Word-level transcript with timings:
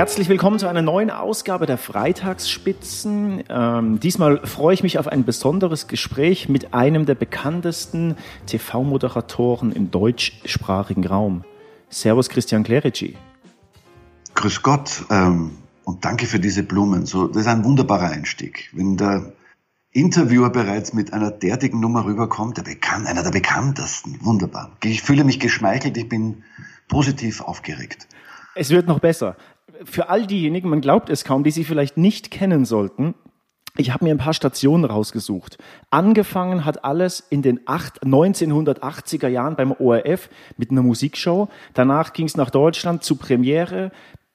Herzlich 0.00 0.30
willkommen 0.30 0.58
zu 0.58 0.66
einer 0.66 0.80
neuen 0.80 1.10
Ausgabe 1.10 1.66
der 1.66 1.76
Freitagsspitzen. 1.76 3.44
Ähm, 3.50 4.00
diesmal 4.00 4.46
freue 4.46 4.72
ich 4.72 4.82
mich 4.82 4.98
auf 4.98 5.06
ein 5.06 5.26
besonderes 5.26 5.88
Gespräch 5.88 6.48
mit 6.48 6.72
einem 6.72 7.04
der 7.04 7.14
bekanntesten 7.14 8.16
TV-Moderatoren 8.46 9.72
im 9.72 9.90
deutschsprachigen 9.90 11.06
Raum. 11.06 11.44
Servus 11.90 12.30
Christian 12.30 12.62
Clerici. 12.62 13.18
Grüß 14.36 14.62
Gott 14.62 15.04
ähm, 15.10 15.58
und 15.84 16.02
danke 16.02 16.24
für 16.24 16.40
diese 16.40 16.62
Blumen. 16.62 17.04
So, 17.04 17.28
das 17.28 17.42
ist 17.42 17.48
ein 17.48 17.62
wunderbarer 17.62 18.08
Einstieg. 18.08 18.70
Wenn 18.72 18.96
der 18.96 19.34
Interviewer 19.92 20.48
bereits 20.48 20.94
mit 20.94 21.12
einer 21.12 21.30
derartigen 21.30 21.78
Nummer 21.78 22.06
rüberkommt, 22.06 22.56
der 22.56 22.62
bekannt, 22.62 23.06
einer 23.06 23.22
der 23.22 23.32
bekanntesten. 23.32 24.18
Wunderbar. 24.22 24.72
Ich 24.82 25.02
fühle 25.02 25.24
mich 25.24 25.40
geschmeichelt, 25.40 25.98
ich 25.98 26.08
bin 26.08 26.42
positiv 26.88 27.42
aufgeregt. 27.42 28.08
Es 28.54 28.70
wird 28.70 28.88
noch 28.88 28.98
besser. 28.98 29.36
Für 29.84 30.08
all 30.08 30.26
diejenigen, 30.26 30.68
man 30.68 30.80
glaubt 30.80 31.08
es 31.10 31.24
kaum, 31.24 31.44
die 31.44 31.50
Sie 31.50 31.64
vielleicht 31.64 31.96
nicht 31.96 32.30
kennen 32.30 32.64
sollten, 32.64 33.14
ich 33.76 33.92
habe 33.92 34.04
mir 34.04 34.10
ein 34.10 34.18
paar 34.18 34.34
Stationen 34.34 34.84
rausgesucht. 34.84 35.56
Angefangen 35.90 36.64
hat 36.64 36.84
alles 36.84 37.20
in 37.20 37.40
den 37.40 37.60
1980er 37.60 39.28
Jahren 39.28 39.56
beim 39.56 39.72
ORF 39.72 40.28
mit 40.56 40.70
einer 40.70 40.82
Musikshow. 40.82 41.48
Danach 41.72 42.12
ging 42.12 42.26
es 42.26 42.36
nach 42.36 42.50
Deutschland 42.50 43.04
zu 43.04 43.16
Premiere, 43.16 43.92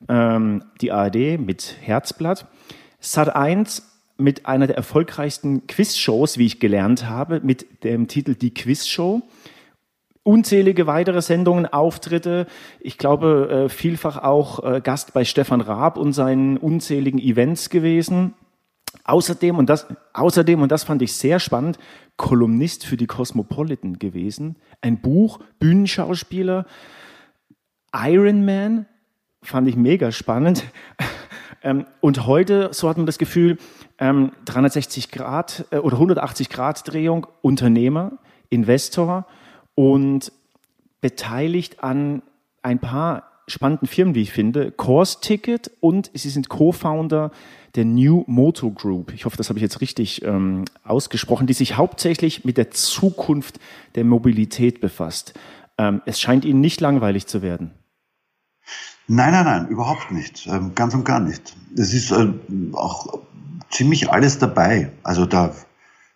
ähm, 0.07 0.63
die 0.81 0.91
ARD 0.91 1.37
mit 1.37 1.75
Herzblatt. 1.81 2.47
Sat 2.99 3.35
1 3.35 3.91
mit 4.17 4.45
einer 4.45 4.67
der 4.67 4.77
erfolgreichsten 4.77 5.67
Quizshows, 5.67 6.37
wie 6.37 6.45
ich 6.45 6.59
gelernt 6.61 7.07
habe, 7.07 7.41
mit 7.41 7.83
dem 7.83 8.07
Titel 8.07 8.35
Die 8.35 8.53
Quizshow. 8.53 9.21
Unzählige 10.27 10.87
weitere 10.87 11.21
Sendungen, 11.21 11.67
Auftritte. 11.67 12.47
Ich 12.79 12.97
glaube, 12.97 13.65
äh, 13.65 13.69
vielfach 13.69 14.17
auch 14.17 14.63
äh, 14.63 14.81
Gast 14.81 15.13
bei 15.13 15.23
Stefan 15.23 15.61
Raab 15.61 15.99
und 15.99 16.13
seinen 16.13 16.57
unzähligen 16.57 17.19
Events 17.19 17.69
gewesen. 17.69 18.33
Außerdem, 19.03 19.55
und 19.55 19.69
das, 19.69 19.85
außerdem, 20.13 20.63
und 20.63 20.71
das 20.71 20.83
fand 20.83 21.03
ich 21.03 21.13
sehr 21.13 21.39
spannend, 21.39 21.77
Kolumnist 22.17 22.87
für 22.87 22.97
die 22.97 23.05
Cosmopolitan 23.05 23.99
gewesen. 23.99 24.55
Ein 24.81 24.99
Buch, 24.99 25.41
Bühnenschauspieler, 25.59 26.65
Iron 27.93 28.45
Man, 28.45 28.87
fand 29.43 29.67
ich 29.67 29.75
mega 29.75 30.11
spannend. 30.11 30.63
Ähm, 31.63 31.85
und 31.99 32.27
heute, 32.27 32.69
so 32.73 32.87
hat 32.87 32.97
man 32.97 33.07
das 33.07 33.17
Gefühl, 33.17 33.57
360 33.97 35.05
ähm, 35.05 35.11
Grad 35.11 35.65
äh, 35.71 35.77
oder 35.77 35.95
180 35.95 36.49
Grad 36.49 36.87
Drehung, 36.87 37.25
Unternehmer, 37.41 38.19
Investor 38.49 39.25
und 39.75 40.31
beteiligt 41.01 41.83
an 41.83 42.23
ein 42.63 42.79
paar 42.79 43.31
spannenden 43.47 43.87
Firmen, 43.87 44.15
wie 44.15 44.21
ich 44.21 44.31
finde, 44.31 44.71
Course 44.71 45.19
Ticket 45.21 45.69
und 45.79 46.09
Sie 46.13 46.29
sind 46.29 46.49
Co-Founder 46.49 47.31
der 47.75 47.85
New 47.85 48.23
Moto 48.27 48.71
Group. 48.71 49.13
Ich 49.13 49.25
hoffe, 49.25 49.37
das 49.37 49.49
habe 49.49 49.59
ich 49.59 49.63
jetzt 49.63 49.81
richtig 49.81 50.23
ähm, 50.23 50.65
ausgesprochen, 50.83 51.45
die 51.45 51.53
sich 51.53 51.77
hauptsächlich 51.77 52.45
mit 52.45 52.57
der 52.57 52.71
Zukunft 52.71 53.59
der 53.95 54.05
Mobilität 54.05 54.81
befasst. 54.81 55.33
Ähm, 55.77 56.01
es 56.05 56.19
scheint 56.19 56.45
Ihnen 56.45 56.61
nicht 56.61 56.81
langweilig 56.81 57.27
zu 57.27 57.41
werden. 57.41 57.71
Nein, 59.07 59.31
nein, 59.31 59.45
nein, 59.45 59.67
überhaupt 59.67 60.11
nicht. 60.11 60.47
Ähm, 60.47 60.73
ganz 60.73 60.95
und 60.95 61.03
gar 61.03 61.19
nicht. 61.19 61.55
Es 61.77 61.93
ist 61.93 62.11
äh, 62.11 62.27
auch 62.73 63.19
ziemlich 63.69 64.09
alles 64.09 64.39
dabei. 64.39 64.91
Also 65.03 65.25
da 65.25 65.53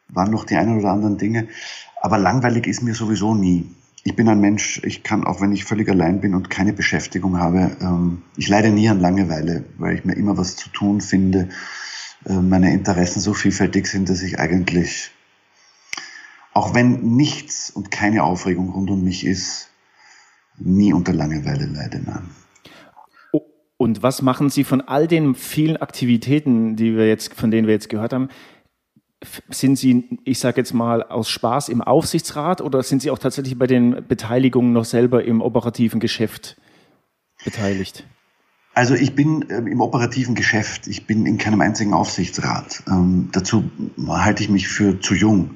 waren 0.10 0.32
noch 0.32 0.46
die 0.46 0.56
ein 0.56 0.78
oder 0.78 0.92
anderen 0.92 1.18
Dinge. 1.18 1.48
Aber 2.02 2.18
langweilig 2.18 2.68
ist 2.68 2.82
mir 2.82 2.94
sowieso 2.94 3.34
nie. 3.36 3.70
Ich 4.04 4.16
bin 4.16 4.30
ein 4.30 4.40
Mensch, 4.40 4.82
ich 4.84 5.04
kann, 5.04 5.26
auch 5.26 5.42
wenn 5.42 5.52
ich 5.52 5.66
völlig 5.66 5.90
allein 5.90 6.22
bin 6.22 6.34
und 6.34 6.50
keine 6.50 6.74
Beschäftigung 6.74 7.38
habe, 7.38 7.76
ähm, 7.82 8.24
ich 8.38 8.48
leide 8.48 8.70
nie 8.70 8.90
an 8.90 9.00
Langeweile, 9.00 9.66
weil 9.78 9.96
ich 9.96 10.06
mir 10.06 10.16
immer 10.16 10.38
was 10.38 10.56
zu 10.56 10.70
tun 10.70 11.02
finde. 11.02 11.50
Äh, 12.26 12.34
meine 12.34 12.74
Interessen 12.74 13.20
so 13.20 13.34
vielfältig 13.34 13.88
sind, 13.88 14.10
dass 14.10 14.22
ich 14.22 14.40
eigentlich, 14.40 15.12
auch 16.54 16.74
wenn 16.74 17.16
nichts 17.16 17.70
und 17.70 17.92
keine 17.92 18.24
Aufregung 18.24 18.70
rund 18.70 18.90
um 18.90 19.04
mich 19.04 19.26
ist, 19.26 19.70
nie 20.58 20.94
unter 20.94 21.14
Langeweile 21.14 21.66
leide. 21.66 22.02
Nein. 22.04 22.30
Und 23.82 24.04
was 24.04 24.22
machen 24.22 24.50
Sie 24.50 24.66
von 24.66 24.82
all 24.82 25.08
den 25.08 25.36
vielen 25.36 25.78
Aktivitäten, 25.78 26.76
die 26.76 26.98
wir 26.98 27.08
jetzt, 27.08 27.34
von 27.34 27.50
denen 27.50 27.66
wir 27.66 27.74
jetzt 27.74 27.90
gehört 27.90 28.12
haben? 28.12 28.28
Sind 29.50 29.76
Sie, 29.76 30.20
ich 30.24 30.40
sage 30.40 30.62
jetzt 30.62 30.74
mal, 30.74 31.04
aus 31.04 31.30
Spaß 31.30 31.70
im 31.70 31.82
Aufsichtsrat 31.82 32.62
oder 32.62 32.84
sind 32.84 33.02
Sie 33.02 33.12
auch 33.12 33.20
tatsächlich 33.20 33.58
bei 33.60 33.68
den 33.68 34.06
Beteiligungen 34.08 34.72
noch 34.72 34.86
selber 34.86 35.26
im 35.26 35.42
operativen 35.42 36.00
Geschäft 36.00 36.56
beteiligt? 37.44 38.06
Also 38.74 38.96
ich 38.96 39.16
bin 39.16 39.50
äh, 39.50 39.58
im 39.58 39.82
operativen 39.82 40.36
Geschäft, 40.36 40.88
ich 40.88 41.06
bin 41.06 41.26
in 41.26 41.38
keinem 41.38 41.60
einzigen 41.60 41.94
Aufsichtsrat. 41.94 42.84
Ähm, 42.88 43.30
dazu 43.34 43.70
halte 44.08 44.44
ich 44.44 44.50
mich 44.50 44.70
für 44.70 45.02
zu 45.02 45.16
jung. 45.16 45.56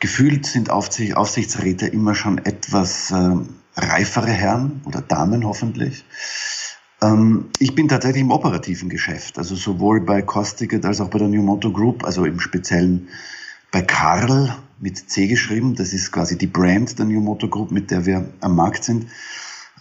Gefühlt 0.00 0.44
sind 0.44 0.68
Aufsicht, 0.68 1.16
Aufsichtsräte 1.16 1.86
immer 1.86 2.14
schon 2.14 2.38
etwas 2.38 3.10
äh, 3.10 3.36
reifere 3.76 4.30
Herren 4.30 4.82
oder 4.84 5.00
Damen 5.00 5.46
hoffentlich. 5.46 6.04
Ähm, 7.02 7.46
ich 7.58 7.74
bin 7.74 7.88
tatsächlich 7.88 8.22
im 8.22 8.30
operativen 8.30 8.88
Geschäft, 8.88 9.36
also 9.38 9.56
sowohl 9.56 10.00
bei 10.00 10.22
Costicket 10.22 10.84
als 10.84 11.00
auch 11.00 11.08
bei 11.08 11.18
der 11.18 11.28
New 11.28 11.42
Moto 11.42 11.70
Group, 11.72 12.04
also 12.04 12.24
im 12.24 12.40
Speziellen 12.40 13.08
bei 13.70 13.82
Karl 13.82 14.56
mit 14.78 15.10
C 15.10 15.26
geschrieben. 15.26 15.74
Das 15.74 15.92
ist 15.92 16.12
quasi 16.12 16.38
die 16.38 16.46
Brand 16.46 16.98
der 16.98 17.06
New 17.06 17.20
Moto 17.20 17.48
Group, 17.48 17.70
mit 17.70 17.90
der 17.90 18.06
wir 18.06 18.28
am 18.40 18.56
Markt 18.56 18.84
sind. 18.84 19.06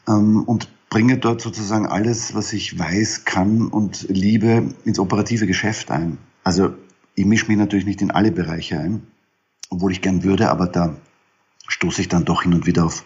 Ähm, 0.08 0.44
und 0.44 0.70
bringe 0.90 1.18
dort 1.18 1.42
sozusagen 1.42 1.86
alles, 1.86 2.36
was 2.36 2.52
ich 2.52 2.78
weiß, 2.78 3.24
kann 3.24 3.68
und 3.68 4.08
liebe, 4.10 4.74
ins 4.84 5.00
operative 5.00 5.48
Geschäft 5.48 5.92
ein. 5.92 6.18
Also 6.44 6.74
ich 7.16 7.26
mische 7.26 7.48
mich 7.48 7.58
natürlich 7.58 7.86
nicht 7.86 8.02
in 8.02 8.12
alle 8.12 8.32
Bereiche 8.32 8.80
ein, 8.80 9.04
obwohl 9.70 9.92
ich 9.92 10.02
gern 10.02 10.24
würde, 10.24 10.50
aber 10.50 10.68
da 10.68 10.96
stoße 11.68 12.02
ich 12.02 12.10
dann 12.10 12.26
doch 12.26 12.44
hin 12.44 12.54
und 12.54 12.66
wieder 12.66 12.86
auf 12.86 13.06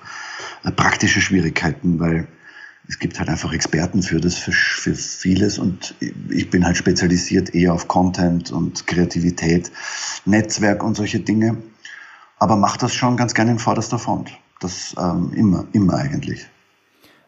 äh, 0.64 0.72
praktische 0.72 1.22
Schwierigkeiten, 1.22 2.00
weil 2.00 2.28
es 2.88 3.00
gibt 3.00 3.20
halt 3.20 3.30
einfach 3.30 3.54
Experten 3.54 4.04
für 4.04 4.20
das, 4.20 4.36
für, 4.36 4.52
für 4.52 4.96
vieles 4.96 5.58
und 5.58 5.96
ich 6.30 6.50
bin 6.50 6.66
halt 6.66 6.78
spezialisiert 6.78 7.54
eher 7.54 7.74
auf 7.74 7.88
Content 7.88 8.52
und 8.52 8.88
Kreativität, 8.88 9.72
Netzwerk 10.26 10.84
und 10.84 10.96
solche 10.96 11.20
Dinge. 11.20 11.58
Aber 12.38 12.56
mache 12.58 12.80
das 12.80 12.94
schon 12.94 13.18
ganz 13.18 13.34
gerne 13.34 13.52
in 13.52 13.60
vorderster 13.60 13.98
Front. 13.98 14.38
Das 14.60 14.96
ähm, 15.00 15.32
immer, 15.34 15.66
immer 15.74 15.96
eigentlich. 15.96 16.48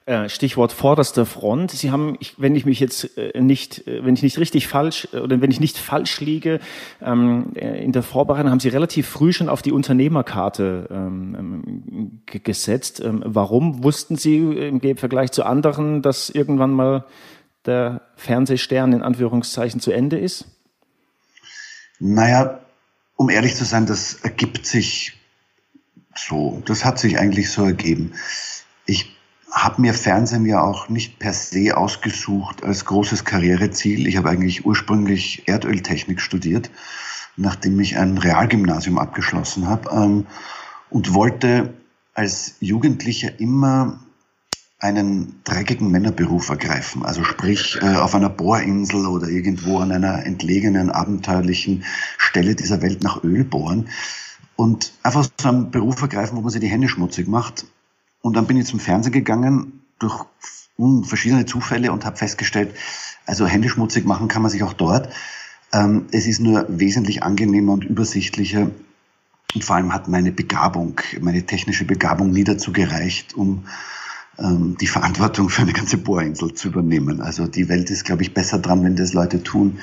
Äh, 0.08 0.30
Stichwort 0.30 0.72
vorderster 0.72 1.26
Front. 1.26 1.72
Sie 1.72 1.92
haben, 1.92 2.18
wenn 2.38 2.56
ich 2.56 2.66
mich 2.66 2.80
jetzt 2.80 3.18
äh, 3.18 3.42
nicht, 3.42 3.86
äh, 3.90 4.06
wenn 4.06 4.14
ich 4.14 4.24
nicht 4.24 4.38
richtig 4.38 4.70
falsch 4.70 5.06
oder 5.12 5.42
wenn 5.42 5.52
ich 5.52 5.60
nicht 5.60 5.78
falsch 5.78 6.22
liege, 6.22 6.62
ähm, 7.02 7.52
in 7.56 7.92
der 7.92 8.04
Vorbereitung 8.04 8.50
haben 8.50 8.62
Sie 8.62 8.70
relativ 8.70 9.06
früh 9.06 9.34
schon 9.34 9.50
auf 9.50 9.62
die 9.62 9.74
Unternehmerkarte 9.74 10.88
ähm, 10.90 12.22
gesetzt. 12.26 13.02
Ähm, 13.02 13.22
warum 13.26 13.84
wussten 13.84 14.16
Sie 14.16 14.38
im 14.38 14.80
Vergleich 14.96 15.34
zu 15.34 15.44
anderen, 15.44 16.02
dass 16.02 16.30
irgendwann 16.30 16.72
mal 16.72 17.04
der 17.66 18.00
Fernsehstern 18.16 18.94
in 18.94 19.02
Anführungszeichen 19.02 19.82
zu 19.82 19.92
Ende 19.92 20.18
ist? 20.18 20.46
Naja, 22.00 22.62
um 23.18 23.30
ehrlich 23.30 23.56
zu 23.56 23.66
sein, 23.66 23.86
das 23.86 24.14
ergibt 24.24 24.68
sich 24.68 25.18
so. 26.16 26.64
Das 26.66 26.86
hat 26.86 26.98
sich 26.98 27.20
eigentlich 27.20 27.52
so 27.52 27.66
ergeben. 27.66 28.14
Ich 28.86 29.17
habe 29.64 29.82
mir 29.82 29.94
Fernsehen 29.94 30.46
ja 30.46 30.62
auch 30.62 30.88
nicht 30.88 31.18
per 31.20 31.34
se 31.34 31.76
ausgesucht 31.76 32.64
als 32.64 32.86
großes 32.86 33.26
Karriereziel. 33.26 34.08
Ich 34.08 34.18
habe 34.18 34.30
eigentlich 34.30 34.66
ursprünglich 34.66 35.48
Erdöltechnik 35.48 36.22
studiert, 36.22 36.70
nachdem 37.38 37.80
ich 37.80 37.98
ein 37.98 38.18
Realgymnasium 38.18 39.00
abgeschlossen 39.00 39.68
habe 39.68 39.90
ähm, 39.92 40.28
und 40.90 41.14
wollte 41.14 41.74
als 42.14 42.56
Jugendlicher 42.60 43.40
immer 43.40 44.00
einen 44.80 45.42
dreckigen 45.44 45.90
Männerberuf 45.90 46.50
ergreifen. 46.50 47.04
Also 47.04 47.24
sprich 47.24 47.80
äh, 47.82 47.96
auf 47.96 48.14
einer 48.14 48.30
Bohrinsel 48.30 49.08
oder 49.08 49.28
irgendwo 49.28 49.80
an 49.80 49.92
einer 49.92 50.24
entlegenen, 50.24 50.92
abenteuerlichen 50.92 51.84
Stelle 52.20 52.54
dieser 52.54 52.84
Welt 52.84 53.02
nach 53.02 53.24
Öl 53.24 53.44
bohren 53.44 53.90
und 54.56 54.94
einfach 55.02 55.28
so 55.42 55.50
einen 55.50 55.72
Beruf 55.72 56.00
ergreifen, 56.02 56.38
wo 56.38 56.42
man 56.42 56.52
sich 56.52 56.62
die 56.62 56.68
Hände 56.68 56.90
schmutzig 56.90 57.28
macht 57.28 57.66
und 58.22 58.36
dann 58.36 58.48
bin 58.48 58.58
ich 58.58 58.66
zum 58.66 58.80
Fernsehen 58.80 59.14
gegangen 59.14 59.82
durch 60.00 60.26
verschiedene 61.04 61.46
Zufälle 61.46 61.92
und 61.92 62.06
habe 62.06 62.18
festgestellt, 62.18 62.76
also 63.26 63.48
Hände 63.48 63.70
schmutzig 63.70 64.06
machen 64.06 64.28
kann 64.28 64.42
man 64.42 64.52
sich 64.52 64.64
auch 64.64 64.74
dort. 64.74 65.10
Ähm, 65.74 66.08
es 66.12 66.28
ist 66.28 66.40
nur 66.40 66.66
wesentlich 66.70 67.24
angenehmer 67.24 67.74
und 67.74 67.84
übersichtlicher. 67.84 68.70
Und 69.54 69.64
vor 69.64 69.76
allem 69.76 69.94
hat 69.94 70.08
meine 70.08 70.32
Begabung, 70.32 71.02
meine 71.20 71.46
technische 71.46 71.86
Begabung 71.86 72.32
nie 72.32 72.44
dazu 72.44 72.72
gereicht, 72.72 73.34
um 73.34 73.66
ähm, 74.38 74.78
die 74.80 74.88
Verantwortung 74.88 75.50
für 75.50 75.64
eine 75.64 75.74
ganze 75.74 75.98
Bohrinsel 75.98 76.54
zu 76.54 76.70
übernehmen. 76.70 77.22
Also 77.22 77.48
die 77.48 77.70
Welt 77.70 77.90
ist, 77.90 78.06
glaube 78.06 78.22
ich, 78.22 78.34
besser 78.34 78.60
dran, 78.60 78.84
wenn 78.84 78.96
das 78.96 79.14
Leute 79.14 79.44
tun, 79.44 79.80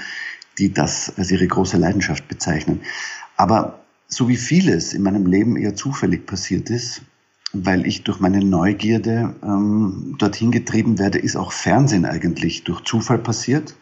die 0.58 0.72
das 0.72 1.12
als 1.18 1.30
ihre 1.30 1.46
große 1.46 1.76
Leidenschaft 1.76 2.28
bezeichnen. 2.28 2.82
Aber 3.36 3.80
so 4.06 4.28
wie 4.28 4.36
vieles 4.36 4.92
in 4.92 5.02
meinem 5.02 5.26
Leben 5.26 5.56
eher 5.56 5.74
zufällig 5.74 6.26
passiert 6.26 6.70
ist, 6.70 7.02
weil 7.54 7.86
ich 7.86 8.02
durch 8.02 8.20
meine 8.20 8.44
Neugierde 8.44 9.34
ähm, 9.42 10.16
dorthin 10.18 10.50
getrieben 10.50 10.98
werde, 10.98 11.18
ist 11.18 11.36
auch 11.36 11.52
Fernsehen 11.52 12.04
eigentlich 12.04 12.64
durch 12.64 12.82
Zufall 12.82 13.18
passiert. 13.18 13.76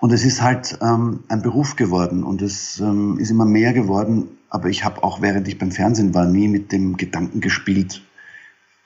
Und 0.00 0.12
es 0.12 0.24
ist 0.24 0.42
halt 0.42 0.78
ähm, 0.82 1.20
ein 1.28 1.42
Beruf 1.42 1.76
geworden 1.76 2.24
und 2.24 2.42
es 2.42 2.80
ähm, 2.80 3.18
ist 3.18 3.30
immer 3.30 3.44
mehr 3.44 3.72
geworden. 3.72 4.26
Aber 4.50 4.68
ich 4.68 4.84
habe 4.84 5.04
auch, 5.04 5.22
während 5.22 5.46
ich 5.46 5.58
beim 5.58 5.70
Fernsehen 5.70 6.12
war, 6.12 6.26
nie 6.26 6.48
mit 6.48 6.72
dem 6.72 6.96
Gedanken 6.96 7.40
gespielt, 7.40 8.02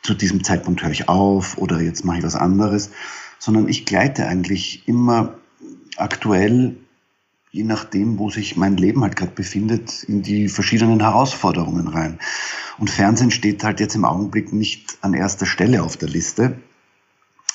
zu 0.02 0.14
diesem 0.14 0.44
Zeitpunkt 0.44 0.82
höre 0.82 0.90
ich 0.90 1.08
auf 1.08 1.58
oder 1.58 1.80
jetzt 1.80 2.04
mache 2.04 2.18
ich 2.18 2.24
was 2.24 2.36
anderes, 2.36 2.90
sondern 3.38 3.66
ich 3.66 3.86
gleite 3.86 4.26
eigentlich 4.26 4.86
immer 4.86 5.34
aktuell, 5.96 6.76
je 7.56 7.64
nachdem, 7.64 8.18
wo 8.18 8.28
sich 8.28 8.58
mein 8.58 8.76
Leben 8.76 9.02
halt 9.02 9.16
gerade 9.16 9.32
befindet, 9.32 10.02
in 10.02 10.20
die 10.20 10.48
verschiedenen 10.48 11.00
Herausforderungen 11.00 11.88
rein. 11.88 12.18
Und 12.76 12.90
Fernsehen 12.90 13.30
steht 13.30 13.64
halt 13.64 13.80
jetzt 13.80 13.94
im 13.94 14.04
Augenblick 14.04 14.52
nicht 14.52 14.98
an 15.00 15.14
erster 15.14 15.46
Stelle 15.46 15.82
auf 15.82 15.96
der 15.96 16.10
Liste. 16.10 16.58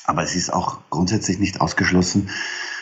Aber 0.04 0.24
es 0.24 0.36
ist 0.36 0.52
auch 0.52 0.80
grundsätzlich 0.90 1.38
nicht 1.38 1.62
ausgeschlossen, 1.62 2.32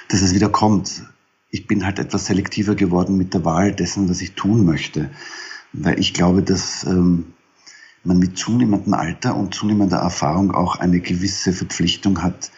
dass 0.08 0.22
es 0.22 0.34
wieder 0.34 0.48
kommt. 0.48 1.04
Ich 1.50 1.68
bin 1.68 1.86
halt 1.86 2.00
etwas 2.00 2.26
selektiver 2.28 2.76
geworden 2.76 3.18
mit 3.18 3.34
der 3.34 3.44
Wahl 3.44 3.74
dessen, 3.74 4.10
was 4.10 4.22
ich 4.22 4.36
tun 4.36 4.64
möchte. 4.64 5.10
Weil 5.74 6.00
ich 6.00 6.14
glaube, 6.14 6.42
dass 6.42 6.86
ähm, 6.86 7.34
man 8.06 8.18
mit 8.18 8.38
zunehmendem 8.38 8.94
Alter 8.94 9.36
und 9.36 9.54
zunehmender 9.54 9.98
Erfahrung 9.98 10.52
auch 10.56 10.78
eine 10.78 11.02
gewisse 11.02 11.52
Verpflichtung 11.52 12.24
hat, 12.24 12.50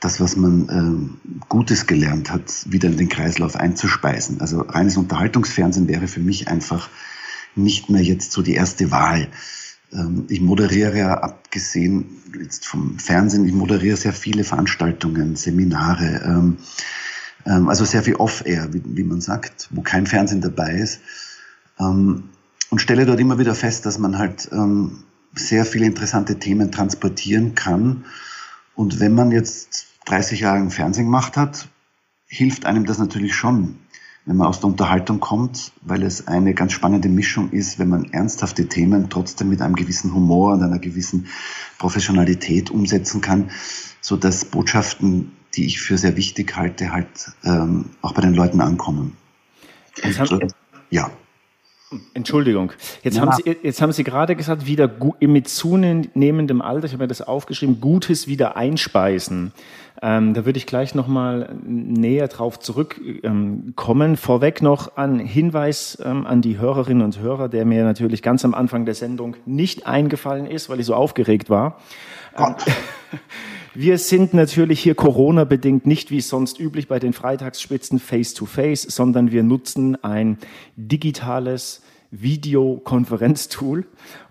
das, 0.00 0.20
was 0.20 0.36
man 0.36 0.68
äh, 0.68 1.40
Gutes 1.48 1.86
gelernt 1.86 2.30
hat, 2.30 2.70
wieder 2.70 2.88
in 2.88 2.96
den 2.96 3.08
Kreislauf 3.08 3.56
einzuspeisen. 3.56 4.40
Also 4.40 4.60
reines 4.60 4.96
Unterhaltungsfernsehen 4.96 5.88
wäre 5.88 6.06
für 6.06 6.20
mich 6.20 6.48
einfach 6.48 6.88
nicht 7.56 7.90
mehr 7.90 8.02
jetzt 8.02 8.32
so 8.32 8.42
die 8.42 8.54
erste 8.54 8.90
Wahl. 8.90 9.28
Ähm, 9.92 10.26
ich 10.28 10.40
moderiere 10.40 10.96
ja 10.96 11.14
abgesehen 11.18 12.22
jetzt 12.40 12.66
vom 12.66 12.98
Fernsehen, 12.98 13.46
ich 13.46 13.52
moderiere 13.52 13.96
sehr 13.96 14.12
viele 14.12 14.44
Veranstaltungen, 14.44 15.34
Seminare, 15.36 16.22
ähm, 16.24 16.58
ähm, 17.46 17.68
also 17.68 17.84
sehr 17.84 18.02
viel 18.02 18.16
Off-Air, 18.16 18.72
wie, 18.72 18.82
wie, 18.84 19.04
man 19.04 19.20
sagt, 19.20 19.68
wo 19.70 19.82
kein 19.82 20.06
Fernsehen 20.06 20.40
dabei 20.40 20.74
ist. 20.74 21.00
Ähm, 21.80 22.24
und 22.70 22.80
stelle 22.80 23.06
dort 23.06 23.18
immer 23.18 23.38
wieder 23.38 23.54
fest, 23.54 23.86
dass 23.86 23.98
man 23.98 24.18
halt 24.18 24.48
ähm, 24.52 25.04
sehr 25.34 25.64
viele 25.64 25.86
interessante 25.86 26.38
Themen 26.38 26.70
transportieren 26.70 27.54
kann. 27.54 28.04
Und 28.78 29.00
wenn 29.00 29.12
man 29.12 29.32
jetzt 29.32 29.88
30 30.04 30.38
Jahre 30.38 30.60
im 30.60 30.70
Fernsehen 30.70 31.06
gemacht 31.06 31.36
hat, 31.36 31.66
hilft 32.28 32.64
einem 32.64 32.86
das 32.86 32.98
natürlich 32.98 33.34
schon, 33.34 33.80
wenn 34.24 34.36
man 34.36 34.46
aus 34.46 34.60
der 34.60 34.68
Unterhaltung 34.68 35.18
kommt, 35.18 35.72
weil 35.82 36.04
es 36.04 36.28
eine 36.28 36.54
ganz 36.54 36.74
spannende 36.74 37.08
Mischung 37.08 37.50
ist, 37.50 37.80
wenn 37.80 37.88
man 37.88 38.04
ernsthafte 38.12 38.68
Themen 38.68 39.10
trotzdem 39.10 39.48
mit 39.48 39.62
einem 39.62 39.74
gewissen 39.74 40.14
Humor 40.14 40.52
und 40.52 40.62
einer 40.62 40.78
gewissen 40.78 41.26
Professionalität 41.78 42.70
umsetzen 42.70 43.20
kann, 43.20 43.50
so 44.00 44.16
dass 44.16 44.44
Botschaften, 44.44 45.32
die 45.56 45.66
ich 45.66 45.80
für 45.80 45.98
sehr 45.98 46.16
wichtig 46.16 46.56
halte, 46.56 46.92
halt 46.92 47.32
ähm, 47.42 47.86
auch 48.00 48.12
bei 48.12 48.22
den 48.22 48.34
Leuten 48.34 48.60
ankommen. 48.60 49.16
Also, 50.04 50.38
ja. 50.88 51.10
Entschuldigung. 52.12 52.72
Jetzt, 53.02 53.16
ja. 53.16 53.22
haben 53.22 53.32
Sie, 53.32 53.56
jetzt 53.62 53.80
haben 53.80 53.92
Sie 53.92 54.04
gerade 54.04 54.36
gesagt, 54.36 54.66
wieder 54.66 54.90
mit 55.20 55.48
zunehmendem 55.48 56.60
Alter, 56.60 56.86
ich 56.86 56.92
habe 56.92 57.04
mir 57.04 57.08
das 57.08 57.22
aufgeschrieben, 57.22 57.80
Gutes 57.80 58.26
wieder 58.26 58.56
einspeisen. 58.56 59.52
Ähm, 60.00 60.34
da 60.34 60.44
würde 60.44 60.58
ich 60.58 60.66
gleich 60.66 60.94
nochmal 60.94 61.56
näher 61.64 62.28
drauf 62.28 62.60
zurückkommen. 62.60 63.72
Ähm, 64.02 64.16
Vorweg 64.16 64.62
noch 64.62 64.96
ein 64.96 65.18
Hinweis 65.18 65.98
ähm, 66.04 66.26
an 66.26 66.42
die 66.42 66.58
Hörerinnen 66.58 67.02
und 67.02 67.18
Hörer, 67.18 67.48
der 67.48 67.64
mir 67.64 67.84
natürlich 67.84 68.22
ganz 68.22 68.44
am 68.44 68.54
Anfang 68.54 68.84
der 68.84 68.94
Sendung 68.94 69.36
nicht 69.46 69.86
eingefallen 69.86 70.46
ist, 70.46 70.68
weil 70.68 70.80
ich 70.80 70.86
so 70.86 70.94
aufgeregt 70.94 71.50
war. 71.50 71.78
Wir 73.74 73.98
sind 73.98 74.34
natürlich 74.34 74.80
hier 74.80 74.94
Corona-bedingt 74.94 75.86
nicht 75.86 76.10
wie 76.10 76.20
sonst 76.20 76.58
üblich 76.58 76.88
bei 76.88 76.98
den 76.98 77.12
Freitagsspitzen 77.12 77.98
face-to-face, 77.98 78.86
-face, 78.86 78.90
sondern 78.90 79.30
wir 79.30 79.42
nutzen 79.42 80.02
ein 80.02 80.38
digitales 80.76 81.82
Videokonferenztool. 82.10 83.86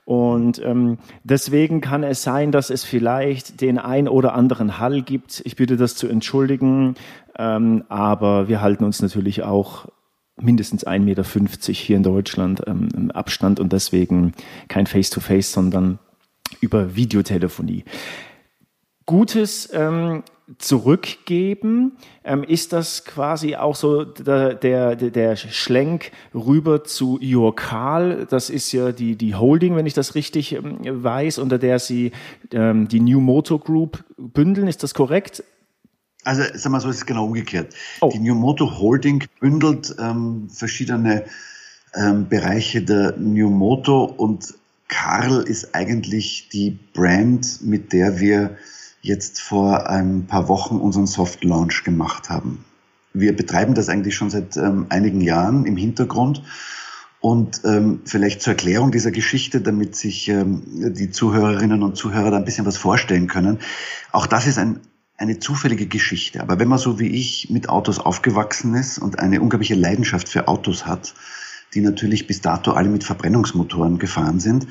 Und 0.05 0.61
ähm, 0.63 0.97
deswegen 1.23 1.81
kann 1.81 2.03
es 2.03 2.23
sein, 2.23 2.51
dass 2.51 2.69
es 2.69 2.83
vielleicht 2.83 3.61
den 3.61 3.77
ein 3.77 4.07
oder 4.07 4.33
anderen 4.33 4.79
Hall 4.79 5.01
gibt. 5.01 5.41
Ich 5.45 5.55
bitte 5.55 5.77
das 5.77 5.95
zu 5.95 6.07
entschuldigen, 6.07 6.95
ähm, 7.37 7.83
aber 7.89 8.47
wir 8.47 8.61
halten 8.61 8.85
uns 8.85 9.01
natürlich 9.01 9.43
auch 9.43 9.87
mindestens 10.39 10.87
1,50 10.87 10.99
Meter 10.99 11.23
hier 11.73 11.97
in 11.97 12.03
Deutschland 12.03 12.63
ähm, 12.67 12.89
im 12.95 13.11
Abstand 13.11 13.59
und 13.59 13.73
deswegen 13.73 14.33
kein 14.67 14.87
Face-to-Face, 14.87 15.49
-face, 15.49 15.53
sondern 15.53 15.99
über 16.61 16.95
Videotelefonie. 16.95 17.83
Gutes 19.07 19.69
ähm, 19.73 20.23
zurückgeben. 20.59 21.93
Ähm, 22.23 22.43
ist 22.43 22.73
das 22.73 23.05
quasi 23.05 23.55
auch 23.55 23.75
so 23.75 24.03
der, 24.03 24.53
der, 24.53 24.95
der 24.95 25.35
Schlenk 25.35 26.11
rüber 26.35 26.83
zu 26.83 27.17
Yorkal? 27.19 28.27
Das 28.29 28.49
ist 28.49 28.71
ja 28.73 28.91
die, 28.91 29.15
die 29.15 29.33
Holding, 29.33 29.75
wenn 29.75 29.85
ich 29.85 29.93
das 29.93 30.13
richtig 30.13 30.53
ähm, 30.53 30.77
weiß, 30.83 31.39
unter 31.39 31.57
der 31.57 31.79
Sie 31.79 32.11
ähm, 32.51 32.87
die 32.87 32.99
New 32.99 33.19
Motor 33.19 33.59
Group 33.59 34.03
bündeln. 34.17 34.67
Ist 34.67 34.83
das 34.83 34.93
korrekt? 34.93 35.43
Also, 36.23 36.43
sagen 36.53 36.73
wir 36.73 36.81
so, 36.81 36.89
ist 36.89 36.97
es 36.97 37.05
genau 37.05 37.25
umgekehrt. 37.25 37.73
Oh. 38.01 38.09
Die 38.13 38.19
New 38.19 38.35
Motor 38.35 38.77
Holding 38.77 39.23
bündelt 39.39 39.95
ähm, 39.99 40.49
verschiedene 40.49 41.23
ähm, 41.95 42.27
Bereiche 42.27 42.81
der 42.81 43.15
New 43.17 43.49
Motor 43.49 44.19
und 44.19 44.53
Karl 44.89 45.43
ist 45.43 45.73
eigentlich 45.73 46.49
die 46.49 46.77
Brand, 46.93 47.61
mit 47.61 47.93
der 47.93 48.19
wir 48.19 48.57
jetzt 49.07 49.41
vor 49.41 49.89
ein 49.89 50.27
paar 50.27 50.47
Wochen 50.47 50.77
unseren 50.77 51.07
Soft 51.07 51.43
Launch 51.43 51.83
gemacht 51.83 52.29
haben. 52.29 52.65
Wir 53.13 53.35
betreiben 53.35 53.73
das 53.73 53.89
eigentlich 53.89 54.15
schon 54.15 54.29
seit 54.29 54.57
ähm, 54.57 54.87
einigen 54.89 55.21
Jahren 55.21 55.65
im 55.65 55.77
Hintergrund. 55.77 56.43
Und 57.19 57.61
ähm, 57.65 58.01
vielleicht 58.05 58.41
zur 58.43 58.53
Erklärung 58.53 58.91
dieser 58.91 59.09
Geschichte, 59.09 59.59
damit 59.61 59.95
sich 59.95 60.27
ähm, 60.29 60.61
die 60.93 61.09
Zuhörerinnen 61.09 61.81
und 61.81 61.97
Zuhörer 61.97 62.29
da 62.29 62.37
ein 62.37 62.45
bisschen 62.45 62.67
was 62.67 62.77
vorstellen 62.77 63.27
können. 63.27 63.57
Auch 64.11 64.27
das 64.27 64.45
ist 64.45 64.59
ein, 64.59 64.81
eine 65.17 65.39
zufällige 65.39 65.87
Geschichte. 65.87 66.41
Aber 66.41 66.59
wenn 66.59 66.67
man 66.67 66.77
so 66.77 66.99
wie 66.99 67.07
ich 67.07 67.49
mit 67.49 67.69
Autos 67.69 67.97
aufgewachsen 67.97 68.75
ist 68.75 68.99
und 68.99 69.17
eine 69.17 69.41
unglaubliche 69.41 69.73
Leidenschaft 69.73 70.29
für 70.29 70.47
Autos 70.47 70.85
hat, 70.85 71.15
die 71.73 71.81
natürlich 71.81 72.27
bis 72.27 72.41
dato 72.41 72.71
alle 72.71 72.89
mit 72.89 73.03
Verbrennungsmotoren 73.03 73.97
gefahren 73.97 74.39
sind, 74.39 74.67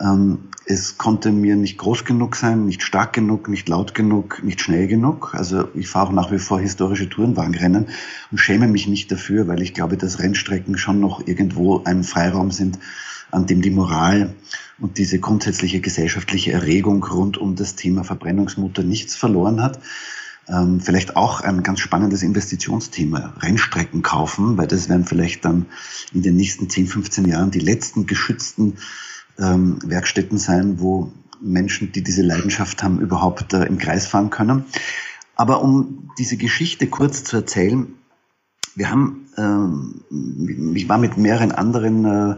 ähm, 0.00 0.48
es 0.66 0.96
konnte 0.96 1.30
mir 1.30 1.56
nicht 1.56 1.76
groß 1.76 2.04
genug 2.04 2.36
sein, 2.36 2.64
nicht 2.64 2.82
stark 2.82 3.12
genug, 3.12 3.48
nicht 3.48 3.68
laut 3.68 3.94
genug, 3.94 4.42
nicht 4.42 4.60
schnell 4.62 4.86
genug. 4.86 5.34
Also 5.34 5.68
ich 5.74 5.88
fahre 5.88 6.08
auch 6.08 6.12
nach 6.12 6.32
wie 6.32 6.38
vor 6.38 6.58
historische 6.58 7.08
Tourenwagenrennen 7.08 7.88
und 8.30 8.38
schäme 8.38 8.66
mich 8.66 8.86
nicht 8.86 9.12
dafür, 9.12 9.46
weil 9.46 9.60
ich 9.60 9.74
glaube, 9.74 9.96
dass 9.96 10.20
Rennstrecken 10.20 10.78
schon 10.78 11.00
noch 11.00 11.26
irgendwo 11.26 11.84
ein 11.84 12.02
Freiraum 12.02 12.50
sind, 12.50 12.78
an 13.30 13.46
dem 13.46 13.60
die 13.60 13.70
Moral 13.70 14.34
und 14.78 14.96
diese 14.96 15.18
grundsätzliche 15.18 15.80
gesellschaftliche 15.80 16.52
Erregung 16.52 17.04
rund 17.04 17.36
um 17.36 17.56
das 17.56 17.74
Thema 17.74 18.04
Verbrennungsmotor 18.04 18.84
nichts 18.84 19.16
verloren 19.16 19.62
hat. 19.62 19.80
Ähm, 20.46 20.80
vielleicht 20.80 21.16
auch 21.16 21.40
ein 21.40 21.62
ganz 21.62 21.80
spannendes 21.80 22.22
Investitionsthema, 22.22 23.34
Rennstrecken 23.40 24.02
kaufen, 24.02 24.58
weil 24.58 24.66
das 24.66 24.88
werden 24.88 25.06
vielleicht 25.06 25.44
dann 25.44 25.66
in 26.12 26.22
den 26.22 26.36
nächsten 26.36 26.68
10, 26.68 26.86
15 26.86 27.24
Jahren 27.26 27.50
die 27.50 27.60
letzten 27.60 28.06
geschützten 28.06 28.74
ähm, 29.38 29.78
Werkstätten 29.84 30.38
sein, 30.38 30.80
wo 30.80 31.12
Menschen, 31.40 31.92
die 31.92 32.02
diese 32.02 32.22
Leidenschaft 32.22 32.82
haben, 32.82 33.00
überhaupt 33.00 33.52
äh, 33.52 33.64
im 33.64 33.78
Kreis 33.78 34.06
fahren 34.06 34.30
können. 34.30 34.64
Aber 35.36 35.62
um 35.62 36.10
diese 36.18 36.36
Geschichte 36.36 36.86
kurz 36.86 37.24
zu 37.24 37.36
erzählen, 37.36 37.88
wir 38.76 38.90
haben, 38.90 39.26
ähm, 39.36 40.74
ich 40.74 40.88
war 40.88 40.98
mit 40.98 41.16
mehreren 41.16 41.52
anderen 41.52 42.04
äh, 42.04 42.36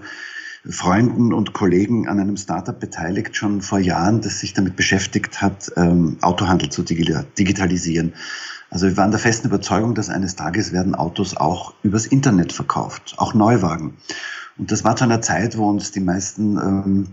Freunden 0.68 1.32
und 1.32 1.52
Kollegen 1.52 2.08
an 2.08 2.18
einem 2.18 2.36
Startup 2.36 2.78
beteiligt, 2.78 3.36
schon 3.36 3.62
vor 3.62 3.78
Jahren, 3.78 4.20
das 4.20 4.40
sich 4.40 4.52
damit 4.52 4.76
beschäftigt 4.76 5.40
hat, 5.40 5.70
ähm, 5.76 6.16
Autohandel 6.22 6.70
zu 6.70 6.82
digitalisieren. 6.82 8.14
Also 8.68 8.86
wir 8.86 8.96
waren 8.96 9.12
der 9.12 9.20
festen 9.20 9.46
Überzeugung, 9.46 9.94
dass 9.94 10.10
eines 10.10 10.34
Tages 10.34 10.72
werden 10.72 10.96
Autos 10.96 11.36
auch 11.36 11.74
übers 11.84 12.06
Internet 12.06 12.52
verkauft, 12.52 13.14
auch 13.16 13.32
Neuwagen. 13.32 13.96
Und 14.58 14.72
das 14.72 14.84
war 14.84 14.96
zu 14.96 15.04
einer 15.04 15.20
Zeit, 15.20 15.56
wo 15.58 15.68
uns 15.68 15.92
die 15.92 16.00
meisten 16.00 16.56
ähm, 16.56 17.06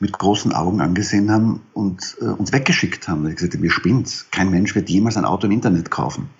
mit 0.00 0.12
großen 0.12 0.52
Augen 0.52 0.80
angesehen 0.80 1.30
haben 1.30 1.62
und 1.72 2.16
äh, 2.20 2.24
uns 2.24 2.52
weggeschickt 2.52 3.08
haben. 3.08 3.28
Ich 3.28 3.36
gesagt, 3.36 3.60
wir 3.60 3.70
spinnt. 3.70 4.26
Kein 4.30 4.50
Mensch 4.50 4.74
wird 4.74 4.88
jemals 4.88 5.16
ein 5.16 5.24
Auto 5.24 5.46
im 5.46 5.52
Internet 5.52 5.90
kaufen. 5.90 6.30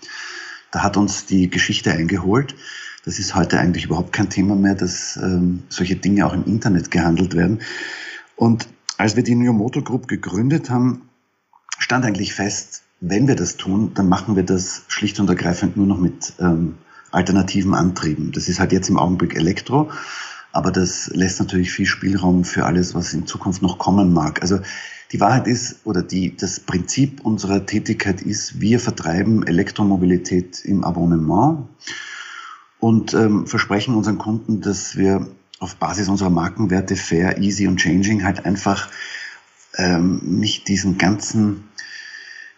Da 0.70 0.82
hat 0.82 0.96
uns 0.96 1.26
die 1.26 1.50
Geschichte 1.50 1.92
eingeholt. 1.92 2.54
Das 3.04 3.18
ist 3.18 3.34
heute 3.34 3.58
eigentlich 3.58 3.86
überhaupt 3.86 4.12
kein 4.12 4.28
Thema 4.28 4.54
mehr, 4.54 4.74
dass 4.74 5.16
ähm, 5.16 5.62
solche 5.68 5.96
Dinge 5.96 6.26
auch 6.26 6.32
im 6.32 6.44
Internet 6.44 6.90
gehandelt 6.90 7.34
werden. 7.34 7.60
Und 8.36 8.68
als 8.98 9.16
wir 9.16 9.22
die 9.22 9.34
New 9.34 9.52
Motor 9.52 9.82
Group 9.82 10.08
gegründet 10.08 10.68
haben, 10.68 11.08
stand 11.78 12.04
eigentlich 12.04 12.34
fest, 12.34 12.82
wenn 13.00 13.26
wir 13.26 13.36
das 13.36 13.56
tun, 13.56 13.92
dann 13.94 14.08
machen 14.08 14.36
wir 14.36 14.42
das 14.42 14.82
schlicht 14.88 15.18
und 15.20 15.28
ergreifend 15.30 15.76
nur 15.76 15.86
noch 15.86 15.98
mit 15.98 16.34
ähm, 16.38 16.74
alternativen 17.10 17.74
Antrieben. 17.74 18.32
Das 18.32 18.48
ist 18.48 18.60
halt 18.60 18.72
jetzt 18.72 18.90
im 18.90 18.98
Augenblick 18.98 19.34
Elektro. 19.34 19.90
Aber 20.52 20.70
das 20.70 21.08
lässt 21.08 21.38
natürlich 21.38 21.70
viel 21.70 21.86
Spielraum 21.86 22.44
für 22.44 22.66
alles, 22.66 22.94
was 22.94 23.12
in 23.14 23.26
Zukunft 23.26 23.62
noch 23.62 23.78
kommen 23.78 24.12
mag. 24.12 24.42
Also 24.42 24.60
die 25.12 25.20
Wahrheit 25.20 25.46
ist, 25.46 25.80
oder 25.84 26.02
die, 26.02 26.36
das 26.36 26.60
Prinzip 26.60 27.20
unserer 27.24 27.66
Tätigkeit 27.66 28.22
ist, 28.22 28.60
wir 28.60 28.80
vertreiben 28.80 29.46
Elektromobilität 29.46 30.64
im 30.64 30.84
Abonnement 30.84 31.68
und 32.78 33.14
ähm, 33.14 33.46
versprechen 33.46 33.94
unseren 33.94 34.18
Kunden, 34.18 34.60
dass 34.60 34.96
wir 34.96 35.28
auf 35.58 35.76
Basis 35.76 36.08
unserer 36.08 36.30
Markenwerte 36.30 36.96
Fair, 36.96 37.38
Easy 37.38 37.66
und 37.66 37.78
Changing 37.78 38.24
halt 38.24 38.46
einfach 38.46 38.88
ähm, 39.76 40.20
nicht 40.24 40.68
diesen 40.68 40.96
ganzen 40.96 41.64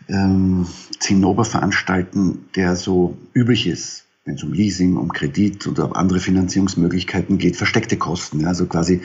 ähm, 0.08 0.66
Zinnober 0.98 1.44
veranstalten, 1.44 2.46
der 2.54 2.76
so 2.76 3.18
üblich 3.34 3.66
ist, 3.66 4.04
wenn 4.24 4.34
es 4.34 4.42
um 4.42 4.52
Leasing, 4.52 4.96
um 4.96 5.12
Kredit 5.12 5.66
oder 5.66 5.96
andere 5.96 6.20
Finanzierungsmöglichkeiten 6.20 7.38
geht, 7.38 7.56
versteckte 7.56 7.96
Kosten. 7.96 8.40
Ja, 8.40 8.48
also 8.48 8.66
quasi 8.66 9.02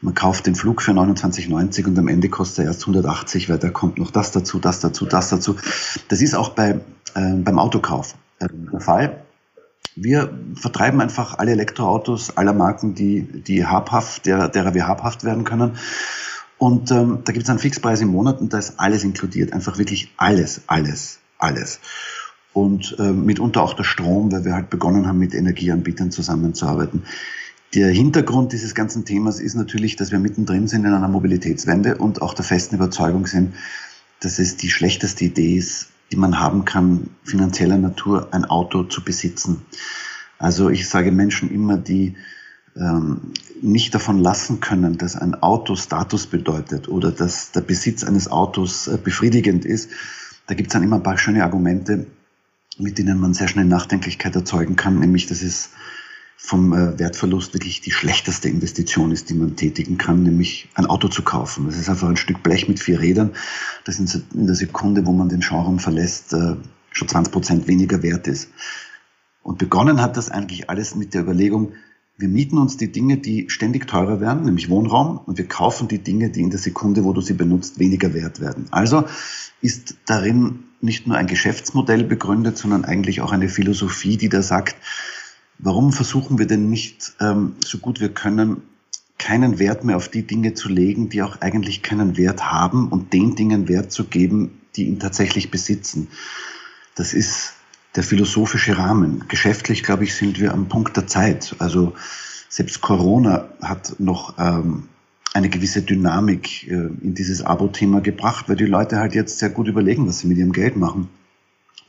man 0.00 0.14
kauft 0.14 0.46
den 0.46 0.56
Flug 0.56 0.82
für 0.82 0.92
29,90 0.92 1.86
und 1.86 1.98
am 1.98 2.08
Ende 2.08 2.28
kostet 2.28 2.64
er 2.64 2.64
erst 2.66 2.82
180, 2.82 3.48
weil 3.48 3.58
da 3.58 3.70
kommt 3.70 3.98
noch 3.98 4.10
das 4.10 4.32
dazu, 4.32 4.58
das 4.58 4.80
dazu, 4.80 5.06
das 5.06 5.30
dazu. 5.30 5.56
Das 6.08 6.20
ist 6.20 6.34
auch 6.34 6.50
bei, 6.50 6.80
äh, 7.14 7.34
beim 7.34 7.58
Autokauf 7.58 8.16
äh, 8.40 8.48
der 8.50 8.80
Fall. 8.80 9.22
Wir 9.94 10.36
vertreiben 10.54 11.00
einfach 11.00 11.38
alle 11.38 11.52
Elektroautos 11.52 12.36
aller 12.36 12.52
Marken, 12.52 12.94
die, 12.94 13.22
die 13.22 13.66
habhaft, 13.66 14.26
der, 14.26 14.48
derer 14.48 14.74
wir 14.74 14.88
habhaft 14.88 15.22
werden 15.22 15.44
können. 15.44 15.76
Und 16.58 16.90
ähm, 16.90 17.20
da 17.24 17.32
gibt 17.32 17.44
es 17.44 17.50
einen 17.50 17.58
Fixpreis 17.58 18.00
im 18.00 18.08
Monat 18.08 18.40
und 18.40 18.52
da 18.52 18.58
ist 18.58 18.80
alles 18.80 19.04
inkludiert. 19.04 19.52
Einfach 19.52 19.78
wirklich 19.78 20.12
alles, 20.16 20.62
alles, 20.66 21.18
alles. 21.38 21.80
Und 22.52 22.96
äh, 22.98 23.12
mitunter 23.12 23.62
auch 23.62 23.74
der 23.74 23.84
Strom, 23.84 24.30
weil 24.30 24.44
wir 24.44 24.54
halt 24.54 24.68
begonnen 24.68 25.06
haben, 25.06 25.18
mit 25.18 25.34
Energieanbietern 25.34 26.10
zusammenzuarbeiten. 26.10 27.04
Der 27.74 27.88
Hintergrund 27.88 28.52
dieses 28.52 28.74
ganzen 28.74 29.06
Themas 29.06 29.40
ist 29.40 29.54
natürlich, 29.54 29.96
dass 29.96 30.12
wir 30.12 30.18
mittendrin 30.18 30.68
sind 30.68 30.84
in 30.84 30.92
einer 30.92 31.08
Mobilitätswende 31.08 31.96
und 31.96 32.20
auch 32.20 32.34
der 32.34 32.44
festen 32.44 32.74
Überzeugung 32.76 33.26
sind, 33.26 33.54
dass 34.20 34.38
es 34.38 34.58
die 34.58 34.68
schlechteste 34.68 35.24
Idee 35.24 35.56
ist, 35.56 35.88
die 36.10 36.16
man 36.16 36.38
haben 36.38 36.66
kann, 36.66 37.08
finanzieller 37.24 37.78
Natur, 37.78 38.28
ein 38.32 38.44
Auto 38.44 38.82
zu 38.84 39.02
besitzen. 39.02 39.62
Also 40.38 40.68
ich 40.68 40.86
sage 40.86 41.12
Menschen 41.12 41.50
immer, 41.50 41.78
die 41.78 42.14
ähm, 42.76 43.32
nicht 43.60 43.94
davon 43.94 44.18
lassen 44.18 44.60
können, 44.60 44.98
dass 44.98 45.16
ein 45.16 45.34
Auto 45.42 45.76
Status 45.76 46.26
bedeutet 46.26 46.88
oder 46.88 47.10
dass 47.10 47.52
der 47.52 47.60
Besitz 47.62 48.04
eines 48.04 48.30
Autos 48.30 48.88
äh, 48.88 48.98
befriedigend 49.02 49.64
ist. 49.64 49.90
Da 50.46 50.54
gibt 50.54 50.68
es 50.68 50.72
dann 50.72 50.82
immer 50.82 50.96
ein 50.96 51.02
paar 51.02 51.18
schöne 51.18 51.42
Argumente, 51.42 52.06
mit 52.78 52.98
denen 52.98 53.18
man 53.18 53.34
sehr 53.34 53.48
schnell 53.48 53.64
Nachdenklichkeit 53.64 54.34
erzeugen 54.34 54.76
kann, 54.76 54.98
nämlich 54.98 55.26
dass 55.26 55.42
es 55.42 55.70
vom 56.36 56.72
äh, 56.72 56.98
Wertverlust 56.98 57.54
wirklich 57.54 57.80
die 57.80 57.92
schlechteste 57.92 58.48
Investition 58.48 59.12
ist, 59.12 59.30
die 59.30 59.34
man 59.34 59.54
tätigen 59.54 59.96
kann, 59.96 60.24
nämlich 60.24 60.68
ein 60.74 60.86
Auto 60.86 61.06
zu 61.06 61.22
kaufen. 61.22 61.66
Das 61.66 61.76
ist 61.76 61.88
einfach 61.88 62.08
ein 62.08 62.16
Stück 62.16 62.42
Blech 62.42 62.68
mit 62.68 62.80
vier 62.80 63.00
Rädern, 63.00 63.30
das 63.84 64.00
in 64.00 64.46
der 64.46 64.56
Sekunde, 64.56 65.06
wo 65.06 65.12
man 65.12 65.28
den 65.28 65.40
Showroom 65.40 65.78
verlässt, 65.78 66.32
äh, 66.32 66.56
schon 66.90 67.08
20 67.08 67.32
Prozent 67.32 67.68
weniger 67.68 68.02
wert 68.02 68.26
ist. 68.26 68.50
Und 69.42 69.58
begonnen 69.58 70.00
hat 70.00 70.16
das 70.16 70.30
eigentlich 70.30 70.68
alles 70.68 70.96
mit 70.96 71.14
der 71.14 71.22
Überlegung, 71.22 71.74
wir 72.18 72.28
mieten 72.28 72.58
uns 72.58 72.76
die 72.76 72.92
Dinge, 72.92 73.18
die 73.18 73.48
ständig 73.48 73.86
teurer 73.86 74.20
werden, 74.20 74.44
nämlich 74.44 74.68
Wohnraum, 74.68 75.18
und 75.18 75.38
wir 75.38 75.48
kaufen 75.48 75.88
die 75.88 75.98
Dinge, 75.98 76.30
die 76.30 76.42
in 76.42 76.50
der 76.50 76.58
Sekunde, 76.58 77.04
wo 77.04 77.12
du 77.12 77.20
sie 77.20 77.32
benutzt, 77.32 77.78
weniger 77.78 78.14
wert 78.14 78.40
werden. 78.40 78.66
Also 78.70 79.04
ist 79.60 79.96
darin 80.06 80.64
nicht 80.82 81.06
nur 81.06 81.16
ein 81.16 81.26
Geschäftsmodell 81.26 82.04
begründet, 82.04 82.58
sondern 82.58 82.84
eigentlich 82.84 83.20
auch 83.20 83.32
eine 83.32 83.48
Philosophie, 83.48 84.16
die 84.16 84.28
da 84.28 84.42
sagt, 84.42 84.76
warum 85.58 85.92
versuchen 85.92 86.38
wir 86.38 86.46
denn 86.46 86.68
nicht, 86.68 87.14
ähm, 87.20 87.54
so 87.64 87.78
gut 87.78 88.00
wir 88.00 88.08
können, 88.08 88.62
keinen 89.18 89.60
Wert 89.60 89.84
mehr 89.84 89.96
auf 89.96 90.08
die 90.08 90.26
Dinge 90.26 90.54
zu 90.54 90.68
legen, 90.68 91.08
die 91.08 91.22
auch 91.22 91.40
eigentlich 91.40 91.82
keinen 91.82 92.16
Wert 92.16 92.50
haben 92.50 92.88
und 92.88 93.12
den 93.12 93.36
Dingen 93.36 93.68
Wert 93.68 93.92
zu 93.92 94.04
geben, 94.04 94.60
die 94.74 94.88
ihn 94.88 94.98
tatsächlich 94.98 95.50
besitzen. 95.50 96.08
Das 96.96 97.14
ist 97.14 97.54
der 97.94 98.02
philosophische 98.02 98.78
Rahmen. 98.78 99.24
Geschäftlich, 99.28 99.84
glaube 99.84 100.04
ich, 100.04 100.14
sind 100.14 100.40
wir 100.40 100.52
am 100.52 100.68
Punkt 100.68 100.96
der 100.96 101.06
Zeit. 101.06 101.54
Also 101.60 101.94
selbst 102.48 102.80
Corona 102.80 103.48
hat 103.62 103.94
noch 103.98 104.34
ähm, 104.38 104.88
eine 105.34 105.48
gewisse 105.48 105.82
Dynamik 105.82 106.68
äh, 106.68 106.74
in 106.74 107.14
dieses 107.14 107.42
Abo-Thema 107.42 108.00
gebracht, 108.00 108.48
weil 108.48 108.56
die 108.56 108.66
Leute 108.66 108.98
halt 108.98 109.14
jetzt 109.14 109.38
sehr 109.38 109.50
gut 109.50 109.68
überlegen, 109.68 110.06
was 110.06 110.20
sie 110.20 110.26
mit 110.26 110.38
ihrem 110.38 110.52
Geld 110.52 110.76
machen. 110.76 111.08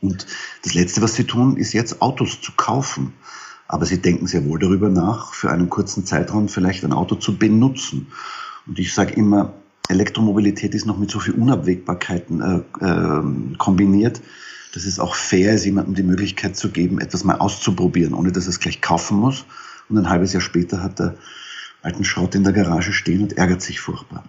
Und 0.00 0.26
das 0.62 0.74
Letzte, 0.74 1.02
was 1.02 1.14
sie 1.14 1.24
tun, 1.24 1.56
ist 1.56 1.72
jetzt 1.72 2.02
Autos 2.02 2.40
zu 2.40 2.52
kaufen. 2.56 3.12
Aber 3.66 3.86
sie 3.86 4.00
denken 4.00 4.26
sehr 4.26 4.44
wohl 4.44 4.58
darüber 4.58 4.90
nach, 4.90 5.32
für 5.32 5.50
einen 5.50 5.70
kurzen 5.70 6.04
Zeitraum 6.04 6.48
vielleicht 6.48 6.84
ein 6.84 6.92
Auto 6.92 7.14
zu 7.14 7.38
benutzen. 7.38 8.08
Und 8.66 8.78
ich 8.78 8.92
sage 8.92 9.14
immer, 9.14 9.54
Elektromobilität 9.88 10.74
ist 10.74 10.86
noch 10.86 10.98
mit 10.98 11.10
so 11.10 11.20
viel 11.20 11.34
Unabwägbarkeiten 11.34 12.64
äh, 12.80 12.84
äh, 12.84 13.56
kombiniert, 13.58 14.22
dass 14.74 14.84
es 14.84 14.98
auch 14.98 15.14
fair 15.14 15.54
ist, 15.54 15.64
jemandem 15.64 15.94
die 15.94 16.02
Möglichkeit 16.02 16.56
zu 16.56 16.70
geben, 16.70 16.98
etwas 16.98 17.24
mal 17.24 17.36
auszuprobieren, 17.36 18.14
ohne 18.14 18.32
dass 18.32 18.46
er 18.46 18.50
es 18.50 18.60
gleich 18.60 18.80
kaufen 18.80 19.18
muss. 19.18 19.44
Und 19.88 19.98
ein 19.98 20.08
halbes 20.08 20.32
Jahr 20.32 20.40
später 20.40 20.82
hat 20.82 21.00
er 21.00 21.16
alten 21.84 22.04
Schrott 22.04 22.34
in 22.34 22.44
der 22.44 22.52
Garage 22.52 22.92
stehen 22.92 23.22
und 23.22 23.36
ärgert 23.36 23.62
sich 23.62 23.80
furchtbar. 23.80 24.24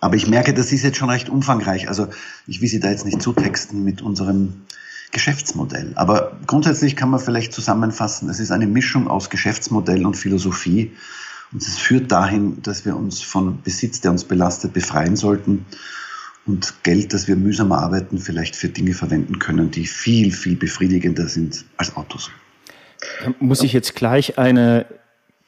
Aber 0.00 0.16
ich 0.16 0.26
merke, 0.26 0.52
das 0.52 0.72
ist 0.72 0.82
jetzt 0.82 0.98
schon 0.98 1.10
recht 1.10 1.28
umfangreich. 1.28 1.88
Also 1.88 2.08
ich 2.46 2.60
will 2.60 2.68
Sie 2.68 2.80
da 2.80 2.90
jetzt 2.90 3.06
nicht 3.06 3.22
zutexten 3.22 3.84
mit 3.84 4.02
unserem 4.02 4.64
Geschäftsmodell. 5.12 5.92
Aber 5.94 6.38
grundsätzlich 6.46 6.96
kann 6.96 7.08
man 7.08 7.20
vielleicht 7.20 7.52
zusammenfassen, 7.52 8.28
es 8.28 8.40
ist 8.40 8.50
eine 8.50 8.66
Mischung 8.66 9.08
aus 9.08 9.30
Geschäftsmodell 9.30 10.04
und 10.04 10.16
Philosophie. 10.16 10.92
Und 11.52 11.62
es 11.62 11.78
führt 11.78 12.10
dahin, 12.10 12.60
dass 12.62 12.84
wir 12.84 12.96
uns 12.96 13.22
von 13.22 13.62
Besitz, 13.62 14.00
der 14.00 14.10
uns 14.10 14.24
belastet, 14.24 14.72
befreien 14.72 15.16
sollten 15.16 15.66
und 16.46 16.74
Geld, 16.82 17.14
das 17.14 17.28
wir 17.28 17.36
mühsam 17.36 17.72
arbeiten, 17.72 18.18
vielleicht 18.18 18.56
für 18.56 18.68
Dinge 18.68 18.92
verwenden 18.92 19.38
können, 19.38 19.70
die 19.70 19.86
viel, 19.86 20.32
viel 20.32 20.56
befriedigender 20.56 21.28
sind 21.28 21.64
als 21.76 21.96
Autos. 21.96 22.30
Muss 23.38 23.62
ich 23.62 23.72
jetzt 23.72 23.94
gleich 23.94 24.36
eine 24.38 24.86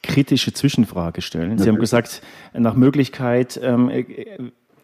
kritische 0.03 0.53
Zwischenfrage 0.53 1.21
stellen? 1.21 1.57
Sie 1.57 1.67
haben 1.67 1.79
gesagt, 1.79 2.21
nach 2.53 2.75
Möglichkeit 2.75 3.59
ähm, 3.61 3.91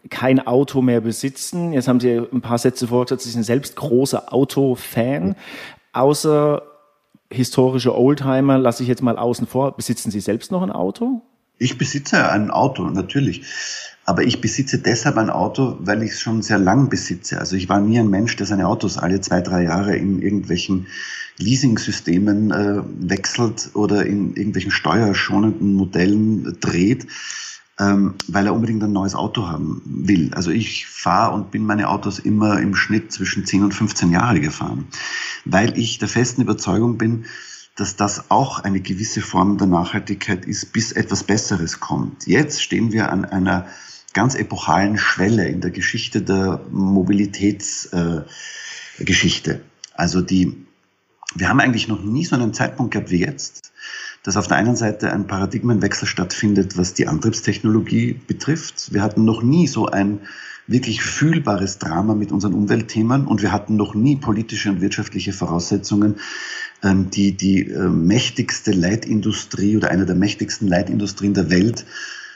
kein 0.09 0.45
Auto 0.45 0.81
mehr 0.81 1.01
besitzen. 1.01 1.73
Jetzt 1.73 1.87
haben 1.87 1.99
Sie 1.99 2.17
ein 2.17 2.41
paar 2.41 2.57
Sätze 2.57 2.87
vorgesagt, 2.87 3.21
Sie 3.21 3.29
sind 3.29 3.43
selbst 3.43 3.75
großer 3.75 4.33
Autofan. 4.33 5.35
Außer 5.93 6.63
historische 7.31 7.97
Oldtimer 7.97 8.57
lasse 8.57 8.83
ich 8.83 8.89
jetzt 8.89 9.01
mal 9.01 9.17
außen 9.17 9.47
vor. 9.47 9.75
Besitzen 9.75 10.11
Sie 10.11 10.19
selbst 10.19 10.51
noch 10.51 10.61
ein 10.61 10.71
Auto? 10.71 11.21
Ich 11.57 11.77
besitze 11.77 12.29
ein 12.29 12.51
Auto, 12.51 12.89
natürlich. 12.89 13.43
Aber 14.05 14.23
ich 14.23 14.41
besitze 14.41 14.79
deshalb 14.79 15.17
ein 15.17 15.29
Auto, 15.29 15.77
weil 15.79 16.03
ich 16.03 16.11
es 16.11 16.21
schon 16.21 16.41
sehr 16.41 16.57
lang 16.57 16.89
besitze. 16.89 17.39
Also 17.39 17.55
ich 17.55 17.69
war 17.69 17.79
nie 17.79 17.99
ein 17.99 18.09
Mensch, 18.09 18.35
der 18.35 18.45
seine 18.45 18.67
Autos 18.67 18.97
alle 18.97 19.21
zwei, 19.21 19.39
drei 19.39 19.63
Jahre 19.63 19.95
in 19.95 20.21
irgendwelchen 20.21 20.87
Leasing-Systemen 21.37 22.51
äh, 22.51 22.81
wechselt 23.09 23.71
oder 23.75 24.05
in 24.05 24.35
irgendwelchen 24.35 24.71
steuerschonenden 24.71 25.73
Modellen 25.73 26.57
dreht 26.59 27.07
ähm, 27.79 28.15
weil 28.27 28.45
er 28.45 28.53
unbedingt 28.53 28.83
ein 28.83 28.93
neues 28.93 29.15
Auto 29.15 29.47
haben 29.47 29.81
will. 29.85 30.31
Also 30.33 30.51
ich 30.51 30.87
fahre 30.87 31.33
und 31.33 31.51
bin 31.51 31.65
meine 31.65 31.89
Autos 31.89 32.19
immer 32.19 32.59
im 32.59 32.75
Schnitt 32.75 33.11
zwischen 33.11 33.45
10 33.45 33.63
und 33.63 33.73
15 33.73 34.11
Jahre 34.11 34.39
gefahren, 34.39 34.87
weil 35.45 35.77
ich 35.77 35.97
der 35.97 36.07
festen 36.07 36.41
Überzeugung 36.41 36.97
bin, 36.97 37.25
dass 37.75 37.95
das 37.95 38.29
auch 38.29 38.59
eine 38.59 38.81
gewisse 38.81 39.21
Form 39.21 39.57
der 39.57 39.65
Nachhaltigkeit 39.67 40.45
ist, 40.45 40.73
bis 40.73 40.91
etwas 40.91 41.23
Besseres 41.23 41.79
kommt. 41.79 42.27
Jetzt 42.27 42.61
stehen 42.61 42.91
wir 42.91 43.11
an 43.11 43.25
einer 43.25 43.67
ganz 44.13 44.35
epochalen 44.35 44.97
Schwelle 44.97 45.47
in 45.47 45.61
der 45.61 45.71
Geschichte 45.71 46.21
der 46.21 46.61
Mobilitätsgeschichte. 46.69 49.53
Äh, 49.53 49.59
also 49.95 50.21
die, 50.21 50.67
wir 51.33 51.49
haben 51.49 51.59
eigentlich 51.59 51.87
noch 51.87 52.03
nie 52.03 52.25
so 52.25 52.35
einen 52.35 52.53
Zeitpunkt 52.53 52.93
gehabt 52.93 53.09
wie 53.09 53.21
jetzt, 53.21 53.73
dass 54.23 54.37
auf 54.37 54.47
der 54.47 54.57
einen 54.57 54.75
Seite 54.75 55.11
ein 55.11 55.27
Paradigmenwechsel 55.27 56.07
stattfindet, 56.07 56.77
was 56.77 56.93
die 56.93 57.07
Antriebstechnologie 57.07 58.19
betrifft. 58.25 58.93
Wir 58.93 59.03
hatten 59.03 59.25
noch 59.25 59.43
nie 59.43 59.67
so 59.67 59.87
ein 59.87 60.21
wirklich 60.65 61.03
fühlbares 61.03 61.77
Drama 61.77 62.15
mit 62.15 62.31
unseren 62.31 62.53
Umweltthemen 62.53 63.27
und 63.27 63.41
wir 63.41 63.51
hatten 63.51 63.75
noch 63.75 63.95
nie 63.95 64.15
politische 64.15 64.69
und 64.69 64.79
wirtschaftliche 64.79 65.33
Voraussetzungen, 65.33 66.15
ähm, 66.81 67.09
die 67.09 67.35
die 67.35 67.67
äh, 67.67 67.89
mächtigste 67.89 68.71
Leitindustrie 68.71 69.75
oder 69.75 69.91
eine 69.91 70.05
der 70.05 70.15
mächtigsten 70.15 70.69
Leitindustrien 70.69 71.33
der 71.33 71.49
Welt 71.49 71.85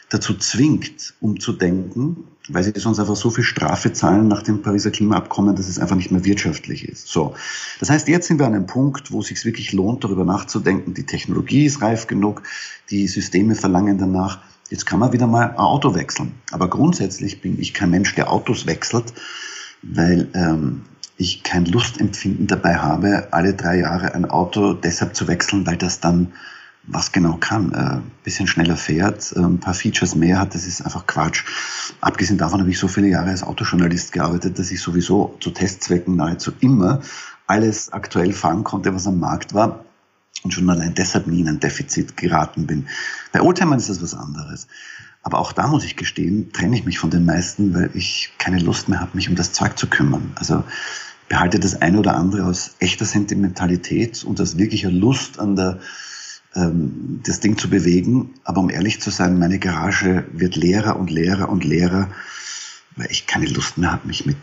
dazu 0.09 0.33
zwingt, 0.35 1.13
umzudenken, 1.19 2.23
weil 2.49 2.63
sie 2.63 2.71
sonst 2.75 2.99
einfach 2.99 3.15
so 3.15 3.29
viel 3.29 3.43
Strafe 3.43 3.91
zahlen 3.91 4.27
nach 4.27 4.41
dem 4.41 4.61
Pariser 4.61 4.91
Klimaabkommen, 4.91 5.55
dass 5.55 5.67
es 5.67 5.79
einfach 5.79 5.95
nicht 5.95 6.11
mehr 6.11 6.23
wirtschaftlich 6.23 6.87
ist. 6.87 7.07
So. 7.07 7.35
Das 7.79 7.89
heißt, 7.89 8.07
jetzt 8.07 8.27
sind 8.27 8.39
wir 8.39 8.47
an 8.47 8.53
einem 8.53 8.67
Punkt, 8.67 9.11
wo 9.11 9.19
es 9.19 9.27
sich 9.27 9.43
wirklich 9.43 9.73
lohnt, 9.73 10.03
darüber 10.03 10.23
nachzudenken. 10.23 10.93
Die 10.93 11.05
Technologie 11.05 11.65
ist 11.65 11.81
reif 11.81 12.07
genug, 12.07 12.43
die 12.89 13.07
Systeme 13.07 13.55
verlangen 13.55 13.97
danach. 13.97 14.39
Jetzt 14.69 14.85
kann 14.85 14.99
man 14.99 15.11
wieder 15.11 15.27
mal 15.27 15.49
ein 15.49 15.57
Auto 15.57 15.93
wechseln. 15.95 16.33
Aber 16.51 16.69
grundsätzlich 16.69 17.41
bin 17.41 17.59
ich 17.59 17.73
kein 17.73 17.89
Mensch, 17.89 18.15
der 18.15 18.31
Autos 18.31 18.65
wechselt, 18.65 19.13
weil 19.81 20.29
ähm, 20.33 20.83
ich 21.17 21.43
kein 21.43 21.65
Lustempfinden 21.65 22.47
dabei 22.47 22.77
habe, 22.77 23.27
alle 23.31 23.53
drei 23.53 23.79
Jahre 23.79 24.13
ein 24.13 24.25
Auto 24.25 24.73
deshalb 24.73 25.15
zu 25.15 25.27
wechseln, 25.27 25.65
weil 25.65 25.77
das 25.77 25.99
dann 25.99 26.33
was 26.88 27.12
genau 27.12 27.38
kann. 27.38 27.74
Ein 27.74 27.98
äh, 27.98 28.01
bisschen 28.24 28.48
schneller 28.48 28.77
fährt, 28.77 29.34
äh, 29.36 29.39
ein 29.39 29.60
paar 29.60 29.74
Features 29.74 30.15
mehr 30.15 30.39
hat, 30.39 30.56
das 30.56 30.65
ist 30.65 30.82
einfach 30.82 31.06
Quatsch. 31.06 31.44
Abgesehen 32.01 32.38
davon 32.38 32.62
habe 32.62 32.70
ich 32.70 32.79
so 32.79 32.88
viele 32.88 33.08
Jahre 33.08 33.29
als 33.29 33.44
Autojournalist 33.44 34.13
gearbeitet, 34.13 34.58
dass 34.58 34.72
ich 34.72 34.82
sowieso 34.82 35.38
zu 35.39 35.51
Testzwecken 35.51 36.15
nahezu 36.15 36.51
immer 36.60 37.01
alles 37.46 37.91
aktuell 37.94 38.34
fahren 38.34 38.63
konnte, 38.63 38.94
was 38.94 39.08
am 39.08 39.20
Markt 39.20 39.53
war 39.53 39.86
und 40.44 40.51
schon 40.51 40.70
allein 40.70 40.94
deshalb 40.94 41.27
nie 41.27 41.41
in 41.41 41.50
ein 41.50 41.60
Defizit 41.60 42.17
geraten 42.17 42.67
bin. 42.67 42.88
Bei 43.32 43.41
Oldtimern 43.41 43.79
ist 43.79 43.89
das 43.89 44.01
was 44.01 44.13
anderes. 44.13 44.67
Aber 45.24 45.39
auch 45.39 45.51
da 45.51 45.67
muss 45.67 45.84
ich 45.84 45.98
gestehen, 45.98 46.53
trenne 46.53 46.77
ich 46.77 46.86
mich 46.86 47.00
von 47.00 47.10
den 47.10 47.25
meisten, 47.25 47.74
weil 47.74 47.89
ich 47.94 48.32
keine 48.38 48.60
Lust 48.60 48.88
mehr 48.88 49.01
habe, 49.01 49.12
mich 49.13 49.27
um 49.27 49.36
das 49.36 49.51
Zeug 49.51 49.77
zu 49.77 49.88
kümmern. 49.88 50.32
Also 50.36 50.63
behalte 51.27 51.60
das 51.60 51.82
eine 51.82 52.00
oder 52.00 52.15
andere 52.15 52.46
aus 52.46 52.75
echter 52.79 53.03
Sentimentalität 53.03 54.24
und 54.24 54.39
aus 54.39 54.58
wirklicher 54.58 54.91
Lust 54.91 55.39
an 55.39 55.58
der 55.58 55.79
ähm, 56.57 57.21
das 57.25 57.39
Ding 57.39 57.57
zu 57.57 57.69
bewegen. 57.69 58.33
Aber 58.43 58.59
um 58.59 58.69
ehrlich 58.69 58.99
zu 58.99 59.11
sein, 59.11 59.39
meine 59.39 59.59
Garage 59.59 60.25
wird 60.33 60.55
leerer 60.55 60.97
und 60.99 61.09
leerer 61.11 61.49
und 61.49 61.63
leerer, 61.63 62.09
weil 62.95 63.11
ich 63.11 63.27
keine 63.27 63.45
Lust 63.45 63.77
mehr 63.77 63.91
habe, 63.91 64.07
mich 64.07 64.25
mit 64.25 64.37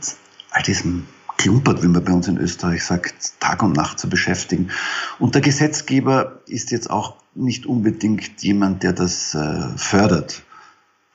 all 0.51 0.63
diesem 0.63 1.05
Klumpert, 1.37 1.83
wie 1.83 1.89
man 1.89 2.05
bei 2.05 2.13
uns 2.13 2.29
in 2.29 2.39
Österreich 2.39 2.85
sagt, 2.85 3.41
Tag 3.41 3.63
und 3.63 3.77
Nacht 3.77 3.99
zu 3.99 4.09
beschäftigen. 4.09 4.71
Und 5.19 5.35
der 5.35 5.43
Gesetzgeber 5.43 6.41
ist 6.47 6.71
jetzt 6.71 6.89
auch 6.89 7.17
nicht 7.35 7.67
unbedingt 7.67 8.43
jemand, 8.43 8.85
der 8.85 8.93
das 8.93 9.35
äh, 9.35 9.77
fördert, 9.77 10.45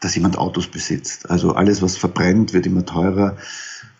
dass 0.01 0.15
jemand 0.15 0.37
Autos 0.37 0.67
besitzt. 0.67 1.29
Also 1.29 1.53
alles, 1.55 1.81
was 1.81 1.95
verbrennt, 1.95 2.53
wird 2.53 2.65
immer 2.65 2.85
teurer. 2.85 3.37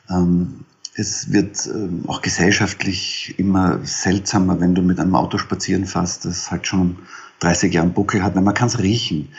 Ähm, 0.10 0.66
es 1.00 1.32
wird 1.32 1.66
ähm, 1.68 2.04
auch 2.08 2.22
gesellschaftlich 2.22 3.34
immer 3.38 3.80
seltsamer, 3.84 4.60
wenn 4.60 4.76
du 4.76 4.82
mit 4.82 5.00
einem 5.00 5.16
Auto 5.16 5.38
spazieren 5.38 5.86
fährst, 5.86 6.26
das 6.26 6.52
halt 6.52 6.68
schon 6.68 6.98
30 7.40 7.74
Jahre 7.74 7.88
Buckel 7.88 8.22
hat, 8.22 8.36
weil 8.36 8.44
man 8.44 8.54
kann 8.54 8.68
es 8.68 8.80
riechen, 8.80 9.30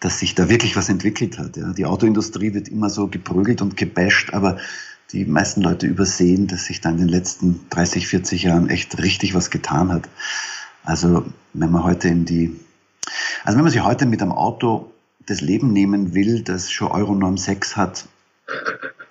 dass 0.00 0.18
sich 0.18 0.34
da 0.34 0.48
wirklich 0.48 0.76
was 0.76 0.88
entwickelt 0.88 1.38
hat. 1.38 1.56
Ja. 1.56 1.72
Die 1.72 1.84
Autoindustrie 1.84 2.54
wird 2.54 2.68
immer 2.68 2.88
so 2.88 3.06
geprügelt 3.08 3.60
und 3.60 3.76
gebasht, 3.76 4.32
aber 4.32 4.56
die 5.12 5.26
meisten 5.26 5.60
Leute 5.60 5.86
übersehen, 5.86 6.46
dass 6.46 6.64
sich 6.64 6.80
da 6.80 6.88
in 6.88 6.96
den 6.96 7.08
letzten 7.08 7.60
30, 7.68 8.08
40 8.08 8.42
Jahren 8.44 8.70
echt 8.70 9.00
richtig 9.02 9.34
was 9.34 9.50
getan 9.50 9.92
hat. 9.92 10.08
Also 10.84 11.26
wenn 11.52 11.70
man 11.70 11.84
heute 11.84 12.08
in 12.08 12.24
die, 12.24 12.58
also 13.44 13.58
wenn 13.58 13.64
man 13.64 13.72
sich 13.72 13.84
heute 13.84 14.06
mit 14.06 14.22
einem 14.22 14.32
Auto 14.32 14.90
das 15.26 15.42
Leben 15.42 15.72
nehmen 15.72 16.14
will, 16.14 16.42
das 16.42 16.70
schon 16.70 16.90
Euronorm 16.90 17.36
6 17.36 17.76
hat, 17.76 18.06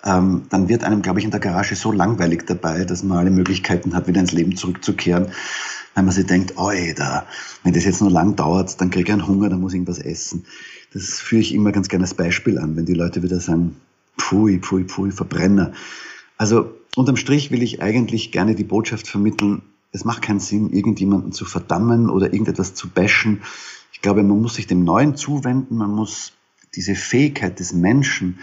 ähm, 0.03 0.43
dann 0.49 0.69
wird 0.69 0.83
einem, 0.83 1.01
glaube 1.01 1.19
ich, 1.19 1.25
in 1.25 1.31
der 1.31 1.39
Garage 1.39 1.75
so 1.75 1.91
langweilig 1.91 2.45
dabei, 2.45 2.83
dass 2.85 3.03
man 3.03 3.19
alle 3.19 3.31
Möglichkeiten 3.31 3.95
hat, 3.95 4.07
wieder 4.07 4.19
ins 4.19 4.33
Leben 4.33 4.55
zurückzukehren. 4.55 5.27
Wenn 5.95 6.05
man 6.05 6.13
sich 6.13 6.25
denkt, 6.25 6.57
oi, 6.57 6.93
da, 6.95 7.25
wenn 7.63 7.73
das 7.73 7.85
jetzt 7.85 8.01
nur 8.01 8.11
lang 8.11 8.35
dauert, 8.35 8.81
dann 8.81 8.89
kriege 8.89 9.09
ich 9.09 9.13
einen 9.13 9.27
Hunger, 9.27 9.49
dann 9.49 9.61
muss 9.61 9.73
ich 9.73 9.77
irgendwas 9.77 9.99
essen. 9.99 10.45
Das 10.93 11.19
führe 11.19 11.41
ich 11.41 11.53
immer 11.53 11.71
ganz 11.71 11.87
gerne 11.87 12.03
als 12.03 12.15
Beispiel 12.15 12.57
an, 12.57 12.75
wenn 12.75 12.85
die 12.85 12.93
Leute 12.93 13.23
wieder 13.23 13.39
sagen, 13.39 13.77
pfui, 14.19 14.59
pfui, 14.59 14.85
pfui, 14.85 15.11
Verbrenner. 15.11 15.71
Also 16.37 16.71
unterm 16.95 17.15
Strich 17.15 17.51
will 17.51 17.63
ich 17.63 17.81
eigentlich 17.81 18.31
gerne 18.31 18.55
die 18.55 18.63
Botschaft 18.63 19.07
vermitteln, 19.07 19.61
es 19.93 20.05
macht 20.05 20.23
keinen 20.23 20.39
Sinn, 20.39 20.71
irgendjemanden 20.71 21.31
zu 21.31 21.45
verdammen 21.45 22.09
oder 22.09 22.33
irgendetwas 22.33 22.73
zu 22.73 22.89
bashen. 22.89 23.43
Ich 23.91 24.01
glaube, 24.01 24.23
man 24.23 24.41
muss 24.41 24.55
sich 24.55 24.65
dem 24.65 24.83
Neuen 24.83 25.15
zuwenden, 25.15 25.77
man 25.77 25.91
muss 25.91 26.33
diese 26.75 26.95
Fähigkeit 26.95 27.59
des 27.59 27.73
Menschen, 27.73 28.39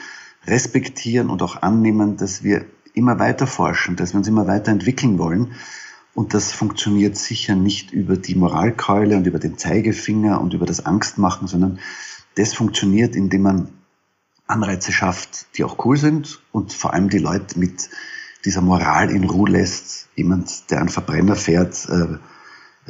respektieren 0.47 1.31
und 1.31 1.43
auch 1.43 1.63
annehmen, 1.63 2.17
dass 2.17 2.43
wir 2.43 2.65
immer 2.95 3.19
weiter 3.19 3.47
forschen, 3.47 3.97
dass 3.97 4.13
wir 4.13 4.19
uns 4.19 4.29
immer 4.29 4.47
weiter 4.47 4.73
entwickeln 4.73 5.19
wollen. 5.19 5.53
Und 6.15 6.35
das 6.35 6.53
funktioniert 6.53 7.17
sicher 7.17 7.55
nicht 7.55 7.93
über 7.93 8.17
die 8.17 8.35
Moralkeule 8.35 9.17
und 9.17 9.27
über 9.27 9.39
den 9.39 9.59
Zeigefinger 9.59 10.41
und 10.41 10.55
über 10.55 10.67
das 10.67 10.85
Angstmachen, 10.85 11.47
sondern 11.47 11.79
das 12.35 12.53
funktioniert, 12.53 13.15
indem 13.15 13.43
man 13.43 13.69
Anreize 14.47 14.93
schafft, 14.93 15.47
die 15.57 15.65
auch 15.65 15.85
cool 15.85 15.97
sind 15.97 16.41
und 16.51 16.73
vor 16.73 16.93
allem 16.93 17.09
die 17.09 17.19
Leute 17.19 17.59
mit 17.59 17.89
dieser 18.45 18.61
Moral 18.61 19.11
in 19.11 19.25
Ruhe 19.25 19.51
lässt. 19.51 20.09
Jemand, 20.17 20.71
der 20.71 20.81
einen 20.81 20.89
Verbrenner 20.89 21.37
fährt, 21.37 21.89
äh, 21.89 22.19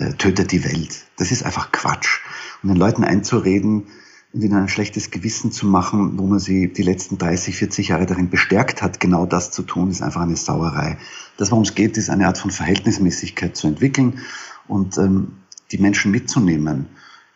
äh, 0.03 0.15
tötet 0.15 0.53
die 0.53 0.65
Welt. 0.65 1.05
Das 1.17 1.31
ist 1.31 1.45
einfach 1.45 1.73
Quatsch. 1.73 2.21
Und 2.63 2.71
den 2.71 2.79
Leuten 2.79 3.05
einzureden, 3.05 3.89
und 4.33 4.43
ihnen 4.43 4.55
ein 4.55 4.69
schlechtes 4.69 5.11
Gewissen 5.11 5.51
zu 5.51 5.67
machen, 5.67 6.19
wo 6.19 6.27
man 6.27 6.39
sie 6.39 6.73
die 6.73 6.83
letzten 6.83 7.19
30, 7.19 7.57
40 7.57 7.89
Jahre 7.89 8.07
darin 8.07 8.31
bestärkt 8.31 8.83
hat, 8.83 9.01
genau 9.01 9.27
das 9.27 9.51
zu 9.51 9.63
tun, 9.63 9.91
ist 9.91 10.03
einfach 10.03 10.21
eine 10.21 10.37
Sauerei. 10.37 10.99
Das, 11.37 11.51
worum 11.51 11.65
es 11.65 11.75
geht, 11.75 11.97
ist 11.97 12.11
eine 12.11 12.27
Art 12.27 12.39
von 12.39 12.51
Verhältnismäßigkeit 12.51 13.57
zu 13.57 13.67
entwickeln 13.67 14.21
und 14.69 14.99
ähm, 14.99 15.33
die 15.73 15.79
Menschen 15.79 16.11
mitzunehmen 16.13 16.87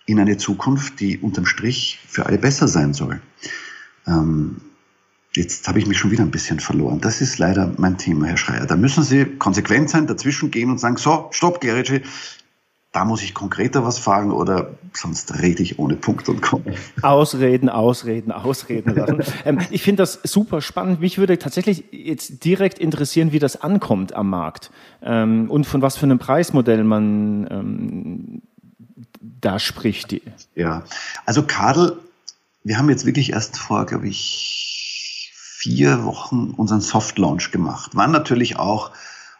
in 0.06 0.20
eine 0.20 0.36
Zukunft, 0.36 1.00
die 1.00 1.18
unterm 1.18 1.46
Strich 1.46 2.00
für 2.06 2.26
alle 2.26 2.38
besser 2.38 2.68
sein 2.68 2.94
soll. 2.94 3.20
Ähm, 4.06 4.60
Jetzt 5.36 5.66
habe 5.66 5.80
ich 5.80 5.86
mich 5.86 5.98
schon 5.98 6.12
wieder 6.12 6.22
ein 6.22 6.30
bisschen 6.30 6.60
verloren. 6.60 7.00
Das 7.00 7.20
ist 7.20 7.38
leider 7.38 7.72
mein 7.76 7.98
Thema, 7.98 8.26
Herr 8.26 8.36
Schreier. 8.36 8.66
Da 8.66 8.76
müssen 8.76 9.02
Sie 9.02 9.24
konsequent 9.24 9.90
sein, 9.90 10.06
dazwischen 10.06 10.52
gehen 10.52 10.70
und 10.70 10.78
sagen, 10.78 10.96
so, 10.96 11.28
stopp, 11.32 11.60
Geritschi, 11.60 12.02
da 12.94 13.04
muss 13.04 13.22
ich 13.24 13.34
konkreter 13.34 13.84
was 13.84 13.98
fragen 13.98 14.30
oder 14.30 14.70
sonst 14.92 15.42
rede 15.42 15.64
ich 15.64 15.80
ohne 15.80 15.96
Punkt 15.96 16.28
und 16.28 16.40
Komma. 16.40 16.64
Ausreden, 17.02 17.68
ausreden, 17.68 18.30
ausreden 18.30 18.94
lassen. 18.94 19.20
ähm, 19.44 19.58
ich 19.70 19.82
finde 19.82 20.04
das 20.04 20.20
super 20.22 20.60
spannend. 20.60 21.00
Mich 21.00 21.18
würde 21.18 21.36
tatsächlich 21.36 21.84
jetzt 21.90 22.44
direkt 22.44 22.78
interessieren, 22.78 23.32
wie 23.32 23.40
das 23.40 23.60
ankommt 23.60 24.12
am 24.12 24.30
Markt 24.30 24.70
ähm, 25.02 25.50
und 25.50 25.66
von 25.66 25.82
was 25.82 25.96
für 25.96 26.04
einem 26.04 26.20
Preismodell 26.20 26.84
man 26.84 27.48
ähm, 27.50 28.42
da 29.20 29.58
spricht. 29.58 30.14
Ja, 30.54 30.84
also 31.26 31.42
Kadel, 31.42 31.98
wir 32.62 32.78
haben 32.78 32.88
jetzt 32.88 33.06
wirklich 33.06 33.32
erst 33.32 33.58
vor, 33.58 33.86
glaube 33.86 34.06
ich, 34.06 35.32
vier 35.34 36.04
Wochen 36.04 36.54
unseren 36.56 36.80
Soft 36.80 37.18
Launch 37.18 37.50
gemacht. 37.50 37.96
Waren 37.96 38.12
natürlich 38.12 38.56
auch, 38.56 38.92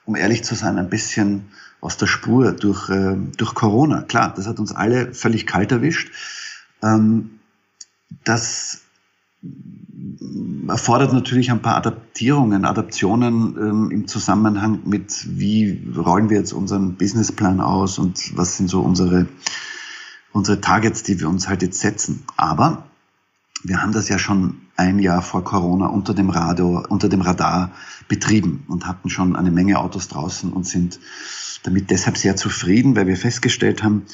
um 0.07 0.17
ehrlich 0.17 0.43
zu 0.43 0.57
sein, 0.57 0.77
ein 0.77 0.91
bisschen 0.91 1.53
aus 1.85 1.99
der 1.99 2.07
Spur 2.07 2.53
durch, 2.53 2.89
äh, 2.89 3.15
durch 3.37 3.55
Corona. 3.55 4.01
Klar, 4.01 4.33
das 4.35 4.47
hat 4.47 4.59
uns 4.59 4.73
alle 4.73 5.13
völlig 5.13 5.47
kalt 5.47 5.71
erwischt. 5.71 6.11
Ähm, 6.83 7.41
das 8.25 8.81
erfordert 10.67 11.13
natürlich 11.13 11.51
ein 11.51 11.61
paar 11.61 11.77
Adaptierungen, 11.77 12.65
Adaptionen 12.65 13.57
ähm, 13.59 13.91
im 13.91 14.09
Zusammenhang 14.09 14.81
mit, 14.87 15.27
wie 15.39 15.93
rollen 15.95 16.31
wir 16.31 16.39
jetzt 16.39 16.55
unseren 16.55 16.95
Businessplan 16.95 17.61
aus 17.61 17.99
und 17.99 18.35
was 18.35 18.57
sind 18.57 18.71
so 18.71 18.81
unsere, 18.81 19.27
unsere 20.33 20.63
Targets, 20.63 21.03
die 21.03 21.21
wir 21.21 21.29
uns 21.29 21.49
halt 21.49 21.61
jetzt 21.61 21.81
setzen. 21.81 22.25
Aber 22.39 22.85
wir 23.63 23.83
haben 23.83 23.93
das 23.93 24.09
ja 24.09 24.19
schon 24.19 24.63
ein 24.77 24.99
Jahr 24.99 25.23
vor 25.23 25.45
Corona 25.45 25.87
unter 25.87 26.15
dem 26.15 26.31
Radio, 26.31 26.85
unter 26.89 27.09
dem 27.09 27.21
Radar 27.21 27.73
betrieben 28.09 28.65
und 28.69 28.87
hatten 28.87 29.09
schon 29.09 29.37
eine 29.37 29.51
Menge 29.51 29.79
Autos 29.79 30.09
draußen 30.09 30.53
und 30.53 30.67
sind 30.67 30.99
damit 31.63 31.91
deshalb 31.91 32.19
sehr 32.19 32.37
zufrieden, 32.37 32.97
weil 32.97 33.07
wir 33.07 33.17
festgestellt 33.17 33.83
haben, 33.83 34.05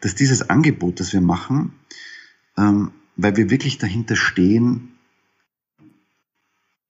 dass 0.00 0.14
dieses 0.14 0.48
Angebot, 0.48 1.00
das 1.00 1.12
wir 1.12 1.20
machen, 1.20 1.74
ähm, 2.56 2.90
weil 3.16 3.36
wir 3.36 3.50
wirklich 3.50 3.78
dahinter 3.78 4.16
stehen, 4.16 4.92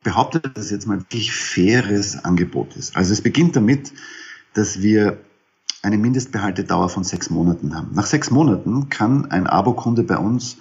behauptet, 0.03 0.57
dass 0.57 0.67
es 0.67 0.71
jetzt 0.71 0.87
mal 0.87 1.01
wirklich 1.01 1.33
faires 1.33 2.25
Angebot 2.25 2.77
ist. 2.77 2.97
Also 2.97 3.13
es 3.13 3.21
beginnt 3.21 3.57
damit, 3.57 3.93
dass 4.55 4.81
wir 4.81 5.19
eine 5.83 5.99
Mindestbehaltedauer 5.99 6.89
von 6.89 7.05
sechs 7.05 7.31
Monaten 7.31 7.75
haben. 7.75 7.95
Nach 7.95 8.07
sechs 8.07 8.31
Monaten 8.31 8.89
kann 8.89 9.31
ein 9.31 9.47
Abokunde 9.47 10.03
bei 10.03 10.17
uns 10.17 10.59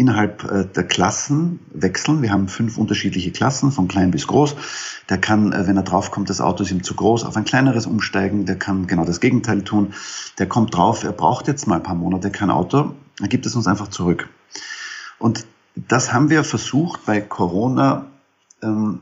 innerhalb 0.00 0.50
äh, 0.50 0.64
der 0.64 0.84
Klassen 0.84 1.60
wechseln. 1.74 2.22
Wir 2.22 2.32
haben 2.32 2.48
fünf 2.48 2.78
unterschiedliche 2.78 3.32
Klassen, 3.32 3.70
von 3.70 3.86
klein 3.86 4.10
bis 4.10 4.26
groß. 4.26 4.56
Der 5.10 5.18
kann, 5.18 5.52
äh, 5.52 5.66
wenn 5.66 5.76
er 5.76 5.82
draufkommt, 5.82 6.30
das 6.30 6.40
Auto 6.40 6.62
ist 6.62 6.70
ihm 6.70 6.82
zu 6.82 6.94
groß, 6.94 7.24
auf 7.24 7.36
ein 7.36 7.44
kleineres 7.44 7.84
umsteigen. 7.84 8.46
Der 8.46 8.56
kann 8.56 8.86
genau 8.86 9.04
das 9.04 9.20
Gegenteil 9.20 9.62
tun. 9.62 9.92
Der 10.38 10.46
kommt 10.48 10.74
drauf, 10.74 11.04
er 11.04 11.12
braucht 11.12 11.48
jetzt 11.48 11.66
mal 11.66 11.76
ein 11.76 11.82
paar 11.82 11.94
Monate 11.94 12.30
kein 12.30 12.50
Auto, 12.50 12.94
dann 13.18 13.28
gibt 13.28 13.44
es 13.44 13.54
uns 13.54 13.66
einfach 13.66 13.88
zurück. 13.88 14.30
Und 15.18 15.44
das 15.76 16.14
haben 16.14 16.30
wir 16.30 16.44
versucht 16.44 17.04
bei 17.04 17.20
Corona 17.20 18.06
ähm, 18.62 19.00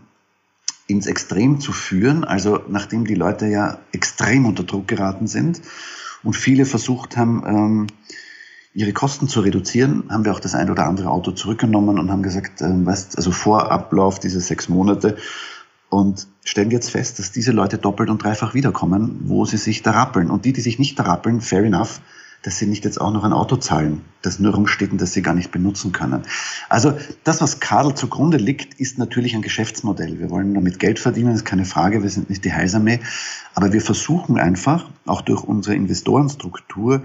ins 0.89 1.07
Extrem 1.07 1.61
zu 1.61 1.73
führen. 1.73 2.25
Also 2.25 2.59
nachdem 2.69 3.07
die 3.07 3.15
Leute 3.15 3.47
ja 3.47 3.79
extrem 3.93 4.47
unter 4.47 4.65
Druck 4.65 4.89
geraten 4.89 5.29
sind 5.29 5.63
und 6.25 6.35
viele 6.35 6.65
versucht 6.65 7.17
haben, 7.17 7.45
ähm, 7.47 7.87
ihre 8.75 8.93
Kosten 8.93 9.29
zu 9.29 9.41
reduzieren, 9.41 10.05
haben 10.11 10.25
wir 10.25 10.33
auch 10.33 10.41
das 10.41 10.55
ein 10.55 10.71
oder 10.71 10.87
andere 10.87 11.11
Auto 11.11 11.33
zurückgenommen 11.33 11.99
und 11.99 12.11
haben 12.11 12.23
gesagt, 12.23 12.61
äh, 12.61 12.87
weißt, 12.87 13.17
also 13.17 13.31
vor 13.31 13.71
Ablauf 13.71 14.19
dieser 14.19 14.41
sechs 14.41 14.69
Monate 14.69 15.17
und 15.91 16.27
stellen 16.45 16.71
jetzt 16.71 16.91
fest, 16.91 17.19
dass 17.19 17.33
diese 17.33 17.53
Leute 17.53 17.79
doppelt 17.79 18.11
und 18.11 18.23
dreifach 18.23 18.55
wiederkommen, 18.55 19.21
wo 19.25 19.45
sie 19.45 19.57
sich 19.57 19.83
da 19.83 19.93
rappeln. 19.93 20.31
Und 20.31 20.45
die, 20.45 20.53
die 20.53 20.61
sich 20.61 20.79
nicht 20.79 20.99
da 20.99 21.05
rappeln, 21.05 21.41
fair 21.41 21.65
enough, 21.65 22.01
dass 22.43 22.59
sie 22.59 22.67
nicht 22.67 22.85
jetzt 22.85 23.01
auch 23.01 23.13
noch 23.13 23.25
ein 23.25 23.33
Auto 23.33 23.57
zahlen, 23.57 24.03
das 24.23 24.39
nur 24.39 24.55
rumsteht 24.55 24.93
und 24.93 25.01
das 25.01 25.13
sie 25.13 25.23
gar 25.23 25.35
nicht 25.35 25.51
benutzen 25.51 25.93
können. 25.93 26.23
Also 26.69 26.97
das, 27.25 27.41
was 27.41 27.59
Kadel 27.59 27.95
zugrunde 27.95 28.37
liegt, 28.37 28.75
ist 28.75 28.97
natürlich 28.97 29.35
ein 29.35 29.43
Geschäftsmodell. 29.43 30.21
Wir 30.21 30.31
wollen 30.31 30.55
damit 30.55 30.79
Geld 30.79 30.99
verdienen, 31.01 31.35
ist 31.35 31.45
keine 31.45 31.65
Frage, 31.65 32.03
wir 32.03 32.11
sind 32.11 32.31
nicht 32.31 32.45
die 32.45 32.53
Heilsarmee, 32.53 33.01
aber 33.55 33.73
wir 33.73 33.81
versuchen 33.81 34.39
einfach, 34.39 34.89
auch 35.05 35.23
durch 35.23 35.43
unsere 35.43 35.75
Investorenstruktur, 35.75 37.03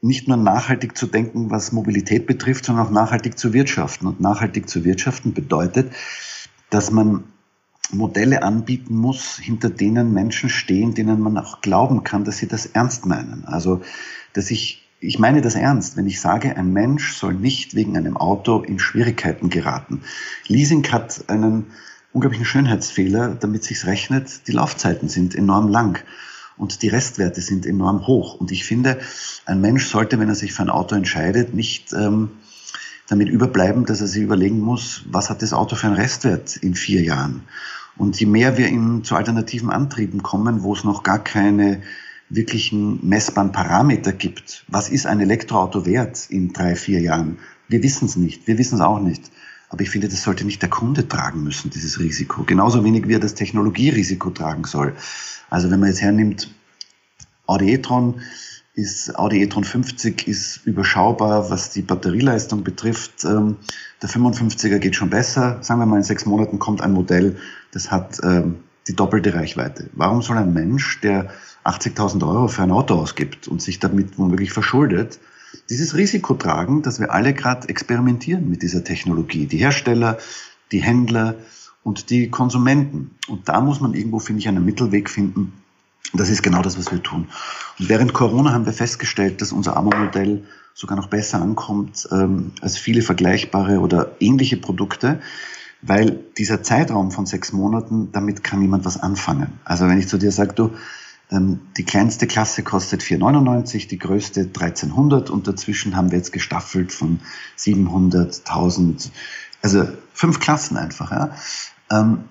nicht 0.00 0.28
nur 0.28 0.36
nachhaltig 0.36 0.96
zu 0.96 1.06
denken, 1.06 1.50
was 1.50 1.72
Mobilität 1.72 2.26
betrifft, 2.26 2.64
sondern 2.64 2.86
auch 2.86 2.90
nachhaltig 2.90 3.38
zu 3.38 3.52
wirtschaften. 3.52 4.06
Und 4.06 4.20
nachhaltig 4.20 4.68
zu 4.68 4.84
wirtschaften 4.84 5.34
bedeutet, 5.34 5.92
dass 6.70 6.90
man 6.90 7.24
Modelle 7.90 8.42
anbieten 8.42 8.96
muss, 8.96 9.38
hinter 9.38 9.70
denen 9.70 10.12
Menschen 10.12 10.50
stehen, 10.50 10.94
denen 10.94 11.20
man 11.20 11.38
auch 11.38 11.62
glauben 11.62 12.04
kann, 12.04 12.24
dass 12.24 12.38
sie 12.38 12.46
das 12.46 12.66
ernst 12.66 13.06
meinen. 13.06 13.44
Also, 13.46 13.80
dass 14.34 14.50
ich, 14.50 14.86
ich 15.00 15.18
meine 15.18 15.40
das 15.40 15.54
ernst, 15.54 15.96
wenn 15.96 16.06
ich 16.06 16.20
sage, 16.20 16.56
ein 16.56 16.72
Mensch 16.72 17.14
soll 17.14 17.34
nicht 17.34 17.74
wegen 17.74 17.96
einem 17.96 18.16
Auto 18.16 18.60
in 18.60 18.78
Schwierigkeiten 18.78 19.48
geraten. 19.48 20.02
Leasing 20.46 20.86
hat 20.92 21.24
einen 21.28 21.66
unglaublichen 22.12 22.46
Schönheitsfehler, 22.46 23.34
damit 23.34 23.64
sich's 23.64 23.86
rechnet. 23.86 24.46
Die 24.46 24.52
Laufzeiten 24.52 25.08
sind 25.08 25.34
enorm 25.34 25.68
lang 25.68 26.02
und 26.58 26.82
die 26.82 26.88
Restwerte 26.88 27.40
sind 27.40 27.64
enorm 27.64 28.06
hoch. 28.06 28.34
Und 28.34 28.52
ich 28.52 28.64
finde, 28.64 28.98
ein 29.46 29.60
Mensch 29.60 29.86
sollte, 29.86 30.18
wenn 30.18 30.28
er 30.28 30.34
sich 30.34 30.52
für 30.52 30.62
ein 30.62 30.70
Auto 30.70 30.94
entscheidet, 30.94 31.54
nicht 31.54 31.92
ähm, 31.92 32.30
damit 33.08 33.28
überbleiben, 33.28 33.86
dass 33.86 34.00
er 34.00 34.06
sich 34.06 34.22
überlegen 34.22 34.60
muss, 34.60 35.04
was 35.10 35.30
hat 35.30 35.42
das 35.42 35.52
Auto 35.52 35.76
für 35.76 35.86
einen 35.86 35.96
Restwert 35.96 36.56
in 36.56 36.74
vier 36.74 37.02
Jahren. 37.02 37.42
Und 37.96 38.20
je 38.20 38.26
mehr 38.26 38.58
wir 38.58 38.68
in, 38.68 39.02
zu 39.02 39.16
alternativen 39.16 39.70
Antrieben 39.70 40.22
kommen, 40.22 40.62
wo 40.62 40.74
es 40.74 40.84
noch 40.84 41.02
gar 41.02 41.22
keine 41.22 41.80
wirklichen 42.28 43.06
messbaren 43.08 43.52
Parameter 43.52 44.12
gibt, 44.12 44.64
was 44.68 44.90
ist 44.90 45.06
ein 45.06 45.20
Elektroauto 45.20 45.86
wert 45.86 46.26
in 46.28 46.52
drei, 46.52 46.76
vier 46.76 47.00
Jahren? 47.00 47.38
Wir 47.68 47.82
wissen 47.82 48.04
es 48.04 48.16
nicht, 48.16 48.46
wir 48.46 48.58
wissen 48.58 48.76
es 48.76 48.80
auch 48.80 49.00
nicht. 49.00 49.30
Aber 49.70 49.82
ich 49.82 49.90
finde, 49.90 50.08
das 50.08 50.22
sollte 50.22 50.44
nicht 50.44 50.62
der 50.62 50.70
Kunde 50.70 51.08
tragen 51.08 51.42
müssen, 51.42 51.70
dieses 51.70 51.98
Risiko. 51.98 52.44
Genauso 52.44 52.84
wenig 52.84 53.06
wie 53.06 53.14
er 53.14 53.20
das 53.20 53.34
Technologierisiko 53.34 54.30
tragen 54.30 54.64
soll. 54.64 54.94
Also 55.50 55.70
wenn 55.70 55.80
man 55.80 55.88
jetzt 55.88 56.02
hernimmt, 56.02 56.50
Audi 57.46 57.72
e-tron, 57.72 58.20
ist 58.74 59.18
Audi 59.18 59.42
e-tron 59.42 59.64
50 59.64 60.28
ist 60.28 60.64
überschaubar, 60.64 61.50
was 61.50 61.70
die 61.70 61.82
Batterieleistung 61.82 62.62
betrifft. 62.62 63.24
Ähm, 63.24 63.56
der 64.02 64.08
55er 64.08 64.78
geht 64.78 64.94
schon 64.94 65.10
besser. 65.10 65.58
Sagen 65.62 65.80
wir 65.80 65.86
mal, 65.86 65.96
in 65.96 66.04
sechs 66.04 66.26
Monaten 66.26 66.58
kommt 66.58 66.80
ein 66.80 66.92
Modell, 66.92 67.36
das 67.72 67.90
hat 67.90 68.20
ähm, 68.22 68.58
die 68.86 68.94
doppelte 68.94 69.34
Reichweite. 69.34 69.90
Warum 69.94 70.22
soll 70.22 70.38
ein 70.38 70.52
Mensch, 70.52 71.00
der 71.00 71.30
80.000 71.64 72.26
Euro 72.26 72.48
für 72.48 72.62
ein 72.62 72.70
Auto 72.70 72.94
ausgibt 72.94 73.48
und 73.48 73.60
sich 73.60 73.78
damit 73.80 74.18
womöglich 74.18 74.52
verschuldet, 74.52 75.18
dieses 75.70 75.96
Risiko 75.96 76.34
tragen, 76.34 76.82
dass 76.82 77.00
wir 77.00 77.12
alle 77.12 77.34
gerade 77.34 77.68
experimentieren 77.68 78.48
mit 78.48 78.62
dieser 78.62 78.84
Technologie. 78.84 79.46
Die 79.46 79.58
Hersteller, 79.58 80.18
die 80.72 80.82
Händler 80.82 81.34
und 81.82 82.10
die 82.10 82.30
Konsumenten. 82.30 83.12
Und 83.28 83.48
da 83.48 83.60
muss 83.60 83.80
man 83.80 83.94
irgendwo, 83.94 84.18
finde 84.18 84.40
ich, 84.40 84.48
einen 84.48 84.64
Mittelweg 84.64 85.08
finden. 85.08 85.52
Das 86.14 86.30
ist 86.30 86.42
genau 86.42 86.62
das, 86.62 86.78
was 86.78 86.90
wir 86.90 87.02
tun. 87.02 87.28
Und 87.78 87.88
während 87.88 88.14
Corona 88.14 88.52
haben 88.52 88.66
wir 88.66 88.72
festgestellt, 88.72 89.42
dass 89.42 89.52
unser 89.52 89.76
Amo-Modell 89.76 90.44
sogar 90.74 90.96
noch 90.96 91.08
besser 91.08 91.42
ankommt 91.42 92.08
ähm, 92.12 92.52
als 92.60 92.78
viele 92.78 93.02
vergleichbare 93.02 93.80
oder 93.80 94.12
ähnliche 94.20 94.56
Produkte, 94.56 95.20
weil 95.82 96.20
dieser 96.38 96.62
Zeitraum 96.62 97.10
von 97.10 97.26
sechs 97.26 97.52
Monaten, 97.52 98.10
damit 98.12 98.44
kann 98.44 98.60
niemand 98.60 98.84
was 98.84 98.96
anfangen. 98.96 99.58
Also 99.64 99.86
wenn 99.88 99.98
ich 99.98 100.08
zu 100.08 100.18
dir 100.18 100.32
sage, 100.32 100.54
du, 100.54 100.70
ähm, 101.30 101.60
die 101.76 101.84
kleinste 101.84 102.26
Klasse 102.26 102.62
kostet 102.62 103.02
4,99, 103.02 103.88
die 103.88 103.98
größte 103.98 104.42
1300 104.42 105.30
und 105.30 105.46
dazwischen 105.46 105.96
haben 105.96 106.10
wir 106.10 106.18
jetzt 106.18 106.32
gestaffelt 106.32 106.92
von 106.92 107.20
700, 107.56 108.42
1000, 108.46 109.10
also 109.62 109.88
fünf 110.12 110.40
Klassen 110.40 110.76
einfach. 110.76 111.10
Ja. 111.10 111.30
Ähm, 111.90 112.24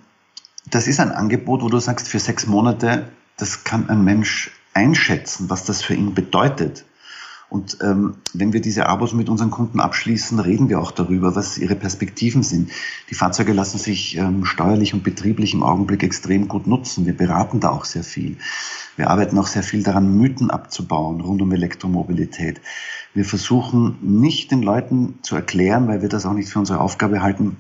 das 0.69 0.87
ist 0.87 0.99
ein 0.99 1.11
Angebot, 1.11 1.61
wo 1.61 1.69
du 1.69 1.79
sagst, 1.79 2.07
für 2.07 2.19
sechs 2.19 2.45
Monate, 2.45 3.09
das 3.37 3.63
kann 3.63 3.89
ein 3.89 4.03
Mensch 4.03 4.51
einschätzen, 4.73 5.49
was 5.49 5.63
das 5.63 5.81
für 5.81 5.93
ihn 5.93 6.13
bedeutet. 6.13 6.85
Und 7.49 7.77
ähm, 7.81 8.15
wenn 8.33 8.51
wir 8.51 8.59
diese 8.59 8.87
Abos 8.87 9.13
mit 9.13 9.29
unseren 9.29 9.51
Kunden 9.51 9.79
abschließen, 9.79 10.39
reden 10.39 10.67
wir 10.67 10.81
auch 10.81 10.91
darüber, 10.91 11.35
was 11.35 11.57
ihre 11.57 11.75
Perspektiven 11.75 12.43
sind. 12.43 12.71
Die 13.09 13.15
Fahrzeuge 13.15 13.53
lassen 13.53 13.77
sich 13.77 14.17
ähm, 14.17 14.43
steuerlich 14.43 14.93
und 14.93 15.03
betrieblich 15.03 15.53
im 15.53 15.63
Augenblick 15.63 16.03
extrem 16.03 16.49
gut 16.49 16.67
nutzen. 16.67 17.05
Wir 17.05 17.15
beraten 17.15 17.61
da 17.61 17.69
auch 17.69 17.85
sehr 17.85 18.03
viel. 18.03 18.37
Wir 18.97 19.09
arbeiten 19.09 19.37
auch 19.37 19.47
sehr 19.47 19.63
viel 19.63 19.81
daran, 19.81 20.17
Mythen 20.17 20.51
abzubauen 20.51 21.21
rund 21.21 21.41
um 21.41 21.53
Elektromobilität. 21.53 22.59
Wir 23.13 23.23
versuchen 23.23 23.97
nicht 24.01 24.51
den 24.51 24.61
Leuten 24.61 25.19
zu 25.21 25.35
erklären, 25.35 25.87
weil 25.87 26.01
wir 26.01 26.09
das 26.09 26.25
auch 26.25 26.33
nicht 26.33 26.49
für 26.49 26.59
unsere 26.59 26.81
Aufgabe 26.81 27.21
halten, 27.21 27.55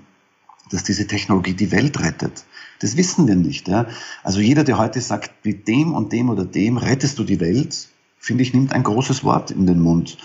dass 0.69 0.83
diese 0.83 1.07
Technologie 1.07 1.53
die 1.53 1.71
Welt 1.71 2.01
rettet. 2.01 2.43
Das 2.79 2.97
wissen 2.97 3.25
wir 3.25 3.35
nicht. 3.35 3.69
Ja? 3.69 3.87
Also 4.23 4.41
jeder, 4.41 4.65
der 4.65 4.77
heute 4.77 4.99
sagt, 4.99 5.45
mit 5.45 5.67
dem 5.67 5.93
und 5.93 6.11
dem 6.11 6.29
oder 6.29 6.43
dem 6.43 6.77
rettest 6.77 7.17
du 7.19 7.23
die 7.23 7.39
Welt, 7.39 7.87
finde 8.19 8.43
ich, 8.43 8.53
nimmt 8.53 8.73
ein 8.73 8.83
großes 8.83 9.23
Wort 9.23 9.51
in 9.51 9.65
den 9.65 9.79
Mund, 9.79 10.17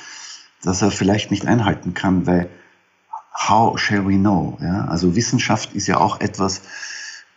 das 0.63 0.83
er 0.83 0.91
vielleicht 0.91 1.31
nicht 1.31 1.47
einhalten 1.47 1.95
kann, 1.95 2.27
weil 2.27 2.49
how 3.35 3.79
shall 3.79 4.07
we 4.07 4.17
know? 4.17 4.59
Ja? 4.61 4.87
Also 4.87 5.17
Wissenschaft 5.17 5.75
ist 5.75 5.87
ja 5.87 5.99
auch 5.99 6.21
etwas, 6.21 6.63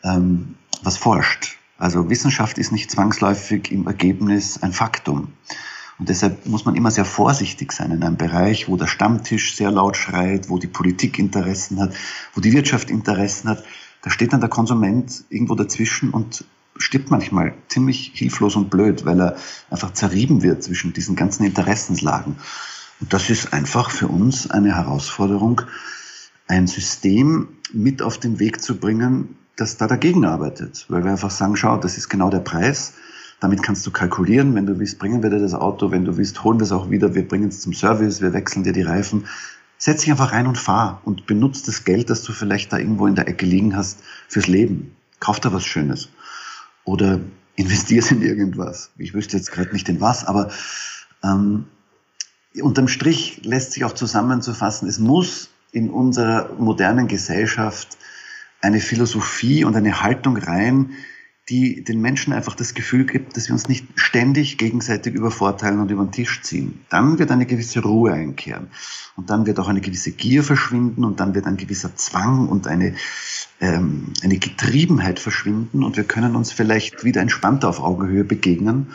ähm, 0.04 0.56
was 0.82 0.98
forscht. 0.98 1.58
Also 1.78 2.10
Wissenschaft 2.10 2.58
ist 2.58 2.72
nicht 2.72 2.91
zwangsläufig 2.91 3.72
im 3.72 3.88
Ergebnis 3.88 4.62
ein 4.62 4.72
Faktum. 4.72 5.34
Und 5.98 6.10
deshalb 6.10 6.46
muss 6.46 6.65
man 6.65 6.76
immer 6.76 6.91
sehr 6.91 7.06
vorsichtig 7.06 7.72
sein 7.72 7.91
in 7.91 8.04
einem 8.04 8.18
Bereich, 8.18 8.68
wo 8.68 8.76
der 8.76 8.88
Stammtisch 8.88 9.56
sehr 9.56 9.72
laut 9.72 9.96
schreit, 9.96 10.50
wo 10.50 10.58
die 10.58 10.68
Politik 10.68 11.20
Interessen 11.20 11.80
hat, 11.80 11.94
wo 12.34 12.41
die 12.41 12.52
Wirtschaft 12.52 12.89
Interessen 12.89 13.50
hat. 13.50 13.63
Da 14.02 14.10
steht 14.10 14.34
dann 14.34 14.41
der 14.41 14.50
Konsument 14.50 15.24
irgendwo 15.30 15.56
dazwischen 15.56 16.12
und 16.12 16.46
stirbt 16.78 17.12
manchmal 17.12 17.54
ziemlich 17.68 18.12
hilflos 18.14 18.56
und 18.56 18.70
blöd, 18.70 19.06
weil 19.06 19.20
er 19.20 19.38
einfach 19.70 19.94
zerrieben 19.94 20.42
wird 20.42 20.64
zwischen 20.64 20.94
diesen 20.94 21.16
ganzen 21.16 21.46
Interessenslagen. 21.46 22.36
Und 23.02 23.14
das 23.14 23.30
ist 23.30 23.54
einfach 23.54 23.90
für 23.90 24.08
uns 24.08 24.50
eine 24.50 24.76
Herausforderung, 24.76 25.62
ein 26.48 26.68
System 26.68 27.48
mit 27.74 28.02
auf 28.02 28.18
den 28.18 28.40
Weg 28.40 28.62
zu 28.62 28.78
bringen, 28.78 29.38
das 29.56 29.78
da 29.78 29.88
dagegen 29.88 30.26
arbeitet. 30.26 30.86
Weil 30.90 31.04
wir 31.04 31.12
einfach 31.12 31.32
sagen, 31.32 31.56
schau, 31.56 31.78
das 31.78 31.98
ist 31.98 32.10
genau 32.10 32.30
der 32.30 32.40
Preis. 32.40 32.94
Damit 33.40 33.64
kannst 33.64 33.86
du 33.86 33.92
kalkulieren. 33.92 34.56
Wenn 34.56 34.66
du 34.66 34.80
willst, 34.80 35.00
bringen 35.00 35.24
wir 35.24 35.30
dir 35.30 35.40
das 35.40 35.54
Auto. 35.54 35.92
Wenn 35.92 36.06
du 36.06 36.18
willst, 36.18 36.44
holen 36.44 36.60
wir 36.60 36.64
es 36.64 36.72
auch 36.72 36.90
wieder. 36.90 37.16
Wir 37.16 37.28
bringen 37.28 37.50
es 37.50 37.62
zum 37.62 37.74
Service. 37.74 38.22
Wir 38.22 38.34
wechseln 38.34 38.64
dir 38.64 38.74
die 38.74 38.82
Reifen. 38.82 39.26
Setz 39.78 40.02
dich 40.02 40.12
einfach 40.12 40.32
rein 40.32 40.48
und 40.48 40.58
fahr 40.58 41.02
und 41.04 41.26
benutzt 41.26 41.68
das 41.68 41.84
Geld, 41.84 42.10
das 42.10 42.24
du 42.24 42.32
vielleicht 42.32 42.72
da 42.72 42.78
irgendwo 42.78 43.08
in 43.08 43.16
der 43.16 43.28
Ecke 43.28 43.46
liegen 43.46 43.76
hast, 43.76 44.00
fürs 44.28 44.48
Leben. 44.48 44.96
Kauf 45.20 45.40
da 45.40 45.52
was 45.52 45.66
Schönes 45.66 46.10
oder 46.86 47.19
investierst 47.56 48.12
in 48.12 48.21
irgendwas. 48.21 48.91
Ich 48.98 49.13
wüsste 49.13 49.38
jetzt 49.38 49.52
gerade 49.52 49.71
nicht 49.71 49.89
in 49.89 50.00
was, 50.00 50.26
aber 50.26 50.52
ähm, 51.24 51.65
unterm 52.62 52.88
Strich 52.88 53.41
lässt 53.43 53.74
sich 53.74 53.84
auch 53.84 53.93
zusammenzufassen, 53.93 54.88
es 54.88 55.00
muss 55.00 55.50
in 55.71 55.89
unserer 55.89 56.54
modernen 56.58 57.08
Gesellschaft 57.08 57.98
eine 58.62 58.80
Philosophie 58.80 59.65
und 59.65 59.76
eine 59.76 60.02
Haltung 60.02 60.38
rein, 60.38 60.91
die 61.49 61.84
den 61.84 62.01
Menschen 62.01 62.34
einfach 62.34 62.55
das 62.55 62.73
Gefühl 62.73 63.05
gibt, 63.05 63.38
dass 63.38 63.47
wir 63.47 63.53
uns 63.53 63.67
nicht 63.67 63.86
ständig 63.95 64.58
gegenseitig 64.58 65.13
übervorteilen 65.13 65.79
und 65.79 65.91
über 65.91 66.03
den 66.03 66.12
Tisch 66.12 66.41
ziehen. 66.41 66.86
Dann 66.89 67.19
wird 67.19 67.29
eine 67.29 67.45
gewisse 67.45 67.81
Ruhe 67.84 68.13
einkehren. 68.13 68.67
Und 69.15 69.29
dann 69.29 69.45
wird 69.45 69.60
auch 69.60 69.67
eine 69.67 69.81
gewisse 69.81 70.12
Gier 70.12 70.43
verschwinden 70.43 71.03
und 71.03 71.19
dann 71.19 71.36
wird 71.36 71.45
ein 71.45 71.58
gewisser 71.58 71.95
Zwang 71.95 72.47
und 72.47 72.67
eine, 72.67 72.95
ähm, 73.62 74.13
eine 74.23 74.38
Getriebenheit 74.39 75.19
verschwinden 75.19 75.84
und 75.84 75.97
wir 75.97 76.03
können 76.03 76.36
uns 76.36 76.51
vielleicht 76.51 77.03
wieder 77.03 77.21
entspannter 77.21 77.69
auf 77.69 77.79
Augenhöhe 77.79 78.23
begegnen 78.23 78.88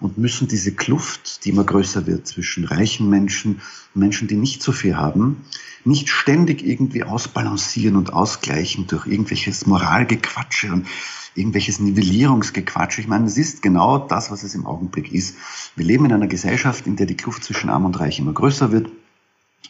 und 0.00 0.18
müssen 0.18 0.48
diese 0.48 0.72
Kluft, 0.72 1.44
die 1.44 1.50
immer 1.50 1.64
größer 1.64 2.06
wird 2.06 2.26
zwischen 2.26 2.64
reichen 2.64 3.08
Menschen 3.08 3.60
und 3.94 4.00
Menschen, 4.00 4.28
die 4.28 4.36
nicht 4.36 4.62
so 4.62 4.72
viel 4.72 4.96
haben, 4.96 5.44
nicht 5.84 6.08
ständig 6.08 6.64
irgendwie 6.64 7.04
ausbalancieren 7.04 7.96
und 7.96 8.12
ausgleichen 8.12 8.86
durch 8.86 9.06
irgendwelches 9.06 9.66
Moralgequatsche 9.66 10.72
und 10.72 10.86
irgendwelches 11.34 11.80
Nivellierungsgequatsche. 11.80 13.00
Ich 13.00 13.08
meine, 13.08 13.26
es 13.26 13.36
ist 13.36 13.62
genau 13.62 13.98
das, 13.98 14.30
was 14.30 14.42
es 14.42 14.54
im 14.54 14.66
Augenblick 14.66 15.12
ist. 15.12 15.36
Wir 15.76 15.84
leben 15.84 16.06
in 16.06 16.12
einer 16.12 16.26
Gesellschaft, 16.26 16.86
in 16.86 16.96
der 16.96 17.06
die 17.06 17.16
Kluft 17.16 17.44
zwischen 17.44 17.70
Arm 17.70 17.84
und 17.84 17.98
Reich 17.98 18.18
immer 18.18 18.32
größer 18.32 18.72
wird. 18.72 18.90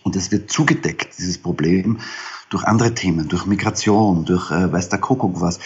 Und 0.03 0.15
es 0.17 0.31
wird 0.31 0.51
zugedeckt, 0.51 1.19
dieses 1.19 1.39
Problem, 1.39 1.99
durch 2.51 2.65
andere 2.65 2.95
Themen, 2.95 3.29
durch 3.29 3.47
Migration, 3.47 4.25
durch 4.25 4.51
äh, 4.51 4.73
weiß 4.73 4.89
der 4.89 5.01
Kuckuck 5.01 5.41
was. 5.41 5.59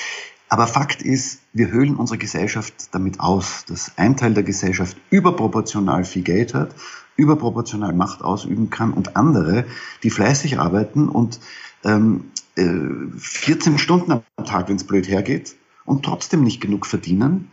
Aber 0.53 0.67
Fakt 0.67 1.01
ist, 1.01 1.43
wir 1.53 1.71
höhlen 1.71 1.95
unsere 1.95 2.19
Gesellschaft 2.19 2.75
damit 2.91 3.21
aus, 3.21 3.65
dass 3.67 3.93
ein 3.97 4.17
Teil 4.17 4.35
der 4.35 4.43
Gesellschaft 4.43 4.97
überproportional 5.09 6.05
viel 6.05 6.23
Geld 6.23 6.55
hat, 6.55 6.75
überproportional 7.15 7.93
Macht 7.93 8.23
ausüben 8.23 8.69
kann 8.69 8.93
und 8.93 9.17
andere, 9.17 9.65
die 10.03 10.11
fleißig 10.11 10.59
arbeiten 10.59 11.09
und 11.09 11.39
ähm, 11.85 12.33
äh, 12.57 12.69
14 13.17 13.79
Stunden 13.79 14.11
am 14.11 14.45
Tag, 14.45 14.69
wenn 14.69 14.75
es 14.75 14.85
blöd 14.85 15.09
hergeht, 15.09 15.55
und 15.85 16.05
trotzdem 16.05 16.43
nicht 16.43 16.61
genug 16.61 16.85
verdienen, 16.85 17.49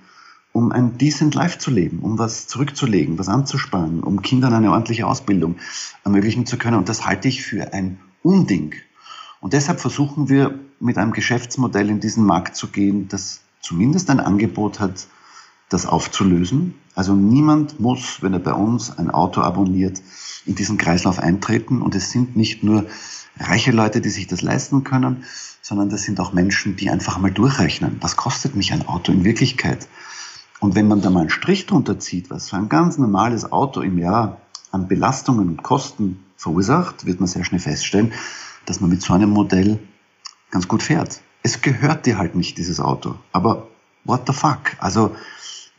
um 0.52 0.72
ein 0.72 0.98
decent 0.98 1.36
Life 1.36 1.60
zu 1.60 1.70
leben, 1.70 2.00
um 2.00 2.18
was 2.18 2.48
zurückzulegen, 2.48 3.20
was 3.20 3.30
anzusparen, 3.30 4.02
um 4.02 4.24
Kindern 4.24 4.56
eine 4.56 4.72
ordentliche 4.72 5.06
Ausbildung 5.06 5.58
ermöglichen 6.04 6.48
zu 6.48 6.58
können. 6.58 6.78
Und 6.78 6.90
das 6.90 7.06
halte 7.06 7.28
ich 7.28 7.44
für 7.44 7.74
ein 7.74 8.00
Unding. 8.24 8.74
Und 9.40 9.54
deshalb 9.54 9.80
versuchen 9.80 10.30
wir 10.30 10.60
mit 10.80 10.98
einem 10.98 11.12
Geschäftsmodell 11.12 11.90
in 11.90 12.00
diesen 12.00 12.26
Markt 12.26 12.56
zu 12.56 12.68
gehen, 12.68 13.08
das 13.08 13.42
zumindest 13.62 14.10
ein 14.10 14.20
Angebot 14.20 14.80
hat, 14.80 15.08
das 15.70 15.86
aufzulösen. 15.86 16.76
Also 16.96 17.14
niemand 17.14 17.80
muss, 17.80 18.22
wenn 18.22 18.34
er 18.34 18.40
bei 18.40 18.54
uns 18.54 18.98
ein 18.98 19.12
Auto 19.12 19.42
abonniert, 19.42 20.02
in 20.46 20.56
diesen 20.56 20.78
Kreislauf 20.78 21.20
eintreten. 21.20 21.82
Und 21.82 21.94
es 21.94 22.12
sind 22.12 22.36
nicht 22.36 22.64
nur 22.64 22.86
reiche 23.40 23.72
Leute, 23.72 24.02
die 24.02 24.10
sich 24.10 24.28
das 24.28 24.42
leisten 24.42 24.84
können, 24.84 25.26
sondern 25.62 25.90
das 25.90 26.04
sind 26.04 26.20
auch 26.20 26.34
Menschen, 26.34 26.76
die 26.76 26.90
einfach 26.90 27.18
mal 27.18 27.32
durchrechnen. 27.32 27.98
Was 28.02 28.16
kostet 28.16 28.56
mich 28.56 28.72
ein 28.72 28.88
Auto 28.88 29.12
in 29.12 29.24
Wirklichkeit? 29.24 29.88
Und 30.60 30.76
wenn 30.76 30.88
man 30.88 31.02
da 31.02 31.10
mal 31.10 31.22
einen 31.22 31.30
Strich 31.30 31.66
drunter 31.66 32.00
zieht, 32.00 32.30
was 32.30 32.48
so 32.48 32.56
ein 32.56 32.70
ganz 32.70 32.98
normales 32.98 33.52
Auto 33.52 33.82
im 33.82 33.98
Jahr 34.00 34.42
an 34.72 34.88
Belastungen 34.88 35.50
und 35.50 35.64
Kosten 35.64 36.24
verursacht, 36.36 37.06
wird 37.06 37.20
man 37.20 37.28
sehr 37.28 37.44
schnell 37.44 37.60
feststellen, 37.60 38.14
dass 38.68 38.80
man 38.80 38.92
mit 38.92 39.02
so 39.02 39.14
einem 39.14 39.32
Modell 39.32 39.80
ganz 40.52 40.68
gut 40.68 40.84
fährt. 40.84 41.22
Es 41.42 41.62
gehört 41.62 42.06
dir 42.06 42.20
halt 42.20 42.36
nicht, 42.36 42.58
dieses 42.60 42.80
Auto. 42.80 43.16
Aber 43.32 43.68
what 44.04 44.24
the 44.28 44.34
fuck? 44.34 44.76
Also, 44.80 45.16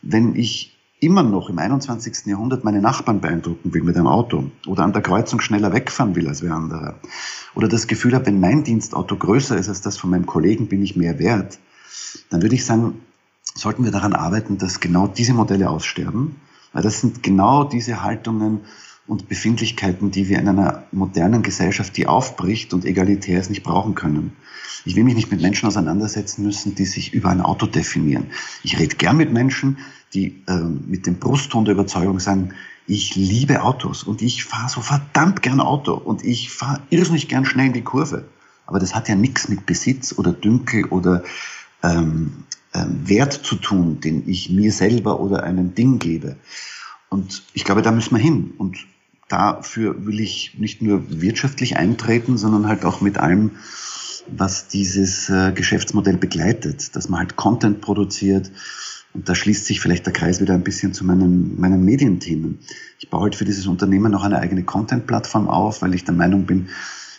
wenn 0.01 0.35
ich 0.35 0.75
immer 0.99 1.23
noch 1.23 1.49
im 1.49 1.59
21. 1.59 2.25
Jahrhundert 2.25 2.63
meine 2.63 2.81
Nachbarn 2.81 3.21
beeindrucken 3.21 3.73
will 3.73 3.83
mit 3.83 3.95
einem 3.95 4.07
Auto 4.07 4.51
oder 4.67 4.83
an 4.83 4.91
der 4.91 5.01
Kreuzung 5.01 5.39
schneller 5.39 5.71
wegfahren 5.71 6.15
will 6.15 6.27
als 6.27 6.41
wer 6.41 6.53
andere 6.53 6.95
oder 7.55 7.69
das 7.69 7.87
Gefühl 7.87 8.15
habe, 8.15 8.25
wenn 8.25 8.39
mein 8.39 8.63
Dienstauto 8.63 9.15
größer 9.15 9.57
ist 9.57 9.69
als 9.69 9.81
das 9.81 9.97
von 9.97 10.09
meinem 10.09 10.25
Kollegen, 10.25 10.67
bin 10.67 10.83
ich 10.83 10.97
mehr 10.97 11.17
wert, 11.17 11.59
dann 12.29 12.41
würde 12.41 12.55
ich 12.55 12.65
sagen, 12.65 13.01
sollten 13.55 13.85
wir 13.85 13.91
daran 13.91 14.13
arbeiten, 14.13 14.57
dass 14.57 14.81
genau 14.81 15.07
diese 15.07 15.33
Modelle 15.33 15.69
aussterben, 15.69 16.35
weil 16.73 16.83
das 16.83 16.99
sind 16.99 17.23
genau 17.23 17.63
diese 17.63 18.03
Haltungen 18.03 18.61
und 19.09 19.27
Befindlichkeiten, 19.27 20.11
die 20.11 20.29
wir 20.29 20.39
in 20.39 20.47
einer 20.47 20.83
modernen 20.91 21.41
Gesellschaft, 21.41 21.97
die 21.97 22.07
aufbricht 22.07 22.73
und 22.73 22.85
egalitär 22.85 23.39
ist, 23.39 23.49
nicht 23.49 23.63
brauchen 23.63 23.95
können. 23.95 24.33
Ich 24.85 24.95
will 24.95 25.03
mich 25.03 25.15
nicht 25.15 25.31
mit 25.31 25.41
Menschen 25.41 25.67
auseinandersetzen 25.67 26.43
müssen, 26.43 26.75
die 26.75 26.85
sich 26.85 27.13
über 27.13 27.29
ein 27.29 27.41
Auto 27.41 27.65
definieren. 27.65 28.27
Ich 28.63 28.77
rede 28.77 28.95
gern 28.95 29.17
mit 29.17 29.33
Menschen, 29.33 29.79
die 30.13 30.41
äh, 30.47 30.59
mit 30.59 31.07
dem 31.07 31.15
Brustton 31.15 31.65
der 31.65 31.73
Überzeugung 31.73 32.19
sagen, 32.19 32.53
ich 32.87 33.15
liebe 33.15 33.63
Autos 33.63 34.03
und 34.03 34.21
ich 34.21 34.43
fahre 34.43 34.69
so 34.69 34.81
verdammt 34.81 35.41
gern 35.41 35.59
Auto 35.59 35.93
und 35.93 36.23
ich 36.23 36.51
fahre 36.51 36.81
irrsinnig 36.89 37.27
gern 37.27 37.45
schnell 37.45 37.67
in 37.67 37.73
die 37.73 37.83
Kurve. 37.83 38.25
Aber 38.65 38.79
das 38.79 38.93
hat 38.93 39.09
ja 39.09 39.15
nichts 39.15 39.49
mit 39.49 39.65
Besitz 39.65 40.17
oder 40.17 40.31
Dünkel 40.31 40.85
oder 40.85 41.23
ähm, 41.83 42.43
ähm, 42.73 43.01
Wert 43.07 43.33
zu 43.33 43.55
tun, 43.55 43.99
den 44.01 44.29
ich 44.29 44.51
mir 44.51 44.71
selber 44.71 45.19
oder 45.19 45.43
einem 45.43 45.73
Ding 45.73 45.97
gebe. 45.97 46.37
Und 47.09 47.43
ich 47.53 47.63
glaube, 47.63 47.81
da 47.81 47.91
müssen 47.91 48.15
wir 48.15 48.21
hin. 48.21 48.53
Und 48.57 48.85
dafür 49.29 50.05
will 50.05 50.19
ich 50.19 50.55
nicht 50.57 50.81
nur 50.81 51.21
wirtschaftlich 51.21 51.77
eintreten, 51.77 52.37
sondern 52.37 52.67
halt 52.67 52.83
auch 52.83 52.99
mit 52.99 53.17
allem, 53.17 53.51
was 54.27 54.67
dieses 54.67 55.29
äh, 55.29 55.53
Geschäftsmodell 55.53 56.17
begleitet, 56.17 56.95
dass 56.95 57.07
man 57.09 57.21
halt 57.21 57.35
Content 57.35 57.79
produziert. 57.81 58.51
Und 59.13 59.27
da 59.27 59.33
schließt 59.33 59.65
sich 59.65 59.79
vielleicht 59.79 60.05
der 60.05 60.13
Kreis 60.13 60.39
wieder 60.39 60.53
ein 60.53 60.63
bisschen 60.63 60.93
zu 60.93 61.05
meinen, 61.05 61.59
meinen 61.59 61.83
Medienthemen. 61.83 62.59
Ich 62.99 63.09
baue 63.09 63.23
halt 63.23 63.35
für 63.35 63.45
dieses 63.45 63.65
Unternehmen 63.65 64.11
noch 64.11 64.23
eine 64.23 64.39
eigene 64.39 64.63
Content-Plattform 64.63 65.47
auf, 65.47 65.81
weil 65.81 65.95
ich 65.95 66.03
der 66.03 66.13
Meinung 66.13 66.45
bin, 66.45 66.69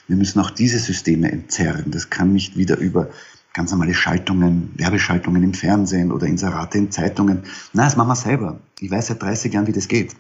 wir 0.07 0.17
müssen 0.17 0.41
auch 0.41 0.51
diese 0.51 0.79
Systeme 0.79 1.31
entzerren. 1.31 1.91
Das 1.91 2.11
kann 2.11 2.33
nicht 2.33 2.57
wieder 2.57 2.77
über 2.79 3.11
ganz 3.53 3.73
normale 3.73 3.95
Schaltungen, 3.95 4.71
Werbeschaltungen 4.77 5.43
im 5.43 5.55
Fernsehen 5.55 6.13
oder 6.13 6.27
Inserate 6.27 6.79
in 6.79 6.91
Zeitungen. 6.91 7.43
Na, 7.73 7.85
das 7.85 7.97
machen 7.97 8.09
wir 8.09 8.17
selber. 8.17 8.61
Ich 8.79 8.91
weiß 8.91 9.09
seit 9.09 9.23
30 9.23 9.53
Jahren, 9.53 9.67
wie 9.67 9.73
das 9.73 9.89
geht. 9.89 10.15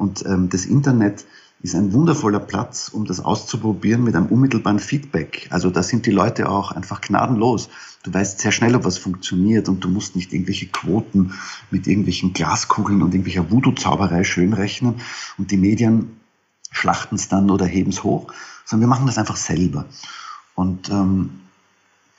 Und 0.00 0.24
ähm, 0.24 0.48
das 0.48 0.64
Internet 0.64 1.26
ist 1.62 1.74
ein 1.74 1.92
wundervoller 1.92 2.40
Platz, 2.40 2.88
um 2.88 3.04
das 3.04 3.20
auszuprobieren 3.20 4.02
mit 4.02 4.16
einem 4.16 4.26
unmittelbaren 4.26 4.78
Feedback. 4.78 5.46
Also 5.50 5.68
da 5.68 5.82
sind 5.82 6.06
die 6.06 6.10
Leute 6.10 6.48
auch 6.48 6.72
einfach 6.72 7.02
gnadenlos. 7.02 7.68
Du 8.02 8.12
weißt 8.12 8.40
sehr 8.40 8.50
schnell, 8.50 8.74
ob 8.74 8.86
was 8.86 8.96
funktioniert 8.96 9.68
und 9.68 9.84
du 9.84 9.88
musst 9.88 10.16
nicht 10.16 10.32
irgendwelche 10.32 10.68
Quoten 10.68 11.34
mit 11.70 11.86
irgendwelchen 11.86 12.32
Glaskugeln 12.32 13.02
und 13.02 13.12
irgendwelcher 13.12 13.50
Voodoo-Zauberei 13.50 14.24
schönrechnen 14.24 14.94
und 15.36 15.50
die 15.50 15.58
Medien 15.58 16.16
schlachten 16.70 17.16
es 17.16 17.28
dann 17.28 17.50
oder 17.50 17.66
heben 17.66 17.90
es 17.90 18.02
hoch, 18.02 18.32
sondern 18.64 18.88
wir 18.88 18.96
machen 18.96 19.06
das 19.06 19.18
einfach 19.18 19.36
selber. 19.36 19.84
Und 20.54 20.88
ähm, 20.88 21.40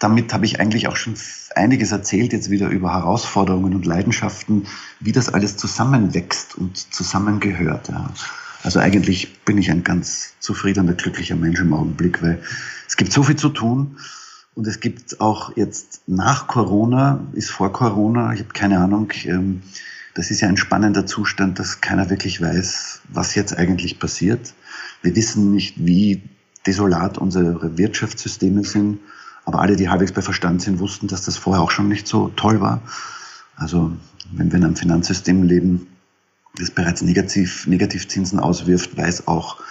damit 0.01 0.33
habe 0.33 0.45
ich 0.45 0.59
eigentlich 0.59 0.87
auch 0.87 0.95
schon 0.95 1.13
einiges 1.55 1.91
erzählt 1.91 2.33
jetzt 2.33 2.49
wieder 2.49 2.69
über 2.69 2.91
Herausforderungen 2.91 3.75
und 3.75 3.85
Leidenschaften, 3.85 4.65
wie 4.99 5.11
das 5.11 5.29
alles 5.29 5.57
zusammenwächst 5.57 6.55
und 6.55 6.75
zusammengehört. 6.75 7.89
Ja. 7.89 8.09
Also 8.63 8.79
eigentlich 8.79 9.43
bin 9.45 9.59
ich 9.59 9.69
ein 9.69 9.83
ganz 9.83 10.33
zufriedener, 10.39 10.93
glücklicher 10.93 11.35
Mensch 11.35 11.59
im 11.59 11.73
Augenblick, 11.73 12.23
weil 12.23 12.41
es 12.87 12.97
gibt 12.97 13.13
so 13.13 13.21
viel 13.21 13.35
zu 13.35 13.49
tun 13.49 13.97
und 14.55 14.65
es 14.65 14.79
gibt 14.79 15.21
auch 15.21 15.55
jetzt 15.55 16.01
nach 16.07 16.47
Corona, 16.47 17.19
ist 17.33 17.51
vor 17.51 17.71
Corona, 17.71 18.33
ich 18.33 18.39
habe 18.39 18.53
keine 18.53 18.79
Ahnung, 18.79 19.11
ähm, 19.25 19.61
das 20.15 20.31
ist 20.31 20.41
ja 20.41 20.47
ein 20.47 20.57
spannender 20.57 21.05
Zustand, 21.05 21.59
dass 21.59 21.79
keiner 21.79 22.09
wirklich 22.09 22.41
weiß, 22.41 23.01
was 23.09 23.35
jetzt 23.35 23.55
eigentlich 23.55 23.99
passiert. 23.99 24.53
Wir 25.03 25.15
wissen 25.15 25.51
nicht, 25.51 25.75
wie 25.85 26.23
desolat 26.65 27.19
unsere 27.19 27.77
Wirtschaftssysteme 27.77 28.63
sind 28.63 28.99
aber 29.45 29.59
alle, 29.59 29.75
die 29.75 29.89
halbwegs 29.89 30.11
bei 30.11 30.21
Verstand 30.21 30.61
sind, 30.61 30.79
wussten, 30.79 31.07
dass 31.07 31.25
das 31.25 31.37
vorher 31.37 31.63
auch 31.63 31.71
schon 31.71 31.87
nicht 31.87 32.07
so 32.07 32.29
toll 32.29 32.61
war. 32.61 32.81
Also 33.55 33.91
wenn 34.31 34.51
wir 34.51 34.57
in 34.57 34.65
einem 34.65 34.75
Finanzsystem 34.75 35.43
leben, 35.43 35.87
das 36.57 36.71
bereits 36.71 37.01
negativ, 37.01 37.67
Negativzinsen 37.67 38.39
auswirft, 38.39 38.97
weiß 38.97 39.27
auch 39.27 39.61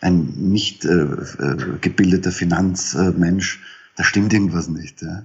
ein 0.00 0.34
nicht 0.36 0.84
äh, 0.84 1.02
äh, 1.02 1.78
gebildeter 1.80 2.32
Finanzmensch, 2.32 3.60
da 3.96 4.04
stimmt 4.04 4.32
irgendwas 4.32 4.68
nicht. 4.68 5.02
Ja. 5.02 5.24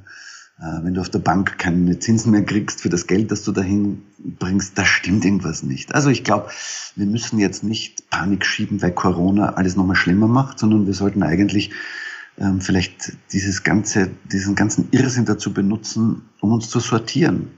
Äh, 0.60 0.84
wenn 0.84 0.93
du 0.93 1.01
auf 1.01 1.10
der 1.10 1.19
Bank 1.19 1.58
keine 1.58 1.99
Zinsen 1.99 2.32
mehr 2.32 2.45
kriegst 2.45 2.82
für 2.82 2.89
das 2.89 3.08
Geld, 3.08 3.32
das 3.32 3.43
du 3.43 3.51
dahin 3.51 4.04
bringst, 4.17 4.77
da 4.77 4.86
stimmt 4.86 5.25
irgendwas 5.25 5.63
nicht. 5.63 5.93
Also 5.95 6.10
ich 6.10 6.23
glaube, 6.23 6.49
wir 6.95 7.06
müssen 7.06 7.39
jetzt 7.39 7.63
nicht 7.63 8.10
Panik 8.10 8.45
schieben, 8.45 8.82
weil 8.82 8.91
Corona 8.91 9.54
alles 9.54 9.75
nochmal 9.75 9.95
schlimmer 9.95 10.27
macht, 10.27 10.60
sondern 10.60 10.86
wir 10.86 10.93
sollten 10.93 11.23
eigentlich 11.23 11.71
ähm, 12.41 12.60
vielleicht 12.60 13.13
dieses 13.32 13.63
ganze, 13.63 14.10
diesen 14.32 14.56
ganzen 14.56 14.88
Irrsinn 14.91 15.25
dazu 15.25 15.54
benutzen, 15.54 16.23
um 16.41 16.51
uns 16.51 16.69
zu 16.69 16.80
sortieren. 16.80 17.51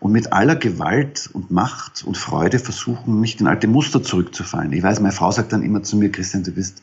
Und 0.00 0.12
mit 0.12 0.32
aller 0.32 0.56
Gewalt 0.56 1.28
und 1.32 1.50
Macht 1.50 2.04
und 2.04 2.16
Freude 2.16 2.58
versuchen, 2.58 3.20
nicht 3.20 3.40
in 3.40 3.46
alte 3.46 3.68
Muster 3.68 4.02
zurückzufallen. 4.02 4.72
Ich 4.72 4.82
weiß, 4.82 5.00
meine 5.00 5.12
Frau 5.12 5.30
sagt 5.30 5.52
dann 5.52 5.62
immer 5.62 5.82
zu 5.82 5.96
mir, 5.96 6.10
Christian, 6.10 6.42
du 6.42 6.52
bist, 6.52 6.82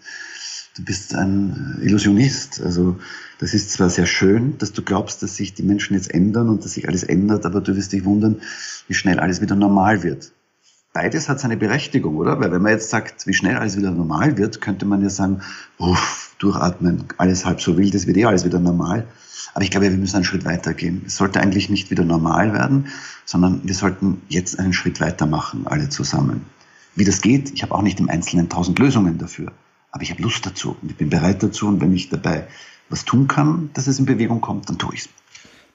du 0.75 0.85
bist 0.85 1.15
ein 1.15 1.79
Illusionist. 1.81 2.61
Also, 2.61 2.97
das 3.39 3.53
ist 3.53 3.71
zwar 3.71 3.89
sehr 3.89 4.05
schön, 4.05 4.57
dass 4.59 4.71
du 4.71 4.83
glaubst, 4.83 5.23
dass 5.23 5.35
sich 5.35 5.53
die 5.55 5.63
Menschen 5.63 5.95
jetzt 5.95 6.13
ändern 6.13 6.47
und 6.47 6.63
dass 6.63 6.73
sich 6.73 6.87
alles 6.87 7.03
ändert, 7.03 7.45
aber 7.45 7.59
du 7.59 7.75
wirst 7.75 7.91
dich 7.91 8.05
wundern, 8.05 8.41
wie 8.87 8.93
schnell 8.93 9.19
alles 9.19 9.41
wieder 9.41 9.55
normal 9.55 10.03
wird 10.03 10.31
beides 10.97 11.29
hat 11.29 11.39
seine 11.39 11.57
Berechtigung, 11.57 12.15
oder? 12.15 12.39
Weil 12.39 12.51
wenn 12.51 12.63
man 12.63 12.71
jetzt 12.71 12.89
sagt, 12.89 13.27
wie 13.27 13.33
schnell 13.35 13.55
alles 13.55 13.77
wieder 13.77 13.91
normal 13.91 14.35
wird, 14.35 14.61
könnte 14.61 14.83
man 14.83 15.03
ja 15.03 15.11
sagen, 15.11 15.41
uff, 15.77 16.33
durchatmen, 16.39 17.03
alles 17.17 17.45
halb 17.45 17.61
so 17.61 17.77
wild, 17.77 17.93
es 17.93 18.07
wird 18.07 18.17
eh 18.17 18.25
alles 18.25 18.45
wieder 18.45 18.57
normal. 18.57 19.05
Aber 19.53 19.63
ich 19.63 19.69
glaube, 19.69 19.91
wir 19.91 19.95
müssen 19.95 20.15
einen 20.15 20.25
Schritt 20.25 20.43
weiter 20.43 20.73
gehen. 20.73 21.03
Es 21.05 21.17
sollte 21.17 21.39
eigentlich 21.39 21.69
nicht 21.69 21.91
wieder 21.91 22.03
normal 22.03 22.51
werden, 22.51 22.87
sondern 23.25 23.61
wir 23.63 23.75
sollten 23.75 24.23
jetzt 24.27 24.57
einen 24.57 24.73
Schritt 24.73 24.99
weiter 24.99 25.27
machen, 25.27 25.67
alle 25.67 25.87
zusammen. 25.89 26.47
Wie 26.95 27.05
das 27.05 27.21
geht, 27.21 27.51
ich 27.53 27.61
habe 27.61 27.75
auch 27.75 27.83
nicht 27.83 27.99
im 27.99 28.09
Einzelnen 28.09 28.49
tausend 28.49 28.79
Lösungen 28.79 29.19
dafür. 29.19 29.51
Aber 29.91 30.01
ich 30.01 30.09
habe 30.09 30.23
Lust 30.23 30.47
dazu 30.47 30.77
und 30.81 30.89
ich 30.89 30.97
bin 30.97 31.11
bereit 31.11 31.43
dazu. 31.43 31.67
Und 31.67 31.79
wenn 31.79 31.93
ich 31.93 32.09
dabei 32.09 32.47
was 32.89 33.05
tun 33.05 33.27
kann, 33.27 33.69
dass 33.75 33.85
es 33.85 33.99
in 33.99 34.07
Bewegung 34.07 34.41
kommt, 34.41 34.67
dann 34.67 34.79
tue 34.79 34.95
ich 34.95 35.01
es. 35.01 35.09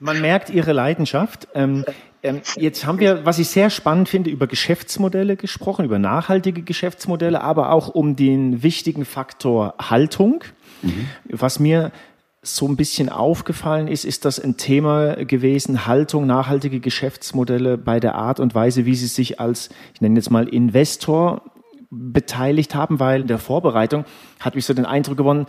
Man 0.03 0.19
merkt 0.19 0.49
Ihre 0.49 0.73
Leidenschaft. 0.73 1.47
Ähm, 1.55 1.85
ähm, 2.23 2.41
jetzt 2.57 2.85
haben 2.85 2.99
wir, 2.99 3.25
was 3.25 3.39
ich 3.39 3.47
sehr 3.47 3.69
spannend 3.69 4.09
finde, 4.09 4.29
über 4.29 4.47
Geschäftsmodelle 4.47 5.37
gesprochen, 5.37 5.85
über 5.85 5.97
nachhaltige 5.97 6.61
Geschäftsmodelle, 6.61 7.41
aber 7.41 7.71
auch 7.71 7.87
um 7.87 8.17
den 8.17 8.63
wichtigen 8.63 9.05
Faktor 9.05 9.75
Haltung. 9.79 10.43
Mhm. 10.81 11.07
Was 11.29 11.59
mir 11.59 11.93
so 12.41 12.67
ein 12.67 12.75
bisschen 12.75 13.07
aufgefallen 13.07 13.87
ist, 13.87 14.03
ist 14.03 14.25
das 14.25 14.39
ein 14.39 14.57
Thema 14.57 15.23
gewesen, 15.23 15.87
Haltung, 15.87 16.27
nachhaltige 16.27 16.81
Geschäftsmodelle 16.81 17.77
bei 17.77 18.01
der 18.01 18.15
Art 18.15 18.41
und 18.41 18.53
Weise, 18.53 18.85
wie 18.85 18.95
Sie 18.95 19.07
sich 19.07 19.39
als, 19.39 19.69
ich 19.93 20.01
nenne 20.01 20.15
jetzt 20.15 20.29
mal 20.29 20.49
Investor 20.49 21.43
beteiligt 21.89 22.75
haben, 22.75 22.99
weil 22.99 23.21
in 23.21 23.27
der 23.27 23.37
Vorbereitung 23.37 24.03
hat 24.41 24.55
mich 24.55 24.65
so 24.65 24.73
den 24.73 24.85
Eindruck 24.85 25.15
gewonnen, 25.15 25.45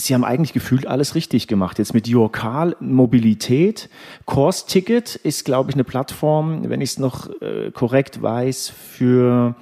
Sie 0.00 0.14
haben 0.14 0.24
eigentlich 0.24 0.52
gefühlt 0.52 0.86
alles 0.86 1.14
richtig 1.14 1.46
gemacht. 1.46 1.78
Jetzt 1.78 1.94
mit 1.94 2.12
Your 2.12 2.30
Mobilität. 2.80 3.88
Course 4.26 4.66
Ticket 4.66 5.16
ist, 5.16 5.44
glaube 5.44 5.70
ich, 5.70 5.74
eine 5.74 5.84
Plattform, 5.84 6.68
wenn 6.68 6.80
ich 6.80 6.90
es 6.90 6.98
noch 6.98 7.28
äh, 7.40 7.70
korrekt 7.70 8.22
weiß, 8.22 8.68
für 8.68 9.54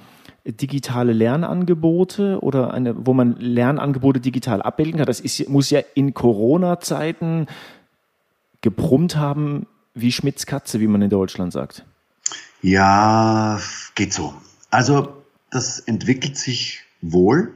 digitale 0.45 1.13
Lernangebote 1.13 2.39
oder 2.41 2.73
eine, 2.73 3.05
wo 3.05 3.13
man 3.13 3.35
Lernangebote 3.37 4.19
digital 4.19 4.61
abbilden 4.61 4.97
kann. 4.97 5.05
Das 5.05 5.19
ist, 5.19 5.49
muss 5.49 5.69
ja 5.69 5.81
in 5.93 6.13
Corona-Zeiten 6.13 7.47
gebrummt 8.61 9.15
haben 9.15 9.67
wie 9.93 10.11
Schmitz 10.11 10.45
Katze, 10.45 10.79
wie 10.79 10.87
man 10.87 11.01
in 11.01 11.09
Deutschland 11.09 11.53
sagt. 11.53 11.85
Ja, 12.61 13.59
geht 13.95 14.13
so. 14.13 14.33
Also 14.69 15.13
das 15.49 15.79
entwickelt 15.79 16.37
sich 16.37 16.83
wohl. 17.01 17.53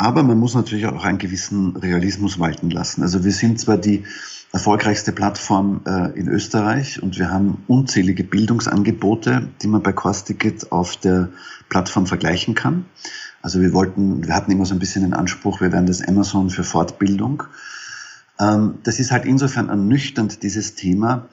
Aber 0.00 0.22
man 0.22 0.38
muss 0.38 0.54
natürlich 0.54 0.86
auch 0.86 1.04
einen 1.04 1.18
gewissen 1.18 1.74
Realismus 1.74 2.38
walten 2.38 2.70
lassen. 2.70 3.02
Also 3.02 3.24
wir 3.24 3.32
sind 3.32 3.58
zwar 3.58 3.78
die 3.78 4.04
erfolgreichste 4.52 5.10
Plattform 5.10 5.80
äh, 5.86 6.16
in 6.16 6.28
Österreich 6.28 7.02
und 7.02 7.18
wir 7.18 7.32
haben 7.32 7.64
unzählige 7.66 8.22
Bildungsangebote, 8.22 9.48
die 9.60 9.66
man 9.66 9.82
bei 9.82 9.92
Costicket 9.92 10.70
auf 10.70 10.96
der 10.96 11.30
Plattform 11.68 12.06
vergleichen 12.06 12.54
kann. 12.54 12.84
Also 13.42 13.60
wir 13.60 13.72
wollten, 13.72 14.24
wir 14.24 14.36
hatten 14.36 14.52
immer 14.52 14.66
so 14.66 14.74
ein 14.74 14.78
bisschen 14.78 15.02
den 15.02 15.14
Anspruch, 15.14 15.60
wir 15.60 15.72
wären 15.72 15.86
das 15.86 16.00
Amazon 16.00 16.48
für 16.50 16.62
Fortbildung. 16.62 17.42
Ähm, 18.38 18.78
das 18.84 19.00
ist 19.00 19.10
halt 19.10 19.24
insofern 19.24 19.68
ernüchternd, 19.68 20.44
dieses 20.44 20.76
Thema, 20.76 21.28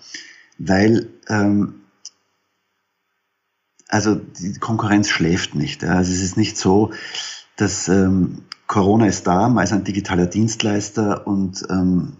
weil 0.57 1.09
ähm, 1.29 1.81
also 3.89 4.15
die 4.15 4.57
Konkurrenz 4.57 5.09
schläft 5.09 5.53
nicht. 5.53 5.83
Also 5.83 6.11
es 6.11 6.23
ist 6.23 6.35
nicht 6.35 6.57
so, 6.57 6.91
dass 7.57 7.87
ähm, 7.87 8.39
Corona 8.67 9.07
ist 9.07 9.27
da, 9.27 9.49
man 9.49 9.63
ist 9.63 9.73
ein 9.73 9.83
digitaler 9.83 10.25
Dienstleister 10.25 11.27
und, 11.27 11.63
ähm, 11.69 12.13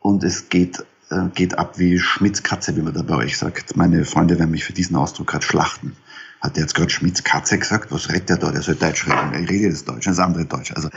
und 0.00 0.22
es 0.24 0.48
geht, 0.48 0.84
äh, 1.10 1.28
geht 1.34 1.58
ab 1.58 1.78
wie 1.78 1.98
Schmitz 1.98 2.42
Katze, 2.42 2.76
wie 2.76 2.82
man 2.82 2.94
da 2.94 3.02
bei 3.02 3.16
euch 3.16 3.36
sagt. 3.36 3.76
Meine 3.76 4.04
Freunde 4.04 4.38
werden 4.38 4.50
mich 4.50 4.64
für 4.64 4.72
diesen 4.72 4.96
Ausdruck 4.96 5.26
gerade 5.28 5.44
schlachten. 5.44 5.96
Hat 6.40 6.56
der 6.56 6.62
jetzt 6.62 6.74
gerade 6.74 6.90
Schmitz 6.90 7.24
Katze 7.24 7.58
gesagt? 7.58 7.90
Was 7.90 8.08
redet 8.10 8.28
der 8.28 8.36
da? 8.36 8.52
Der 8.52 8.62
soll 8.62 8.76
Deutsch 8.76 9.06
reden. 9.06 9.42
Ich 9.42 9.50
rede 9.50 9.64
jetzt 9.64 9.88
Deutsch, 9.88 10.06
das 10.06 10.20
andere 10.20 10.44
Deutsch. 10.44 10.72
Also, 10.72 10.88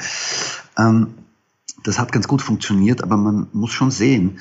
ähm, 0.78 1.16
das 1.84 1.98
hat 1.98 2.12
ganz 2.12 2.28
gut 2.28 2.44
funktioniert, 2.44 3.02
aber 3.02 3.18
man 3.18 3.48
muss 3.54 3.72
schon 3.72 3.90
sehen, 3.90 4.40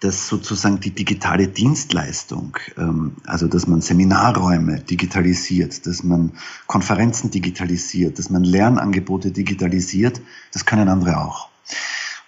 dass 0.00 0.28
sozusagen 0.28 0.80
die 0.80 0.92
digitale 0.92 1.48
Dienstleistung, 1.48 2.56
ähm, 2.76 3.16
also 3.26 3.48
dass 3.48 3.66
man 3.66 3.80
Seminarräume 3.80 4.80
digitalisiert, 4.80 5.86
dass 5.86 6.04
man 6.04 6.32
Konferenzen 6.66 7.30
digitalisiert, 7.30 8.18
dass 8.18 8.30
man 8.30 8.44
Lernangebote 8.44 9.32
digitalisiert, 9.32 10.20
das 10.52 10.64
können 10.64 10.88
andere 10.88 11.18
auch. 11.18 11.48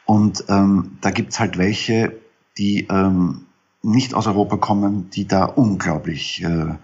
Und 0.04 0.44
ähm, 0.48 0.98
da 1.00 1.10
gibt's 1.10 1.38
halt 1.38 1.58
welche, 1.58 2.18
die 2.58 2.88
ähm, 2.90 3.46
nicht 3.82 4.14
aus 4.14 4.26
Europa 4.26 4.56
kommen, 4.56 5.08
die 5.10 5.26
da 5.26 5.44
unglaublich 5.44 6.42
äh, 6.42 6.74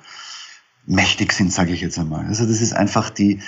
mächtig 0.86 1.32
sind, 1.32 1.52
sage 1.52 1.72
ich 1.72 1.80
jetzt 1.80 1.98
einmal. 1.98 2.26
Also 2.26 2.46
das 2.46 2.60
ist 2.60 2.72
einfach 2.72 3.10
die 3.10 3.40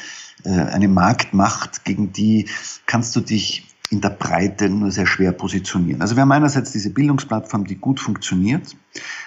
äh, 0.44 0.50
eine 0.50 0.88
Marktmacht, 0.88 1.84
gegen 1.84 2.12
die 2.12 2.48
kannst 2.86 3.14
du 3.14 3.20
dich 3.20 3.66
in 3.90 4.00
der 4.00 4.10
Breite 4.10 4.68
nur 4.68 4.90
sehr 4.90 5.06
schwer 5.06 5.32
positionieren. 5.32 6.02
Also 6.02 6.16
wir 6.16 6.22
haben 6.22 6.32
einerseits 6.32 6.72
diese 6.72 6.90
Bildungsplattform, 6.90 7.64
die 7.64 7.76
gut 7.76 8.00
funktioniert, 8.00 8.76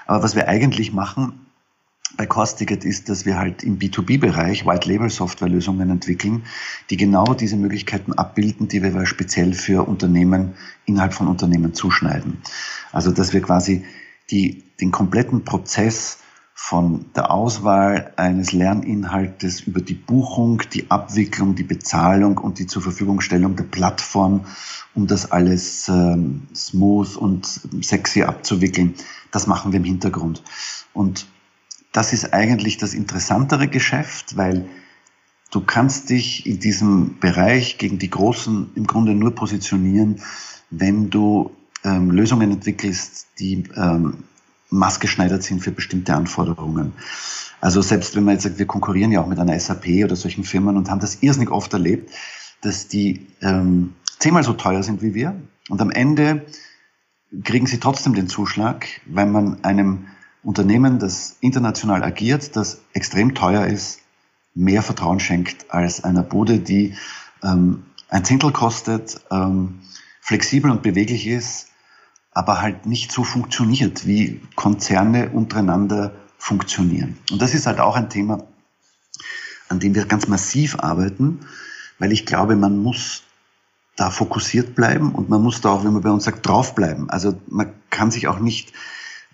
aber 0.06 0.24
was 0.24 0.36
wir 0.36 0.48
eigentlich 0.48 0.94
machen 0.94 1.46
bei 2.18 2.26
Costicket 2.26 2.84
ist, 2.84 3.10
dass 3.10 3.26
wir 3.26 3.38
halt 3.38 3.64
im 3.64 3.80
B2B-Bereich 3.80 4.66
White 4.66 4.88
Label 4.90 5.10
Software 5.10 5.50
Lösungen 5.50 5.90
entwickeln, 5.90 6.44
die 6.90 6.98
genau 6.98 7.34
diese 7.34 7.56
Möglichkeiten 7.56 8.14
abbilden, 8.14 8.68
die 8.68 8.84
wir 8.84 9.06
speziell 9.06 9.54
für 9.54 9.88
Unternehmen 9.88 10.54
innerhalb 10.86 11.14
von 11.14 11.28
Unternehmen 11.28 11.74
zuschneiden. 11.74 12.42
Also 12.92 13.12
dass 13.12 13.34
wir 13.34 13.42
quasi 13.42 13.86
die, 14.30 14.64
den 14.80 14.92
kompletten 14.92 15.46
Prozess 15.46 16.20
von 16.54 17.06
der 17.16 17.32
Auswahl 17.32 18.14
eines 18.18 18.52
Lerninhaltes 18.52 19.62
über 19.62 19.82
die 19.82 19.94
Buchung, 19.94 20.62
die 20.74 20.90
Abwicklung, 20.92 21.56
die 21.56 21.64
Bezahlung 21.64 22.38
und 22.38 22.60
die 22.60 22.68
zur 22.68 22.82
Verfügungstellung 22.82 23.56
der 23.56 23.64
Plattform, 23.64 24.46
um 24.94 25.08
das 25.08 25.32
alles 25.32 25.88
ähm, 25.90 26.48
smooth 26.54 27.16
und 27.16 27.46
sexy 27.82 28.24
abzuwickeln. 28.24 28.96
Das 29.32 29.48
machen 29.48 29.72
wir 29.72 29.78
im 29.80 29.86
Hintergrund. 29.86 30.44
Und 30.94 31.26
das 31.92 32.14
ist 32.14 32.34
eigentlich 32.34 32.78
das 32.78 32.94
interessantere 32.94 33.68
Geschäft, 33.68 34.38
weil 34.38 34.66
du 35.52 35.62
kannst 35.62 36.10
dich 36.10 36.46
in 36.46 36.60
diesem 36.60 37.20
Bereich 37.20 37.78
gegen 37.78 38.00
die 38.00 38.10
Großen 38.10 38.72
im 38.76 38.88
Grunde 38.88 39.14
nur 39.14 39.36
positionieren, 39.36 40.22
wenn 40.70 41.10
du 41.10 41.52
ähm, 41.84 42.12
Lösungen 42.12 42.52
entwickelst, 42.52 43.28
die 43.40 43.64
ähm, 43.76 44.24
maßgeschneidert 44.72 45.44
sind 45.44 45.62
für 45.62 45.72
bestimmte 45.72 46.16
Anforderungen. 46.16 46.94
Also 47.60 47.82
selbst 47.82 48.16
wenn 48.16 48.24
man 48.24 48.34
jetzt 48.34 48.44
sagt, 48.44 48.58
wir 48.58 48.66
konkurrieren 48.66 49.12
ja 49.12 49.22
auch 49.22 49.28
mit 49.28 49.40
einer 49.40 49.58
SAP 49.60 50.04
oder 50.04 50.16
solchen 50.16 50.44
Firmen 50.44 50.78
und 50.78 50.90
haben 50.90 51.00
das 51.00 51.20
irrsinnig 51.22 51.52
oft 51.52 51.72
erlebt, 51.74 52.12
dass 52.62 52.88
die 52.88 53.28
ähm, 53.42 53.94
zehnmal 54.18 54.44
so 54.44 54.54
teuer 54.54 54.82
sind 54.82 55.02
wie 55.02 55.14
wir 55.14 55.40
und 55.70 55.82
am 55.82 55.92
Ende 55.92 56.46
kriegen 57.44 57.68
sie 57.68 57.80
trotzdem 57.80 58.14
den 58.14 58.28
Zuschlag, 58.28 58.88
weil 59.06 59.28
man 59.28 59.64
einem 59.64 60.08
Unternehmen, 60.44 61.00
das 61.00 61.38
international 61.40 62.04
agiert, 62.04 62.56
das 62.56 62.82
extrem 62.94 63.36
teuer 63.36 63.68
ist, 63.68 64.00
mehr 64.54 64.82
Vertrauen 64.82 65.20
schenkt 65.20 65.72
als 65.72 66.04
einer 66.04 66.24
Bude, 66.24 66.60
die 66.60 66.96
ähm, 67.44 67.84
ein 68.10 68.26
Zehntel 68.26 68.52
kostet, 68.52 69.22
ähm, 69.32 69.80
flexibel 70.20 70.72
und 70.72 70.82
beweglich 70.82 71.28
ist, 71.28 71.71
aber 72.32 72.62
halt 72.62 72.86
nicht 72.86 73.12
so 73.12 73.24
funktioniert, 73.24 74.08
wie 74.08 74.42
Konzerne 74.56 75.30
untereinander 75.30 76.14
funktionieren. 76.38 77.18
Und 77.30 77.42
das 77.42 77.54
ist 77.54 77.68
halt 77.68 77.80
auch 77.80 77.96
ein 77.96 78.10
Thema, 78.10 78.44
an 79.70 79.80
dem 79.80 79.96
wir 79.96 80.06
ganz 80.06 80.28
massiv 80.28 80.80
arbeiten, 80.80 81.42
weil 82.00 82.12
ich 82.12 82.26
glaube, 82.26 82.56
man 82.56 82.78
muss 82.82 83.24
da 83.96 84.10
fokussiert 84.10 84.74
bleiben 84.76 85.14
und 85.14 85.30
man 85.30 85.44
muss 85.44 85.62
da 85.62 85.70
auch, 85.70 85.84
wenn 85.84 85.94
man 85.94 86.02
bei 86.02 86.10
uns 86.10 86.24
sagt, 86.24 86.48
draufbleiben. 86.48 87.10
Also 87.10 87.40
man 87.48 87.74
kann 87.90 88.10
sich 88.10 88.28
auch 88.28 88.40
nicht 88.40 88.74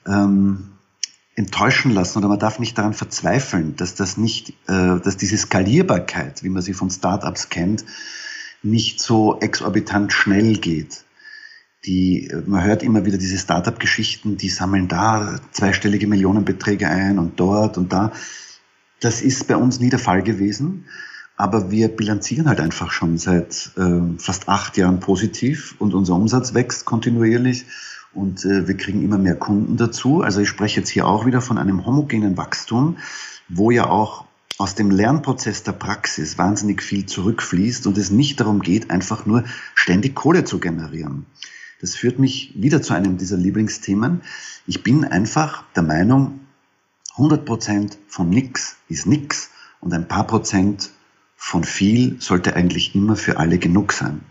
ähm, 0.06 0.72
enttäuschen 1.36 1.92
lassen 1.92 2.18
oder 2.18 2.28
man 2.28 2.40
darf 2.40 2.58
nicht 2.58 2.78
daran 2.78 2.94
verzweifeln, 2.94 3.76
dass 3.76 3.94
das 3.94 4.18
nicht, 4.18 4.50
äh, 4.68 5.00
dass 5.00 5.18
diese 5.18 5.38
Skalierbarkeit, 5.38 6.44
wie 6.44 6.50
man 6.50 6.64
sie 6.64 6.74
von 6.74 6.90
Startups 6.90 7.50
kennt, 7.50 7.86
nicht 8.64 9.00
so 9.00 9.40
exorbitant 9.40 10.12
schnell 10.12 10.58
geht 10.58 11.06
die, 11.88 12.30
man 12.46 12.64
hört 12.64 12.84
immer 12.84 13.06
wieder 13.06 13.18
diese 13.18 13.38
Startup-Geschichten, 13.38 14.38
die 14.38 14.50
sammeln 14.50 14.88
da 14.88 15.40
zweistellige 15.52 16.08
Millionenbeträge 16.08 16.88
ein 16.88 17.18
und 17.18 17.40
dort 17.40 17.78
und 17.78 17.94
da. 17.94 18.12
Das 19.00 19.22
ist 19.22 19.48
bei 19.48 19.56
uns 19.56 19.80
nie 19.80 19.90
der 19.90 20.00
Fall 20.00 20.22
gewesen, 20.22 20.86
aber 21.38 21.72
wir 21.72 21.88
bilanzieren 21.88 22.48
halt 22.48 22.60
einfach 22.60 22.92
schon 22.92 23.18
seit 23.18 23.72
äh, 23.78 24.02
fast 24.18 24.50
acht 24.50 24.76
Jahren 24.76 25.00
positiv 25.00 25.76
und 25.80 25.94
unser 25.94 26.16
Umsatz 26.16 26.54
wächst 26.54 26.86
kontinuierlich 26.86 27.66
und 28.14 28.44
äh, 28.44 28.68
wir 28.68 28.76
kriegen 28.76 29.04
immer 29.04 29.18
mehr 29.18 29.36
Kunden 29.36 29.78
dazu. 29.78 30.22
Also 30.22 30.42
ich 30.42 30.50
spreche 30.50 30.82
jetzt 30.82 30.90
hier 30.90 31.08
auch 31.08 31.26
wieder 31.26 31.42
von 31.42 31.58
einem 31.58 31.86
homogenen 31.86 32.36
Wachstum, 32.36 32.98
wo 33.48 33.72
ja 33.72 33.88
auch 33.88 34.26
aus 34.58 34.76
dem 34.76 34.90
Lernprozess 34.90 35.64
der 35.64 35.74
Praxis 35.74 36.38
wahnsinnig 36.38 36.82
viel 36.82 37.06
zurückfließt 37.06 37.86
und 37.86 37.98
es 37.98 38.10
nicht 38.10 38.40
darum 38.40 38.62
geht, 38.62 38.90
einfach 38.90 39.26
nur 39.26 39.44
ständig 39.76 40.16
Kohle 40.16 40.44
zu 40.44 40.60
generieren. 40.60 41.28
Das 41.80 41.96
führt 41.96 42.20
mich 42.20 42.54
wieder 42.56 42.82
zu 42.82 42.94
einem 42.94 43.18
dieser 43.18 43.38
Lieblingsthemen. 43.38 44.22
Ich 44.66 44.84
bin 44.84 45.06
einfach 45.06 45.64
der 45.76 45.84
Meinung, 45.84 46.40
100 47.12 47.46
Prozent 47.46 47.98
von 48.08 48.30
nix 48.30 48.78
ist 48.90 49.08
nix 49.08 49.50
und 49.80 49.94
ein 49.94 50.08
paar 50.08 50.26
Prozent 50.28 50.92
von 51.36 51.64
viel 51.64 52.22
sollte 52.22 52.56
eigentlich 52.56 52.96
immer 52.96 53.16
für 53.16 53.38
alle 53.38 53.60
genug 53.60 53.94
sein. 53.94 54.22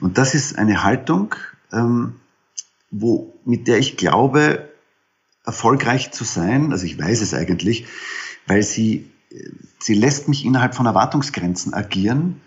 Und 0.00 0.18
das 0.18 0.34
ist 0.34 0.58
eine 0.58 0.82
Haltung, 0.82 1.34
ähm, 1.72 2.16
wo, 2.90 3.32
mit 3.44 3.68
der 3.68 3.78
ich 3.78 3.96
glaube, 3.96 4.68
erfolgreich 5.44 6.12
zu 6.12 6.24
sein, 6.24 6.72
also 6.72 6.84
ich 6.84 6.98
weiß 6.98 7.20
es 7.20 7.34
eigentlich, 7.34 7.86
weil 8.46 8.62
sie, 8.62 9.10
sie 9.78 9.94
lässt 9.94 10.28
mich 10.28 10.44
innerhalb 10.44 10.74
von 10.74 10.86
Erwartungsgrenzen 10.86 11.74
agieren, 11.74 12.40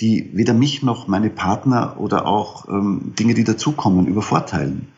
die 0.00 0.30
weder 0.34 0.54
mich 0.54 0.82
noch 0.82 1.08
meine 1.08 1.30
Partner 1.30 1.96
oder 1.98 2.26
auch 2.26 2.68
ähm, 2.68 3.14
Dinge, 3.18 3.34
die 3.34 3.44
dazukommen, 3.44 4.06
übervorteilen. 4.06 4.88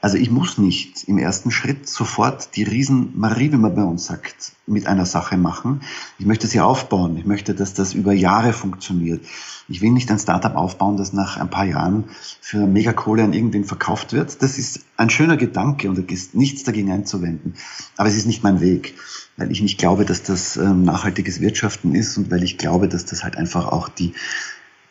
Also 0.00 0.16
ich 0.16 0.30
muss 0.30 0.58
nicht 0.58 1.08
im 1.08 1.18
ersten 1.18 1.50
Schritt 1.50 1.88
sofort 1.88 2.54
die 2.54 2.62
Riesen-Marie, 2.62 3.50
wie 3.50 3.56
man 3.56 3.74
bei 3.74 3.82
uns 3.82 4.06
sagt, 4.06 4.52
mit 4.66 4.86
einer 4.86 5.06
Sache 5.06 5.36
machen. 5.36 5.80
Ich 6.18 6.26
möchte 6.26 6.46
sie 6.46 6.60
aufbauen. 6.60 7.16
Ich 7.16 7.24
möchte, 7.24 7.52
dass 7.52 7.74
das 7.74 7.94
über 7.94 8.12
Jahre 8.12 8.52
funktioniert. 8.52 9.24
Ich 9.68 9.80
will 9.80 9.90
nicht 9.90 10.08
ein 10.12 10.20
Startup 10.20 10.54
aufbauen, 10.54 10.96
das 10.96 11.12
nach 11.12 11.36
ein 11.36 11.50
paar 11.50 11.64
Jahren 11.64 12.04
für 12.40 12.66
Megakohle 12.66 13.24
an 13.24 13.32
irgendwen 13.32 13.64
verkauft 13.64 14.12
wird. 14.12 14.40
Das 14.40 14.56
ist 14.56 14.84
ein 14.96 15.10
schöner 15.10 15.36
Gedanke 15.36 15.88
und 15.88 15.98
da 15.98 16.02
ist 16.14 16.34
nichts 16.34 16.62
dagegen 16.62 16.92
einzuwenden. 16.92 17.54
Aber 17.96 18.08
es 18.08 18.16
ist 18.16 18.26
nicht 18.26 18.44
mein 18.44 18.60
Weg, 18.60 18.94
weil 19.36 19.50
ich 19.50 19.62
nicht 19.62 19.78
glaube, 19.78 20.04
dass 20.04 20.22
das 20.22 20.56
ähm, 20.56 20.84
nachhaltiges 20.84 21.40
Wirtschaften 21.40 21.96
ist 21.96 22.16
und 22.16 22.30
weil 22.30 22.44
ich 22.44 22.56
glaube, 22.56 22.88
dass 22.88 23.04
das 23.04 23.24
halt 23.24 23.36
einfach 23.36 23.66
auch 23.66 23.88
die 23.88 24.12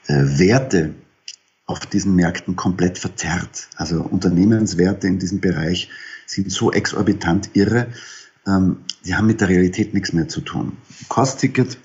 äh, 0.08 0.38
Werte 0.38 0.96
auf 1.68 1.86
diesen 1.86 2.16
Märkten 2.16 2.56
komplett 2.56 2.98
verzerrt. 2.98 3.68
Also 3.76 4.02
Unternehmenswerte 4.02 5.06
in 5.08 5.20
diesem 5.20 5.40
Bereich 5.40 5.90
sind 6.26 6.52
so 6.52 6.72
exorbitant 6.72 7.52
irre, 7.54 7.88
ähm, 8.48 8.78
die 9.06 9.16
haben 9.16 9.28
mit 9.28 9.42
der 9.42 9.50
Realität 9.50 9.94
nichts 9.94 10.14
mehr 10.14 10.28
zu 10.28 10.42
tun. 10.42 10.78
Cost-Ticket 11.10 11.78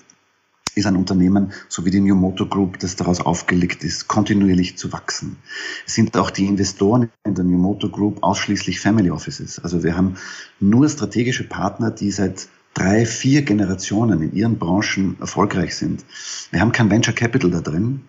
ist 0.75 0.87
ein 0.87 0.95
Unternehmen, 0.95 1.51
so 1.69 1.85
wie 1.85 1.91
die 1.91 1.99
New 1.99 2.15
Motor 2.15 2.49
Group, 2.49 2.79
das 2.79 2.95
daraus 2.95 3.19
aufgelegt 3.21 3.83
ist, 3.83 4.07
kontinuierlich 4.07 4.77
zu 4.77 4.91
wachsen. 4.91 5.37
Es 5.85 5.93
sind 5.93 6.17
auch 6.17 6.31
die 6.31 6.47
Investoren 6.47 7.09
in 7.25 7.35
der 7.35 7.43
New 7.43 7.57
Motor 7.57 7.91
Group 7.91 8.23
ausschließlich 8.23 8.79
Family 8.79 9.11
Offices. 9.11 9.59
Also 9.59 9.83
wir 9.83 9.95
haben 9.95 10.15
nur 10.59 10.89
strategische 10.89 11.43
Partner, 11.43 11.91
die 11.91 12.09
seit 12.09 12.47
drei, 12.73 13.05
vier 13.05 13.43
Generationen 13.43 14.21
in 14.23 14.33
ihren 14.33 14.57
Branchen 14.57 15.17
erfolgreich 15.19 15.75
sind. 15.75 16.03
Wir 16.49 16.61
haben 16.61 16.71
kein 16.71 16.89
Venture 16.89 17.13
Capital 17.13 17.51
da 17.51 17.61
drin. 17.61 18.01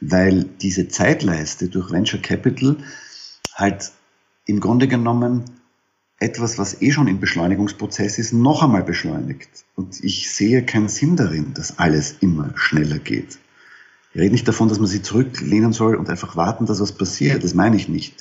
Weil 0.00 0.44
diese 0.44 0.88
Zeitleiste 0.88 1.68
durch 1.68 1.90
Venture 1.90 2.20
Capital 2.20 2.76
halt 3.54 3.92
im 4.46 4.60
Grunde 4.60 4.88
genommen 4.88 5.44
etwas, 6.20 6.58
was 6.58 6.82
eh 6.82 6.90
schon 6.90 7.06
im 7.06 7.20
Beschleunigungsprozess 7.20 8.18
ist, 8.18 8.32
noch 8.32 8.62
einmal 8.62 8.82
beschleunigt. 8.82 9.48
Und 9.76 10.02
ich 10.02 10.30
sehe 10.30 10.64
keinen 10.64 10.88
Sinn 10.88 11.16
darin, 11.16 11.54
dass 11.54 11.78
alles 11.78 12.16
immer 12.20 12.50
schneller 12.56 12.98
geht. 12.98 13.38
Ich 14.12 14.20
rede 14.20 14.32
nicht 14.32 14.48
davon, 14.48 14.68
dass 14.68 14.78
man 14.78 14.88
sich 14.88 15.02
zurücklehnen 15.02 15.72
soll 15.72 15.94
und 15.94 16.08
einfach 16.08 16.34
warten, 16.34 16.66
dass 16.66 16.80
was 16.80 16.92
passiert. 16.92 17.44
Das 17.44 17.54
meine 17.54 17.76
ich 17.76 17.88
nicht. 17.88 18.14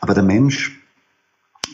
Aber 0.00 0.14
der 0.14 0.24
Mensch 0.24 0.80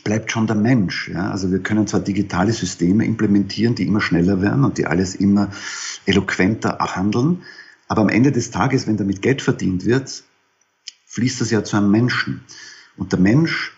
bleibt 0.03 0.33
schon 0.33 0.47
der 0.47 0.57
Mensch. 0.57 1.09
Ja? 1.09 1.31
Also 1.31 1.51
wir 1.51 1.61
können 1.61 1.87
zwar 1.87 2.01
digitale 2.01 2.53
Systeme 2.53 3.07
implementieren, 3.07 3.75
die 3.75 3.87
immer 3.87 4.01
schneller 4.01 4.43
werden 4.43 4.65
und 4.65 4.77
die 4.77 4.87
alles 4.87 5.15
immer 5.15 5.51
eloquenter 6.05 6.79
handeln, 6.79 7.43
aber 7.89 8.03
am 8.03 8.09
Ende 8.09 8.33
des 8.33 8.51
Tages, 8.51 8.87
wenn 8.87 8.97
damit 8.97 9.23
Geld 9.23 9.43
verdient 9.43 9.85
wird, 9.85 10.25
fließt 11.07 11.41
das 11.41 11.51
ja 11.51 11.65
zu 11.65 11.77
einem 11.77 11.91
Menschen. 11.91 12.45
Und 12.97 13.13
der 13.13 13.21
Mensch 13.21 13.73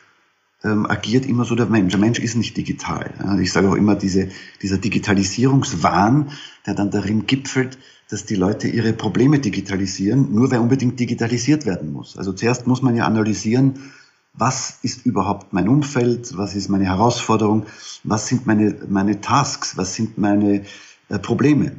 ähm, 0.64 0.86
agiert 0.86 1.26
immer 1.26 1.44
so 1.44 1.54
der 1.54 1.66
Mensch. 1.66 1.92
Der 1.92 2.00
Mensch 2.00 2.18
ist 2.18 2.36
nicht 2.36 2.57
digital. 2.57 3.12
Ich 3.40 3.52
sage 3.52 3.68
auch 3.68 3.74
immer, 3.74 3.94
diese, 3.94 4.28
dieser 4.62 4.78
Digitalisierungswahn, 4.78 6.30
der 6.66 6.74
dann 6.74 6.90
darin 6.90 7.26
gipfelt, 7.26 7.78
dass 8.09 8.24
die 8.24 8.36
Leute 8.36 8.68
ihre 8.68 8.92
Probleme 8.92 9.38
digitalisieren, 9.38 10.32
nur 10.32 10.50
weil 10.50 10.61
unbedingt 10.61 10.98
digitalisiert 11.00 11.66
werden 11.66 11.92
muss. 11.92 12.16
Also 12.16 12.32
zuerst 12.32 12.66
muss 12.66 12.82
man 12.82 12.94
ja 12.94 13.07
analysieren, 13.07 13.92
was 14.32 14.78
ist 14.82 15.07
überhaupt 15.07 15.52
mein 15.52 15.68
Umfeld, 15.68 16.36
was 16.36 16.54
ist 16.54 16.68
meine 16.68 16.84
Herausforderung, 16.84 17.66
was 18.04 18.28
sind 18.28 18.46
meine, 18.46 18.76
meine 18.88 19.20
Tasks, 19.20 19.76
was 19.76 19.94
sind 19.94 20.18
meine 20.18 20.64
äh, 21.09 21.18
Probleme. 21.18 21.76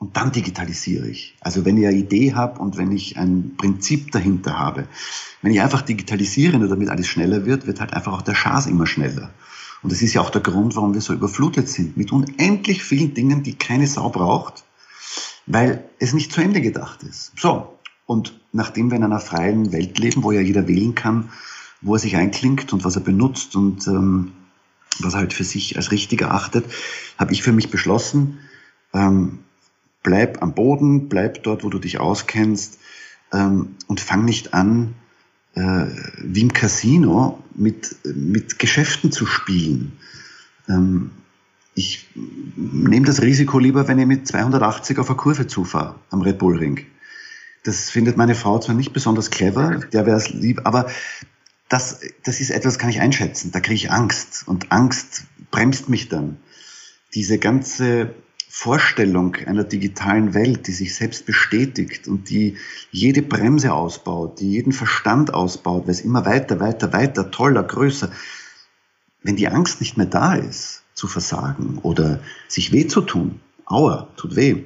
Und 0.00 0.16
dann 0.16 0.32
digitalisiere 0.32 1.06
ich. 1.08 1.36
Also 1.42 1.66
wenn 1.66 1.76
ich 1.76 1.86
eine 1.86 1.94
Idee 1.94 2.32
habe 2.32 2.58
und 2.58 2.78
wenn 2.78 2.90
ich 2.90 3.18
ein 3.18 3.52
Prinzip 3.58 4.10
dahinter 4.12 4.58
habe, 4.58 4.88
wenn 5.42 5.52
ich 5.52 5.60
einfach 5.60 5.82
digitalisiere, 5.82 6.58
nur 6.58 6.70
damit 6.70 6.88
alles 6.88 7.06
schneller 7.06 7.44
wird, 7.44 7.66
wird 7.66 7.80
halt 7.80 7.92
einfach 7.92 8.14
auch 8.14 8.22
der 8.22 8.34
Schaß 8.34 8.66
immer 8.66 8.86
schneller. 8.86 9.30
Und 9.82 9.92
das 9.92 10.00
ist 10.00 10.14
ja 10.14 10.22
auch 10.22 10.30
der 10.30 10.40
Grund, 10.40 10.74
warum 10.74 10.94
wir 10.94 11.02
so 11.02 11.12
überflutet 11.12 11.68
sind 11.68 11.98
mit 11.98 12.12
unendlich 12.12 12.82
vielen 12.82 13.12
Dingen, 13.12 13.42
die 13.42 13.56
keine 13.56 13.86
Sau 13.86 14.08
braucht, 14.08 14.64
weil 15.46 15.84
es 15.98 16.14
nicht 16.14 16.32
zu 16.32 16.40
Ende 16.40 16.62
gedacht 16.62 17.02
ist. 17.02 17.32
So. 17.38 17.78
Und 18.06 18.40
nachdem 18.52 18.90
wir 18.90 18.96
in 18.96 19.04
einer 19.04 19.20
freien 19.20 19.70
Welt 19.70 19.98
leben, 19.98 20.22
wo 20.22 20.32
ja 20.32 20.40
jeder 20.40 20.66
wählen 20.66 20.94
kann, 20.94 21.28
wo 21.82 21.94
er 21.94 21.98
sich 21.98 22.16
einklingt 22.16 22.72
und 22.72 22.84
was 22.84 22.96
er 22.96 23.02
benutzt 23.02 23.54
und 23.54 23.86
ähm, 23.86 24.32
was 24.98 25.12
er 25.12 25.20
halt 25.20 25.34
für 25.34 25.44
sich 25.44 25.76
als 25.76 25.92
richtig 25.92 26.22
erachtet, 26.22 26.64
habe 27.18 27.34
ich 27.34 27.42
für 27.42 27.52
mich 27.52 27.70
beschlossen, 27.70 28.38
ähm, 28.94 29.40
bleib 30.02 30.42
am 30.42 30.54
Boden, 30.54 31.08
bleib 31.08 31.42
dort, 31.42 31.64
wo 31.64 31.70
du 31.70 31.78
dich 31.78 32.00
auskennst 32.00 32.78
ähm, 33.32 33.76
und 33.86 34.00
fang 34.00 34.24
nicht 34.24 34.54
an, 34.54 34.94
äh, 35.54 35.86
wie 36.18 36.42
im 36.42 36.52
Casino 36.52 37.42
mit, 37.54 37.96
mit 38.04 38.58
Geschäften 38.58 39.12
zu 39.12 39.26
spielen. 39.26 39.98
Ähm, 40.68 41.10
ich 41.74 42.08
nehme 42.14 43.06
das 43.06 43.22
Risiko 43.22 43.58
lieber, 43.58 43.88
wenn 43.88 43.98
ich 43.98 44.06
mit 44.06 44.26
280 44.26 44.98
auf 44.98 45.08
eine 45.08 45.16
Kurve 45.16 45.46
zufahre 45.46 45.94
am 46.10 46.22
Red 46.22 46.38
Bull 46.38 46.58
Ring. 46.58 46.86
Das 47.64 47.90
findet 47.90 48.16
meine 48.16 48.34
Frau 48.34 48.58
zwar 48.58 48.74
nicht 48.74 48.92
besonders 48.92 49.30
clever, 49.30 49.80
der 49.92 50.06
wäre 50.06 50.16
es 50.16 50.30
lieb, 50.30 50.62
aber 50.64 50.90
das, 51.68 52.00
das 52.24 52.40
ist 52.40 52.50
etwas, 52.50 52.78
kann 52.78 52.90
ich 52.90 53.00
einschätzen. 53.00 53.52
Da 53.52 53.60
kriege 53.60 53.76
ich 53.76 53.90
Angst. 53.90 54.46
Und 54.46 54.72
Angst 54.72 55.24
bremst 55.50 55.88
mich 55.88 56.08
dann. 56.08 56.38
Diese 57.14 57.38
ganze 57.38 58.14
Vorstellung 58.52 59.36
einer 59.46 59.62
digitalen 59.62 60.34
Welt, 60.34 60.66
die 60.66 60.72
sich 60.72 60.96
selbst 60.96 61.24
bestätigt 61.24 62.08
und 62.08 62.30
die 62.30 62.56
jede 62.90 63.22
Bremse 63.22 63.72
ausbaut, 63.72 64.40
die 64.40 64.50
jeden 64.50 64.72
Verstand 64.72 65.32
ausbaut, 65.32 65.84
weil 65.84 65.92
es 65.92 66.00
immer 66.00 66.26
weiter, 66.26 66.58
weiter, 66.58 66.92
weiter, 66.92 67.30
toller, 67.30 67.62
größer. 67.62 68.10
Wenn 69.22 69.36
die 69.36 69.46
Angst 69.46 69.80
nicht 69.80 69.96
mehr 69.96 70.06
da 70.06 70.34
ist, 70.34 70.82
zu 70.94 71.06
versagen 71.06 71.78
oder 71.82 72.18
sich 72.48 72.72
weh 72.72 72.88
zu 72.88 73.02
tun, 73.02 73.40
aua, 73.66 74.08
tut 74.16 74.34
weh, 74.34 74.64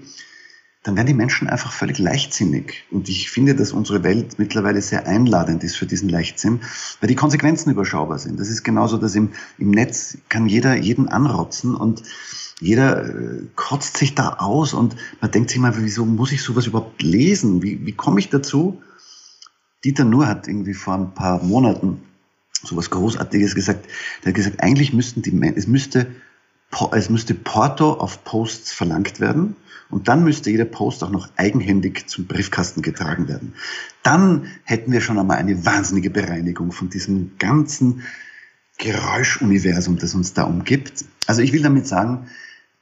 dann 0.84 0.96
werden 0.96 1.06
die 1.06 1.14
Menschen 1.14 1.48
einfach 1.48 1.72
völlig 1.72 1.98
leichtsinnig. 1.98 2.84
Und 2.90 3.08
ich 3.08 3.30
finde, 3.30 3.54
dass 3.54 3.72
unsere 3.72 4.04
Welt 4.04 4.38
mittlerweile 4.38 4.82
sehr 4.82 5.06
einladend 5.06 5.64
ist 5.64 5.76
für 5.76 5.86
diesen 5.86 6.10
Leichtsinn, 6.10 6.60
weil 7.00 7.08
die 7.08 7.14
Konsequenzen 7.14 7.70
überschaubar 7.70 8.18
sind. 8.18 8.38
Das 8.38 8.50
ist 8.50 8.64
genauso, 8.64 8.98
dass 8.98 9.14
im, 9.14 9.30
im 9.56 9.70
Netz 9.70 10.18
kann 10.28 10.46
jeder 10.46 10.76
jeden 10.76 11.08
anrotzen 11.08 11.74
und 11.74 12.02
jeder 12.60 13.06
äh, 13.06 13.42
kotzt 13.56 13.96
sich 13.96 14.14
da 14.14 14.34
aus 14.34 14.74
und 14.74 14.94
man 15.22 15.30
denkt 15.30 15.50
sich 15.50 15.58
mal, 15.58 15.72
wieso 15.78 16.04
muss 16.04 16.32
ich 16.32 16.42
sowas 16.42 16.66
überhaupt 16.66 17.02
lesen? 17.02 17.62
Wie, 17.62 17.86
wie 17.86 17.92
komme 17.92 18.20
ich 18.20 18.28
dazu? 18.28 18.82
Dieter 19.84 20.04
Nuhr 20.04 20.26
hat 20.26 20.48
irgendwie 20.48 20.74
vor 20.74 20.94
ein 20.94 21.14
paar 21.14 21.42
Monaten 21.42 22.02
sowas 22.62 22.90
Großartiges 22.90 23.54
gesagt. 23.54 23.86
Der 24.22 24.30
hat 24.30 24.34
gesagt, 24.36 24.62
eigentlich 24.62 24.92
müssten 24.92 25.22
die, 25.22 25.34
es 25.56 25.66
müsste, 25.66 26.08
es 26.92 27.08
müsste 27.08 27.34
Porto 27.34 27.94
auf 27.94 28.22
Posts 28.24 28.72
verlangt 28.72 29.18
werden 29.18 29.56
und 29.94 30.08
dann 30.08 30.24
müsste 30.24 30.50
jeder 30.50 30.64
Post 30.64 31.04
auch 31.04 31.10
noch 31.10 31.28
eigenhändig 31.36 32.08
zum 32.08 32.26
Briefkasten 32.26 32.82
getragen 32.82 33.28
werden. 33.28 33.54
Dann 34.02 34.48
hätten 34.64 34.90
wir 34.90 35.00
schon 35.00 35.20
einmal 35.20 35.36
eine 35.36 35.64
wahnsinnige 35.64 36.10
Bereinigung 36.10 36.72
von 36.72 36.90
diesem 36.90 37.38
ganzen 37.38 38.02
Geräuschuniversum, 38.78 39.96
das 39.96 40.16
uns 40.16 40.32
da 40.34 40.42
umgibt. 40.42 41.04
Also 41.28 41.42
ich 41.42 41.52
will 41.52 41.62
damit 41.62 41.86
sagen, 41.86 42.26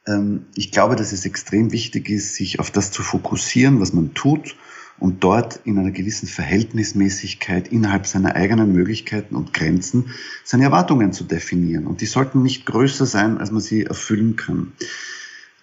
ähm, 0.06 0.46
ich 0.54 0.72
glaube, 0.72 0.96
dass 0.96 1.12
es 1.12 1.26
extrem 1.26 1.70
wichtig 1.70 2.08
ist, 2.08 2.34
sich 2.34 2.60
auf 2.60 2.70
das 2.70 2.90
zu 2.90 3.02
fokussieren, 3.02 3.78
was 3.78 3.92
man 3.92 4.14
tut 4.14 4.56
und 4.98 5.22
dort 5.22 5.60
in 5.64 5.78
einer 5.78 5.90
gewissen 5.90 6.28
Verhältnismäßigkeit 6.28 7.68
innerhalb 7.68 8.06
seiner 8.06 8.36
eigenen 8.36 8.72
Möglichkeiten 8.72 9.36
und 9.36 9.52
Grenzen 9.52 10.06
seine 10.44 10.64
Erwartungen 10.64 11.12
zu 11.12 11.24
definieren. 11.24 11.86
Und 11.86 12.00
die 12.00 12.06
sollten 12.06 12.42
nicht 12.42 12.64
größer 12.64 13.04
sein, 13.04 13.36
als 13.36 13.50
man 13.50 13.60
sie 13.60 13.84
erfüllen 13.84 14.36
kann. 14.36 14.72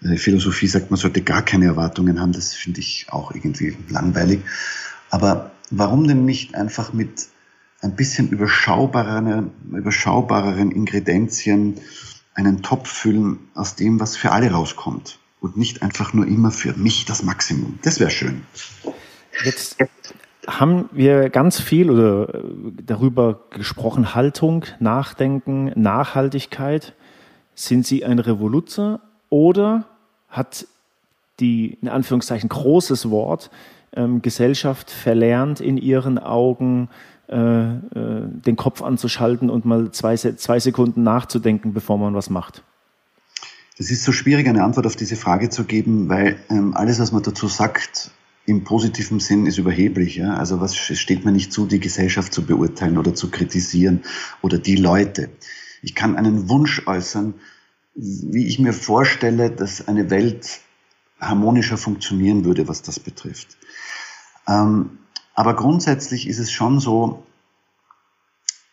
Äh, 0.04 0.18
Philosophie 0.18 0.68
sagt, 0.68 0.92
man 0.92 1.00
sollte 1.00 1.22
gar 1.22 1.42
keine 1.42 1.66
Erwartungen 1.66 2.20
haben, 2.20 2.32
das 2.32 2.54
finde 2.54 2.80
ich 2.80 3.08
auch 3.10 3.34
irgendwie 3.34 3.78
langweilig. 3.90 4.42
Aber 5.10 5.52
warum 5.72 6.08
denn 6.08 6.26
nicht 6.26 6.56
einfach 6.56 6.94
mit 6.94 7.28
ein 7.82 7.96
bisschen 7.96 8.30
überschaubareren, 8.30 9.52
überschaubareren 9.72 10.72
Ingredienzien 10.72 11.76
einen 12.34 12.62
Topf 12.62 12.90
füllen 12.90 13.40
aus 13.54 13.76
dem, 13.76 14.00
was 14.00 14.18
für 14.18 14.32
alle 14.32 14.52
rauskommt 14.52 15.20
und 15.40 15.58
nicht 15.58 15.82
einfach 15.82 16.14
nur 16.14 16.28
immer 16.28 16.52
für 16.52 16.74
mich 16.74 17.06
das 17.06 17.24
Maximum. 17.24 17.80
Das 17.84 18.00
wäre 18.00 18.12
schön. 18.12 18.44
Jetzt 19.44 19.78
haben 20.48 20.90
wir 20.92 21.30
ganz 21.30 21.60
viel 21.60 21.90
oder 21.90 22.44
darüber 22.84 23.46
gesprochen, 23.52 24.16
Haltung, 24.16 24.66
Nachdenken, 24.80 25.72
Nachhaltigkeit. 25.76 26.96
Sind 27.56 27.86
Sie 27.86 28.04
ein 28.06 28.20
Revoluzer 28.20 29.02
oder 29.30 29.89
hat 30.30 30.68
die, 31.40 31.78
in 31.82 31.88
Anführungszeichen, 31.88 32.50
großes 32.50 33.10
Wort, 33.10 33.50
ähm, 33.94 34.22
Gesellschaft 34.22 34.92
verlernt, 34.92 35.62
in 35.62 35.78
ihren 35.78 36.18
Augen 36.18 36.90
äh, 37.30 37.36
äh, 37.36 37.78
den 37.94 38.56
Kopf 38.56 38.82
anzuschalten 38.82 39.50
und 39.50 39.66
mal 39.66 39.92
zwei, 39.92 40.16
zwei 40.16 40.60
Sekunden 40.60 41.04
nachzudenken, 41.04 41.74
bevor 41.74 41.98
man 41.98 42.14
was 42.16 42.30
macht? 42.30 42.64
Es 43.78 43.92
ist 43.92 44.04
so 44.04 44.12
schwierig, 44.12 44.48
eine 44.48 44.64
Antwort 44.64 44.86
auf 44.88 44.96
diese 44.96 45.16
Frage 45.16 45.50
zu 45.50 45.64
geben, 45.64 46.10
weil 46.10 46.38
ähm, 46.50 46.74
alles, 46.76 47.00
was 47.00 47.12
man 47.12 47.24
dazu 47.24 47.48
sagt, 47.48 48.12
im 48.46 48.64
positiven 48.64 49.20
Sinn 49.20 49.46
ist 49.46 49.58
überheblich. 49.58 50.16
Ja? 50.16 50.34
Also 50.34 50.60
was 50.60 50.76
steht 50.76 51.24
mir 51.24 51.32
nicht 51.32 51.54
zu, 51.54 51.68
die 51.68 51.80
Gesellschaft 51.80 52.34
zu 52.34 52.46
beurteilen 52.46 52.98
oder 52.98 53.14
zu 53.14 53.30
kritisieren 53.30 54.02
oder 54.42 54.58
die 54.58 54.76
Leute. 54.76 55.30
Ich 55.82 55.96
kann 55.96 56.18
einen 56.18 56.50
Wunsch 56.50 56.88
äußern, 56.88 57.36
wie 57.96 58.48
ich 58.48 58.60
mir 58.60 58.74
vorstelle, 58.74 59.52
dass 59.52 59.88
eine 59.88 60.10
Welt 60.10 60.62
harmonischer 61.20 61.78
funktionieren 61.78 62.46
würde, 62.46 62.68
was 62.68 62.82
das 62.82 63.00
betrifft. 63.00 63.58
Ähm, 64.48 65.00
aber 65.34 65.56
grundsätzlich 65.56 66.28
ist 66.28 66.40
es 66.40 66.52
schon 66.52 66.80
so, 66.80 67.26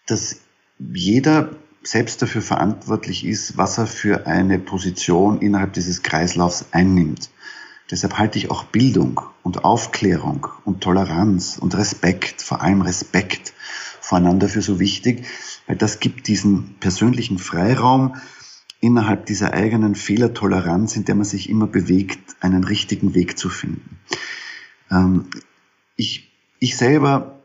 dass 0.07 0.41
jeder 0.79 1.51
selbst 1.83 2.21
dafür 2.23 2.43
verantwortlich 2.43 3.25
ist, 3.25 3.57
was 3.57 3.79
er 3.79 3.87
für 3.87 4.27
eine 4.27 4.59
Position 4.59 5.41
innerhalb 5.41 5.73
dieses 5.73 6.03
Kreislaufs 6.03 6.67
einnimmt. 6.73 7.31
Deshalb 7.91 8.19
halte 8.19 8.39
ich 8.39 8.51
auch 8.51 8.65
Bildung 8.65 9.21
und 9.45 9.65
Aufklärung 9.65 10.49
und 10.65 10.81
Toleranz 10.81 11.57
und 11.59 11.77
Respekt, 11.77 12.43
vor 12.43 12.63
allem 12.63 12.83
Respekt 12.83 13.53
voreinander 14.01 14.49
für 14.49 14.63
so 14.63 14.81
wichtig, 14.81 15.27
weil 15.69 15.77
das 15.77 16.01
gibt 16.01 16.27
diesen 16.27 16.77
persönlichen 16.81 17.39
Freiraum, 17.39 18.17
innerhalb 18.81 19.27
dieser 19.27 19.53
eigenen 19.55 19.95
Fehlertoleranz, 19.95 20.97
in 20.97 21.05
der 21.05 21.15
man 21.15 21.25
sich 21.25 21.49
immer 21.49 21.67
bewegt, 21.67 22.37
einen 22.41 22.65
richtigen 22.65 23.15
Weg 23.15 23.39
zu 23.39 23.49
finden. 23.49 23.99
Ähm, 24.91 25.27
ich, 25.97 26.31
ich 26.59 26.77
selber 26.77 27.41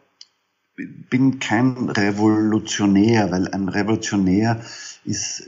bin 0.75 1.39
kein 1.39 1.89
Revolutionär, 1.89 3.32
weil 3.32 3.47
ein 3.47 3.69
Revolutionär 3.69 4.61
ist, 5.03 5.43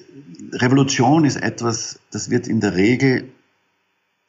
Revolution 0.52 1.26
ist 1.26 1.38
etwas, 1.38 2.00
das 2.12 2.30
wird 2.30 2.48
in 2.48 2.60
der 2.60 2.76
Regel 2.76 3.30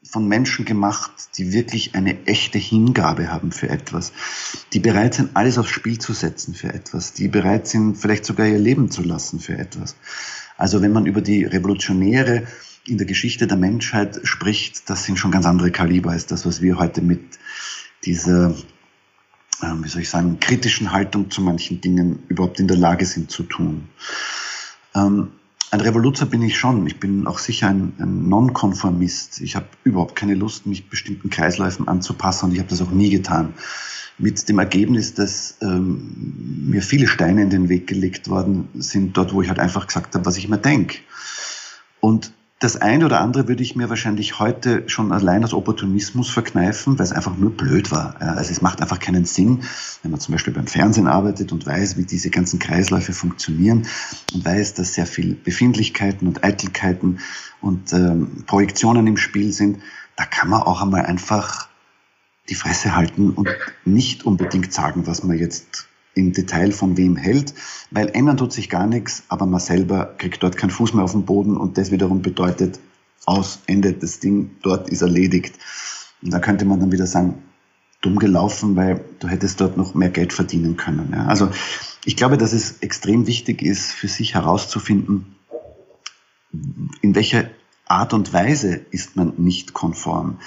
von 0.07 0.29
Menschen 0.29 0.65
gemacht, 0.65 1.11
die 1.39 1.53
wirklich 1.53 1.95
eine 1.95 2.27
echte 2.27 2.59
Hingabe 2.59 3.33
haben 3.33 3.53
für 3.53 3.71
etwas, 3.71 4.13
die 4.73 4.81
bereit 4.81 5.15
sind, 5.15 5.31
alles 5.35 5.57
aufs 5.57 5.71
Spiel 5.71 5.99
zu 5.99 6.13
setzen 6.13 6.55
für 6.55 6.73
etwas, 6.73 7.15
die 7.15 7.29
bereit 7.29 7.67
sind, 7.67 7.97
vielleicht 7.97 8.25
sogar 8.25 8.47
ihr 8.47 8.59
Leben 8.59 8.91
zu 8.91 9.03
lassen 9.03 9.41
für 9.41 9.57
etwas. 9.57 9.97
Also 10.57 10.83
wenn 10.83 10.93
man 10.93 11.07
über 11.07 11.21
die 11.21 11.45
Revolutionäre 11.45 12.47
in 12.87 12.99
der 12.99 13.07
Geschichte 13.07 13.47
der 13.47 13.57
Menschheit 13.57 14.21
spricht, 14.25 14.89
das 14.91 15.05
sind 15.05 15.19
schon 15.19 15.31
ganz 15.31 15.47
andere 15.47 15.71
Kaliber 15.71 16.11
als 16.11 16.27
das, 16.27 16.47
was 16.47 16.61
wir 16.61 16.79
heute 16.79 17.03
mit 17.03 17.39
dieser, 18.05 18.51
äh, 19.63 19.73
wie 19.83 19.89
soll 19.89 20.03
ich 20.03 20.11
sagen, 20.11 20.39
kritischen 20.39 20.93
Haltung 20.93 21.31
zu 21.31 21.41
manchen 21.41 21.81
Dingen 21.81 22.23
überhaupt 22.29 22.61
in 22.61 22.69
der 22.69 22.77
Lage 22.77 23.07
sind 23.07 23.31
zu 23.31 23.43
tun. 23.43 23.89
Ein 25.71 25.81
Revoluzer 25.81 26.27
bin 26.27 26.43
ich 26.43 26.57
schon. 26.57 26.87
Ich 26.87 27.01
bin 27.01 27.27
auch 27.27 27.39
sicher 27.39 27.69
ein, 27.69 27.95
ein 27.99 28.29
Nonkonformist. 28.29 29.41
Ich 29.41 29.57
habe 29.57 29.67
überhaupt 29.83 30.17
keine 30.17 30.35
Lust, 30.35 30.67
mich 30.67 30.89
bestimmten 30.89 31.31
Kreisläufen 31.31 31.89
anzupassen 31.89 32.47
und 32.47 32.53
ich 32.53 32.59
habe 32.59 32.69
das 32.69 32.83
auch 32.83 32.91
nie 32.91 33.11
getan. 33.11 33.55
Mit 34.17 34.49
dem 34.49 34.61
Ergebnis, 34.61 35.15
dass 35.15 35.57
ähm, 35.61 36.63
mir 36.69 36.83
viele 36.83 37.09
Steine 37.09 37.43
in 37.43 37.51
den 37.51 37.69
Weg 37.69 37.89
gelegt 37.89 38.29
worden 38.29 38.69
sind, 38.75 39.17
dort, 39.17 39.33
wo 39.33 39.43
ich 39.43 39.49
halt 39.49 39.59
einfach 39.59 39.89
gesagt 39.89 40.15
habe, 40.15 40.25
was 40.25 40.37
ich 40.37 40.49
mir 40.49 40.59
denke. 40.59 40.99
Und 41.99 42.33
das 42.65 42.81
eine 42.81 43.05
oder 43.05 43.21
andere 43.21 43.47
würde 43.47 43.63
ich 43.63 43.77
mir 43.77 43.91
wahrscheinlich 43.91 44.39
heute 44.39 44.89
schon 44.89 45.13
allein 45.13 45.45
aus 45.45 45.53
Opportunismus 45.53 46.31
verkneifen, 46.31 46.99
weil 46.99 47.05
es 47.05 47.13
einfach 47.13 47.37
nur 47.37 47.51
blöd 47.51 47.91
war. 47.91 48.19
Also 48.23 48.53
es 48.53 48.63
macht 48.63 48.81
einfach 48.81 49.01
keinen 49.01 49.27
Sinn, 49.27 49.65
wenn 50.01 50.11
man 50.11 50.19
zum 50.19 50.33
Beispiel 50.33 50.55
beim 50.55 50.67
Fernsehen 50.67 51.07
arbeitet 51.07 51.53
und 51.53 51.67
weiß, 51.67 51.99
wie 51.99 52.05
diese 52.05 52.31
ganzen 52.31 52.59
Kreisläufe 52.59 53.13
funktionieren 53.13 53.87
und 54.33 54.47
weiß, 54.47 54.73
dass 54.73 54.95
sehr 54.95 55.05
viel 55.05 55.35
Befindlichkeiten 55.35 56.27
und 56.27 56.43
Eitelkeiten 56.43 57.21
und 57.61 57.93
ähm, 57.93 58.45
Projektionen 58.47 59.07
im 59.09 59.19
Spiel 59.19 59.53
sind. 59.53 59.81
Da 60.17 60.25
kann 60.25 60.49
man 60.49 60.63
auch 60.63 60.81
einmal 60.81 61.05
einfach 61.05 61.69
die 62.49 62.55
Fresse 62.55 62.97
halten 62.97 63.29
und 63.29 63.51
nicht 63.85 64.25
unbedingt 64.25 64.73
sagen, 64.73 65.07
was 65.07 65.23
man 65.23 65.37
jetzt 65.37 65.87
im 66.15 66.33
Detail 66.33 66.73
von 66.73 66.97
wem 66.97 67.17
hält, 67.17 67.55
weil 67.91 68.09
ändern 68.09 68.37
tut 68.37 68.53
sich 68.53 68.71
gar 68.71 68.87
nichts, 68.87 69.25
aber 69.29 69.47
man 69.47 69.61
selber 69.61 70.15
kriegt 70.19 70.43
dort 70.43 70.57
keinen 70.57 70.71
Fuß 70.71 70.95
mehr 70.95 71.05
auf 71.05 71.13
den 71.13 71.25
Boden 71.25 71.57
und 71.57 71.79
das 71.79 71.91
wiederum 71.91 72.23
bedeutet, 72.23 72.79
aus, 73.27 73.61
endet 73.67 74.03
das 74.03 74.21
Ding, 74.21 74.51
dort 74.63 74.89
ist 74.89 75.03
erledigt. 75.03 75.59
Und 76.23 76.33
da 76.33 76.39
könnte 76.39 76.65
man 76.65 76.81
dann 76.81 76.93
wieder 76.93 77.07
sagen, 77.07 77.43
dumm 78.01 78.19
gelaufen, 78.19 78.77
weil 78.77 79.03
du 79.19 79.29
hättest 79.29 79.61
dort 79.61 79.77
noch 79.77 79.95
mehr 79.95 80.11
Geld 80.11 80.33
verdienen 80.33 80.77
können. 80.77 81.11
Ja. 81.13 81.27
Also 81.27 81.51
ich 82.05 82.17
glaube, 82.17 82.37
dass 82.37 82.53
es 82.53 82.79
extrem 82.81 83.27
wichtig 83.27 83.63
ist, 83.63 83.93
für 83.93 84.09
sich 84.09 84.35
herauszufinden, 84.35 85.37
in 87.01 87.15
welcher 87.15 87.49
Art 87.87 88.13
und 88.13 88.33
Weise 88.33 88.81
ist 88.91 89.17
man 89.17 89.35
nicht 89.39 89.73
konform. 89.73 90.39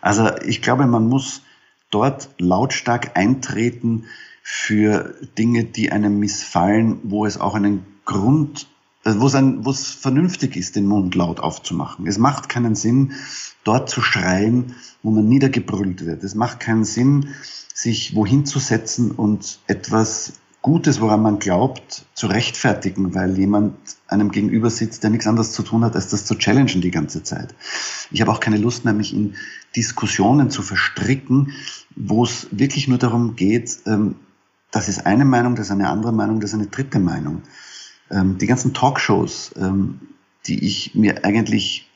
Also 0.00 0.30
ich 0.44 0.62
glaube, 0.62 0.86
man 0.86 1.08
muss 1.08 1.42
dort 1.90 2.28
lautstark 2.38 3.16
eintreten, 3.16 4.04
für 4.50 5.14
Dinge, 5.36 5.64
die 5.64 5.92
einem 5.92 6.18
missfallen, 6.18 7.00
wo 7.02 7.26
es 7.26 7.38
auch 7.38 7.54
einen 7.54 7.84
Grund, 8.06 8.66
äh, 9.04 9.12
wo 9.18 9.26
es, 9.26 9.34
ein, 9.34 9.66
wo 9.66 9.70
es 9.70 9.90
vernünftig 9.90 10.56
ist, 10.56 10.74
den 10.74 10.86
Mund 10.86 11.14
laut 11.14 11.38
aufzumachen. 11.38 12.06
Es 12.06 12.16
macht 12.16 12.48
keinen 12.48 12.74
Sinn, 12.74 13.12
dort 13.62 13.90
zu 13.90 14.00
schreien, 14.00 14.74
wo 15.02 15.10
man 15.10 15.28
niedergebrüllt 15.28 16.06
wird. 16.06 16.24
Es 16.24 16.34
macht 16.34 16.60
keinen 16.60 16.84
Sinn, 16.84 17.34
sich 17.74 18.14
wohin 18.14 18.46
zu 18.46 18.58
setzen 18.58 19.10
und 19.10 19.58
etwas 19.66 20.32
Gutes, 20.62 21.02
woran 21.02 21.20
man 21.20 21.38
glaubt, 21.40 22.06
zu 22.14 22.26
rechtfertigen, 22.26 23.14
weil 23.14 23.36
jemand 23.36 23.76
einem 24.06 24.30
gegenüber 24.30 24.70
sitzt, 24.70 25.02
der 25.02 25.10
nichts 25.10 25.26
anderes 25.26 25.52
zu 25.52 25.62
tun 25.62 25.84
hat, 25.84 25.94
als 25.94 26.08
das 26.08 26.24
zu 26.24 26.36
challengen 26.36 26.80
die 26.80 26.90
ganze 26.90 27.22
Zeit. 27.22 27.54
Ich 28.10 28.22
habe 28.22 28.32
auch 28.32 28.40
keine 28.40 28.56
Lust 28.56 28.86
mehr, 28.86 28.94
mich 28.94 29.12
in 29.12 29.34
Diskussionen 29.76 30.48
zu 30.48 30.62
verstricken, 30.62 31.52
wo 31.96 32.24
es 32.24 32.48
wirklich 32.50 32.88
nur 32.88 32.96
darum 32.96 33.36
geht, 33.36 33.80
ähm, 33.84 34.14
das 34.70 34.88
ist 34.88 35.06
eine 35.06 35.24
Meinung, 35.24 35.54
das 35.54 35.66
ist 35.66 35.72
eine 35.72 35.88
andere 35.88 36.12
Meinung, 36.12 36.40
das 36.40 36.50
ist 36.50 36.58
eine 36.58 36.66
dritte 36.66 36.98
Meinung. 36.98 37.42
Ähm, 38.10 38.38
die 38.38 38.46
ganzen 38.46 38.74
Talkshows, 38.74 39.54
ähm, 39.56 40.00
die 40.46 40.64
ich 40.64 40.94
mir 40.94 41.24
eigentlich 41.24 41.88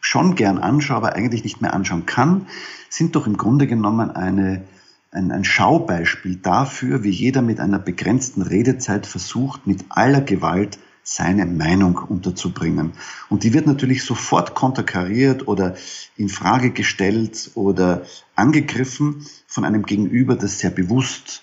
schon 0.00 0.34
gern 0.34 0.58
anschaue, 0.58 0.96
aber 0.96 1.16
eigentlich 1.16 1.44
nicht 1.44 1.60
mehr 1.60 1.74
anschauen 1.74 2.06
kann, 2.06 2.46
sind 2.88 3.16
doch 3.16 3.26
im 3.26 3.36
Grunde 3.36 3.66
genommen 3.66 4.10
eine, 4.10 4.64
ein, 5.10 5.32
ein 5.32 5.44
Schaubeispiel 5.44 6.36
dafür, 6.36 7.02
wie 7.02 7.10
jeder 7.10 7.42
mit 7.42 7.60
einer 7.60 7.78
begrenzten 7.78 8.42
Redezeit 8.42 9.06
versucht, 9.06 9.66
mit 9.66 9.84
aller 9.88 10.20
Gewalt 10.20 10.78
seine 11.02 11.46
Meinung 11.46 11.96
unterzubringen. 11.96 12.92
Und 13.30 13.42
die 13.42 13.54
wird 13.54 13.66
natürlich 13.66 14.04
sofort 14.04 14.54
konterkariert 14.54 15.48
oder 15.48 15.74
in 16.16 16.28
Frage 16.28 16.70
gestellt 16.70 17.50
oder 17.54 18.02
angegriffen 18.36 19.26
von 19.46 19.64
einem 19.64 19.84
Gegenüber, 19.84 20.36
das 20.36 20.58
sehr 20.58 20.70
bewusst 20.70 21.42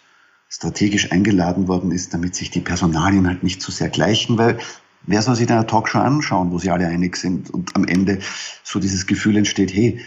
strategisch 0.50 1.12
eingeladen 1.12 1.68
worden 1.68 1.92
ist, 1.92 2.14
damit 2.14 2.36
sich 2.36 2.52
die 2.52 2.62
Personalien 2.62 3.28
halt 3.28 3.44
nicht 3.44 3.62
zu 3.62 3.72
sehr 3.72 3.90
gleichen, 3.90 4.38
weil 4.38 4.58
wer 5.08 5.22
soll 5.22 5.36
sich 5.36 5.48
da 5.48 5.58
eine 5.58 5.68
Talkshow 5.68 6.00
anschauen, 6.00 6.52
wo 6.52 6.60
sie 6.60 6.72
alle 6.72 6.88
einig 6.88 7.18
sind 7.18 7.50
und 7.50 7.76
am 7.76 7.86
Ende 7.86 8.20
so 8.64 8.80
dieses 8.80 9.08
Gefühl 9.08 9.38
entsteht, 9.38 9.74
hey, 9.74 10.00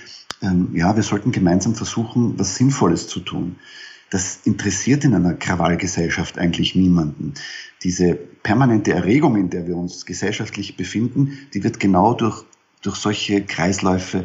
ähm, 0.42 0.70
ja, 0.74 0.94
wir 0.94 1.02
sollten 1.02 1.32
gemeinsam 1.32 1.74
versuchen, 1.74 2.38
was 2.38 2.56
Sinnvolles 2.56 3.08
zu 3.08 3.20
tun. 3.20 3.56
Das 4.10 4.40
interessiert 4.44 5.04
in 5.04 5.14
einer 5.14 5.34
Krawallgesellschaft 5.34 6.38
eigentlich 6.38 6.74
niemanden. 6.74 7.34
Diese 7.82 8.14
permanente 8.14 8.92
Erregung, 8.92 9.36
in 9.36 9.50
der 9.50 9.66
wir 9.66 9.76
uns 9.76 10.06
gesellschaftlich 10.06 10.76
befinden, 10.76 11.38
die 11.52 11.62
wird 11.62 11.78
genau 11.78 12.14
durch, 12.14 12.44
durch 12.82 12.96
solche 12.96 13.44
Kreisläufe 13.44 14.24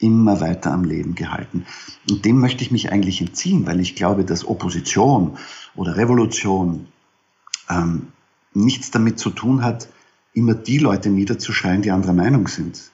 immer 0.00 0.40
weiter 0.40 0.72
am 0.72 0.84
Leben 0.84 1.14
gehalten. 1.14 1.66
Und 2.08 2.24
dem 2.24 2.40
möchte 2.40 2.64
ich 2.64 2.70
mich 2.70 2.90
eigentlich 2.90 3.20
entziehen, 3.20 3.66
weil 3.66 3.80
ich 3.80 3.94
glaube, 3.94 4.24
dass 4.24 4.46
Opposition 4.46 5.38
oder 5.76 5.96
Revolution 5.96 6.86
ähm, 7.68 8.08
nichts 8.52 8.90
damit 8.90 9.18
zu 9.18 9.30
tun 9.30 9.62
hat, 9.62 9.88
immer 10.32 10.54
die 10.54 10.78
Leute 10.78 11.10
niederzuschreien, 11.10 11.82
die 11.82 11.90
anderer 11.90 12.12
Meinung 12.12 12.48
sind. 12.48 12.90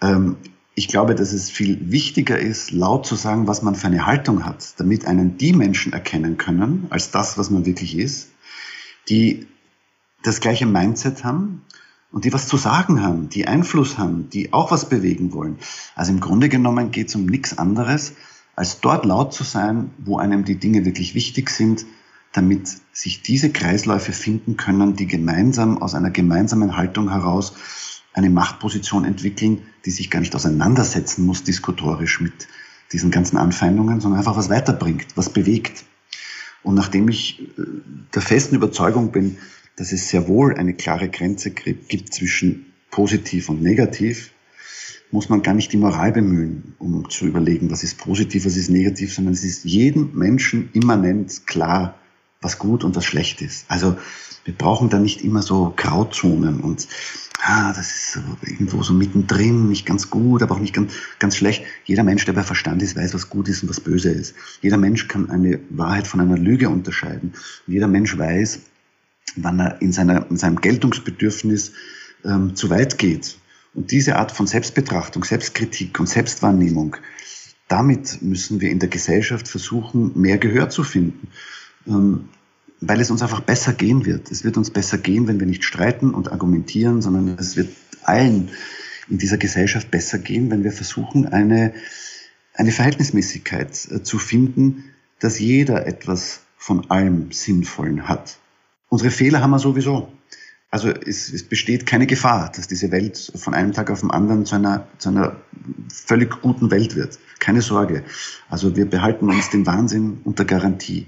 Ähm, 0.00 0.36
ich 0.74 0.88
glaube, 0.88 1.14
dass 1.14 1.32
es 1.32 1.50
viel 1.50 1.90
wichtiger 1.90 2.38
ist, 2.38 2.70
laut 2.70 3.06
zu 3.06 3.14
sagen, 3.14 3.46
was 3.46 3.62
man 3.62 3.74
für 3.74 3.86
eine 3.86 4.04
Haltung 4.04 4.44
hat, 4.44 4.78
damit 4.78 5.06
einen 5.06 5.38
die 5.38 5.52
Menschen 5.52 5.92
erkennen 5.92 6.36
können, 6.36 6.86
als 6.90 7.10
das, 7.10 7.38
was 7.38 7.50
man 7.50 7.64
wirklich 7.64 7.96
ist, 7.96 8.30
die 9.08 9.46
das 10.22 10.40
gleiche 10.40 10.66
Mindset 10.66 11.24
haben 11.24 11.62
und 12.10 12.24
die 12.24 12.32
was 12.32 12.48
zu 12.48 12.56
sagen 12.56 13.02
haben, 13.02 13.28
die 13.28 13.46
Einfluss 13.46 13.98
haben, 13.98 14.30
die 14.30 14.52
auch 14.52 14.70
was 14.70 14.88
bewegen 14.88 15.32
wollen. 15.32 15.58
Also 15.94 16.12
im 16.12 16.20
Grunde 16.20 16.48
genommen 16.48 16.90
geht 16.90 17.08
es 17.08 17.14
um 17.14 17.26
nichts 17.26 17.58
anderes, 17.58 18.14
als 18.54 18.80
dort 18.80 19.04
laut 19.04 19.34
zu 19.34 19.44
sein, 19.44 19.90
wo 19.98 20.18
einem 20.18 20.44
die 20.44 20.56
Dinge 20.56 20.84
wirklich 20.84 21.14
wichtig 21.14 21.50
sind, 21.50 21.84
damit 22.32 22.68
sich 22.92 23.22
diese 23.22 23.50
Kreisläufe 23.50 24.12
finden 24.12 24.56
können, 24.56 24.96
die 24.96 25.06
gemeinsam 25.06 25.78
aus 25.82 25.94
einer 25.94 26.10
gemeinsamen 26.10 26.76
Haltung 26.76 27.10
heraus 27.10 27.54
eine 28.12 28.30
Machtposition 28.30 29.04
entwickeln, 29.04 29.62
die 29.84 29.90
sich 29.90 30.10
gar 30.10 30.20
nicht 30.20 30.34
auseinandersetzen 30.34 31.26
muss 31.26 31.44
diskutorisch 31.44 32.20
mit 32.20 32.48
diesen 32.92 33.10
ganzen 33.10 33.36
Anfeindungen, 33.36 34.00
sondern 34.00 34.18
einfach 34.18 34.36
was 34.36 34.48
weiterbringt, 34.48 35.06
was 35.16 35.30
bewegt. 35.30 35.84
Und 36.62 36.74
nachdem 36.74 37.08
ich 37.08 37.42
äh, 37.58 37.62
der 38.14 38.22
festen 38.22 38.56
Überzeugung 38.56 39.12
bin, 39.12 39.38
dass 39.76 39.92
es 39.92 40.08
sehr 40.08 40.26
wohl 40.26 40.54
eine 40.54 40.74
klare 40.74 41.08
Grenze 41.08 41.50
gibt 41.50 42.14
zwischen 42.14 42.72
positiv 42.90 43.48
und 43.48 43.62
negativ, 43.62 44.32
muss 45.10 45.28
man 45.28 45.42
gar 45.42 45.54
nicht 45.54 45.72
die 45.72 45.76
Moral 45.76 46.12
bemühen, 46.12 46.74
um 46.78 47.08
zu 47.10 47.26
überlegen, 47.26 47.70
was 47.70 47.84
ist 47.84 47.98
positiv, 47.98 48.44
was 48.44 48.56
ist 48.56 48.70
negativ, 48.70 49.14
sondern 49.14 49.34
es 49.34 49.44
ist 49.44 49.64
jedem 49.64 50.12
Menschen 50.14 50.70
immanent 50.72 51.46
klar, 51.46 51.94
was 52.40 52.58
gut 52.58 52.84
und 52.84 52.96
was 52.96 53.04
schlecht 53.04 53.40
ist. 53.40 53.64
Also 53.68 53.96
wir 54.44 54.54
brauchen 54.54 54.88
da 54.88 54.98
nicht 54.98 55.22
immer 55.22 55.42
so 55.42 55.72
Grauzonen 55.76 56.60
und 56.60 56.88
ah, 57.42 57.72
das 57.72 57.88
ist 57.88 58.12
so 58.12 58.20
irgendwo 58.42 58.82
so 58.82 58.92
mittendrin, 58.92 59.68
nicht 59.68 59.86
ganz 59.86 60.10
gut, 60.10 60.42
aber 60.42 60.54
auch 60.54 60.60
nicht 60.60 60.74
ganz, 60.74 60.92
ganz 61.18 61.36
schlecht. 61.36 61.64
Jeder 61.84 62.02
Mensch, 62.02 62.24
der 62.24 62.32
bei 62.32 62.42
Verstand 62.42 62.82
ist, 62.82 62.96
weiß, 62.96 63.14
was 63.14 63.28
gut 63.28 63.48
ist 63.48 63.62
und 63.62 63.68
was 63.68 63.80
böse 63.80 64.10
ist. 64.10 64.34
Jeder 64.62 64.76
Mensch 64.76 65.08
kann 65.08 65.30
eine 65.30 65.60
Wahrheit 65.70 66.06
von 66.06 66.20
einer 66.20 66.38
Lüge 66.38 66.68
unterscheiden. 66.68 67.32
Und 67.66 67.72
jeder 67.72 67.88
Mensch 67.88 68.16
weiß, 68.16 68.60
wann 69.36 69.60
er 69.60 69.80
in, 69.80 69.92
seiner, 69.92 70.28
in 70.30 70.36
seinem 70.36 70.60
Geltungsbedürfnis 70.60 71.72
ähm, 72.24 72.56
zu 72.56 72.70
weit 72.70 72.98
geht. 72.98 73.38
Und 73.74 73.90
diese 73.90 74.16
Art 74.16 74.32
von 74.32 74.46
Selbstbetrachtung, 74.46 75.24
Selbstkritik 75.24 76.00
und 76.00 76.08
Selbstwahrnehmung, 76.08 76.96
damit 77.68 78.22
müssen 78.22 78.60
wir 78.60 78.70
in 78.70 78.78
der 78.78 78.88
Gesellschaft 78.88 79.48
versuchen, 79.48 80.12
mehr 80.14 80.38
Gehör 80.38 80.70
zu 80.70 80.82
finden, 80.82 81.28
ähm, 81.86 82.28
weil 82.80 83.00
es 83.00 83.10
uns 83.10 83.22
einfach 83.22 83.40
besser 83.40 83.72
gehen 83.72 84.06
wird. 84.06 84.30
Es 84.30 84.44
wird 84.44 84.56
uns 84.56 84.70
besser 84.70 84.98
gehen, 84.98 85.28
wenn 85.28 85.40
wir 85.40 85.46
nicht 85.46 85.64
streiten 85.64 86.14
und 86.14 86.30
argumentieren, 86.30 87.02
sondern 87.02 87.36
es 87.38 87.56
wird 87.56 87.68
allen 88.02 88.50
in 89.08 89.18
dieser 89.18 89.38
Gesellschaft 89.38 89.90
besser 89.90 90.18
gehen, 90.18 90.50
wenn 90.50 90.64
wir 90.64 90.72
versuchen, 90.72 91.26
eine, 91.26 91.74
eine 92.54 92.72
Verhältnismäßigkeit 92.72 93.88
äh, 93.90 94.02
zu 94.02 94.18
finden, 94.18 94.84
dass 95.18 95.38
jeder 95.38 95.86
etwas 95.86 96.40
von 96.56 96.90
allem 96.90 97.32
Sinnvollen 97.32 98.08
hat. 98.08 98.38
Unsere 98.88 99.10
Fehler 99.10 99.40
haben 99.40 99.50
wir 99.50 99.58
sowieso. 99.58 100.12
Also 100.70 100.90
es, 100.90 101.32
es, 101.32 101.44
besteht 101.44 101.86
keine 101.86 102.06
Gefahr, 102.06 102.52
dass 102.54 102.66
diese 102.66 102.90
Welt 102.90 103.32
von 103.36 103.54
einem 103.54 103.72
Tag 103.72 103.90
auf 103.90 104.00
den 104.00 104.10
anderen 104.10 104.44
zu 104.44 104.56
einer, 104.56 104.86
zu 104.98 105.10
einer 105.10 105.36
völlig 105.88 106.42
guten 106.42 106.70
Welt 106.70 106.96
wird. 106.96 107.18
Keine 107.38 107.62
Sorge. 107.62 108.04
Also 108.48 108.76
wir 108.76 108.86
behalten 108.86 109.28
uns 109.28 109.50
den 109.50 109.64
Wahnsinn 109.64 110.18
unter 110.24 110.44
Garantie. 110.44 111.06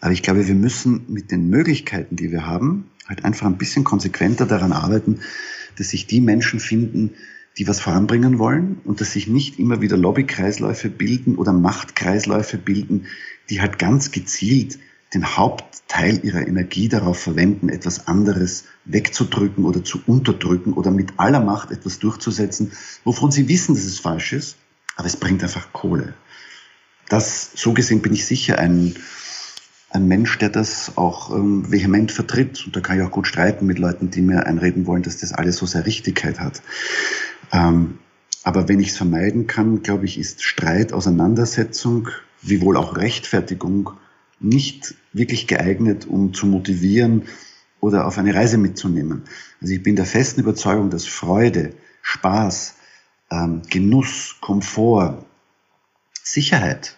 Aber 0.00 0.12
ich 0.12 0.22
glaube, 0.22 0.46
wir 0.46 0.54
müssen 0.54 1.04
mit 1.08 1.30
den 1.30 1.48
Möglichkeiten, 1.48 2.16
die 2.16 2.30
wir 2.30 2.46
haben, 2.46 2.90
halt 3.08 3.24
einfach 3.24 3.46
ein 3.46 3.58
bisschen 3.58 3.84
konsequenter 3.84 4.46
daran 4.46 4.72
arbeiten, 4.72 5.20
dass 5.76 5.90
sich 5.90 6.06
die 6.06 6.20
Menschen 6.20 6.60
finden, 6.60 7.10
die 7.58 7.68
was 7.68 7.80
voranbringen 7.80 8.38
wollen 8.38 8.80
und 8.84 9.00
dass 9.00 9.12
sich 9.12 9.26
nicht 9.26 9.58
immer 9.58 9.80
wieder 9.80 9.96
Lobbykreisläufe 9.96 10.88
bilden 10.88 11.36
oder 11.36 11.52
Machtkreisläufe 11.52 12.56
bilden, 12.56 13.06
die 13.50 13.60
halt 13.60 13.78
ganz 13.78 14.10
gezielt 14.10 14.78
den 15.14 15.36
Hauptteil 15.36 16.24
ihrer 16.24 16.46
Energie 16.46 16.88
darauf 16.88 17.18
verwenden, 17.18 17.68
etwas 17.68 18.06
anderes 18.06 18.64
wegzudrücken 18.84 19.64
oder 19.64 19.84
zu 19.84 20.00
unterdrücken 20.06 20.72
oder 20.72 20.90
mit 20.90 21.14
aller 21.18 21.40
Macht 21.40 21.70
etwas 21.70 21.98
durchzusetzen, 21.98 22.72
wovon 23.04 23.30
sie 23.30 23.48
wissen, 23.48 23.74
dass 23.74 23.84
es 23.84 23.98
falsch 23.98 24.32
ist, 24.32 24.56
aber 24.96 25.06
es 25.06 25.16
bringt 25.16 25.42
einfach 25.42 25.72
Kohle. 25.72 26.14
Das, 27.08 27.50
so 27.54 27.74
gesehen 27.74 28.00
bin 28.00 28.14
ich 28.14 28.24
sicher 28.24 28.58
ein, 28.58 28.94
ein 29.90 30.08
Mensch, 30.08 30.38
der 30.38 30.48
das 30.48 30.96
auch 30.96 31.30
ähm, 31.34 31.70
vehement 31.70 32.10
vertritt. 32.10 32.64
Und 32.64 32.74
da 32.74 32.80
kann 32.80 32.98
ich 32.98 33.04
auch 33.04 33.10
gut 33.10 33.26
streiten 33.26 33.66
mit 33.66 33.78
Leuten, 33.78 34.10
die 34.10 34.22
mir 34.22 34.46
einreden 34.46 34.86
wollen, 34.86 35.02
dass 35.02 35.18
das 35.18 35.32
alles 35.32 35.58
so 35.58 35.66
sehr 35.66 35.84
Richtigkeit 35.84 36.40
hat. 36.40 36.62
Ähm, 37.52 37.98
aber 38.44 38.68
wenn 38.68 38.80
ich 38.80 38.88
es 38.88 38.96
vermeiden 38.96 39.46
kann, 39.46 39.82
glaube 39.82 40.06
ich, 40.06 40.18
ist 40.18 40.42
Streit, 40.42 40.94
Auseinandersetzung, 40.94 42.08
wie 42.40 42.62
wohl 42.62 42.76
auch 42.78 42.96
Rechtfertigung 42.96 43.90
nicht 44.42 44.94
wirklich 45.12 45.46
geeignet, 45.46 46.06
um 46.06 46.34
zu 46.34 46.46
motivieren 46.46 47.24
oder 47.80 48.06
auf 48.06 48.18
eine 48.18 48.34
Reise 48.34 48.58
mitzunehmen. 48.58 49.24
Also 49.60 49.74
ich 49.74 49.82
bin 49.82 49.96
der 49.96 50.06
festen 50.06 50.40
Überzeugung, 50.40 50.90
dass 50.90 51.06
Freude, 51.06 51.74
Spaß, 52.02 52.76
ähm, 53.30 53.62
Genuss, 53.68 54.36
Komfort, 54.40 55.24
Sicherheit, 56.22 56.96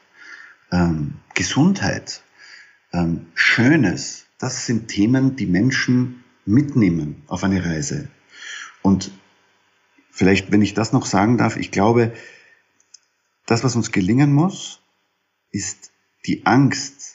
ähm, 0.72 1.14
Gesundheit, 1.34 2.22
ähm, 2.92 3.26
Schönes, 3.34 4.26
das 4.38 4.66
sind 4.66 4.88
Themen, 4.88 5.36
die 5.36 5.46
Menschen 5.46 6.24
mitnehmen 6.44 7.22
auf 7.28 7.44
eine 7.44 7.64
Reise. 7.64 8.08
Und 8.82 9.10
vielleicht, 10.10 10.52
wenn 10.52 10.62
ich 10.62 10.74
das 10.74 10.92
noch 10.92 11.06
sagen 11.06 11.38
darf, 11.38 11.56
ich 11.56 11.70
glaube, 11.70 12.12
das, 13.46 13.64
was 13.64 13.76
uns 13.76 13.92
gelingen 13.92 14.32
muss, 14.32 14.80
ist 15.50 15.92
die 16.26 16.46
Angst 16.46 17.13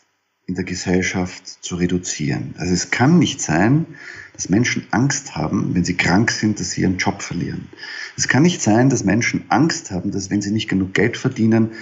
in 0.49 0.55
der 0.55 0.63
Gesellschaft 0.63 1.47
zu 1.63 1.75
reduzieren. 1.75 2.55
Also 2.57 2.73
es 2.73 2.89
kann 2.89 3.19
nicht 3.19 3.39
sein, 3.39 3.85
dass 4.33 4.49
Menschen 4.49 4.87
Angst 4.89 5.35
haben, 5.35 5.75
wenn 5.75 5.85
sie 5.85 5.95
krank 5.95 6.31
sind, 6.31 6.59
dass 6.59 6.71
sie 6.71 6.81
ihren 6.81 6.97
Job 6.97 7.21
verlieren. 7.21 7.69
Es 8.17 8.27
kann 8.27 8.41
nicht 8.41 8.59
sein, 8.59 8.89
dass 8.89 9.03
Menschen 9.03 9.45
Angst 9.49 9.91
haben, 9.91 10.09
dass 10.09 10.31
wenn 10.31 10.41
sie 10.41 10.49
nicht 10.49 10.67
genug 10.67 10.95
Geld 10.95 11.17
verdienen, 11.17 11.73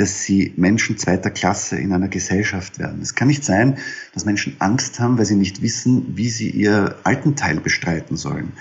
dass 0.00 0.22
sie 0.22 0.54
Menschen 0.56 0.96
zweiter 0.96 1.30
Klasse 1.30 1.76
in 1.76 1.92
einer 1.92 2.08
Gesellschaft 2.08 2.78
werden. 2.78 3.02
Es 3.02 3.14
kann 3.14 3.28
nicht 3.28 3.44
sein, 3.44 3.76
dass 4.14 4.24
Menschen 4.24 4.56
Angst 4.58 4.98
haben, 4.98 5.18
weil 5.18 5.26
sie 5.26 5.36
nicht 5.36 5.60
wissen, 5.60 6.16
wie 6.16 6.30
sie 6.30 6.48
ihr 6.48 6.96
Altenteil 7.04 7.60
bestreiten 7.60 8.16
sollen. 8.16 8.54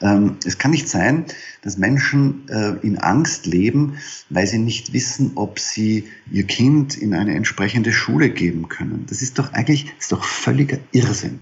Ähm, 0.00 0.36
es 0.44 0.58
kann 0.58 0.70
nicht 0.70 0.88
sein, 0.88 1.24
dass 1.62 1.76
Menschen 1.76 2.48
äh, 2.48 2.76
in 2.86 2.98
Angst 2.98 3.46
leben, 3.46 3.98
weil 4.30 4.46
sie 4.46 4.58
nicht 4.58 4.92
wissen, 4.92 5.32
ob 5.34 5.58
sie 5.58 6.06
ihr 6.30 6.44
Kind 6.44 6.96
in 6.96 7.14
eine 7.14 7.34
entsprechende 7.34 7.90
Schule 7.90 8.30
geben 8.30 8.68
können. 8.68 9.06
Das 9.08 9.22
ist 9.22 9.40
doch 9.40 9.52
eigentlich, 9.54 9.92
ist 9.98 10.12
doch 10.12 10.22
völliger 10.22 10.78
Irrsinn. 10.92 11.40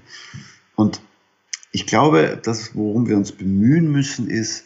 Und 0.75 1.03
ich 1.71 1.87
glaube, 1.87 2.41
das, 2.43 2.75
worum 2.75 3.09
wir 3.09 3.19
uns 3.19 3.33
bemühen 3.33 3.93
müssen, 3.93 4.31
ist, 4.31 4.65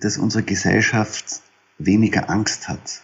dass 0.00 0.18
unsere 0.18 0.42
Gesellschaft 0.42 1.40
weniger 1.78 2.28
Angst 2.30 2.68
hat. 2.68 3.02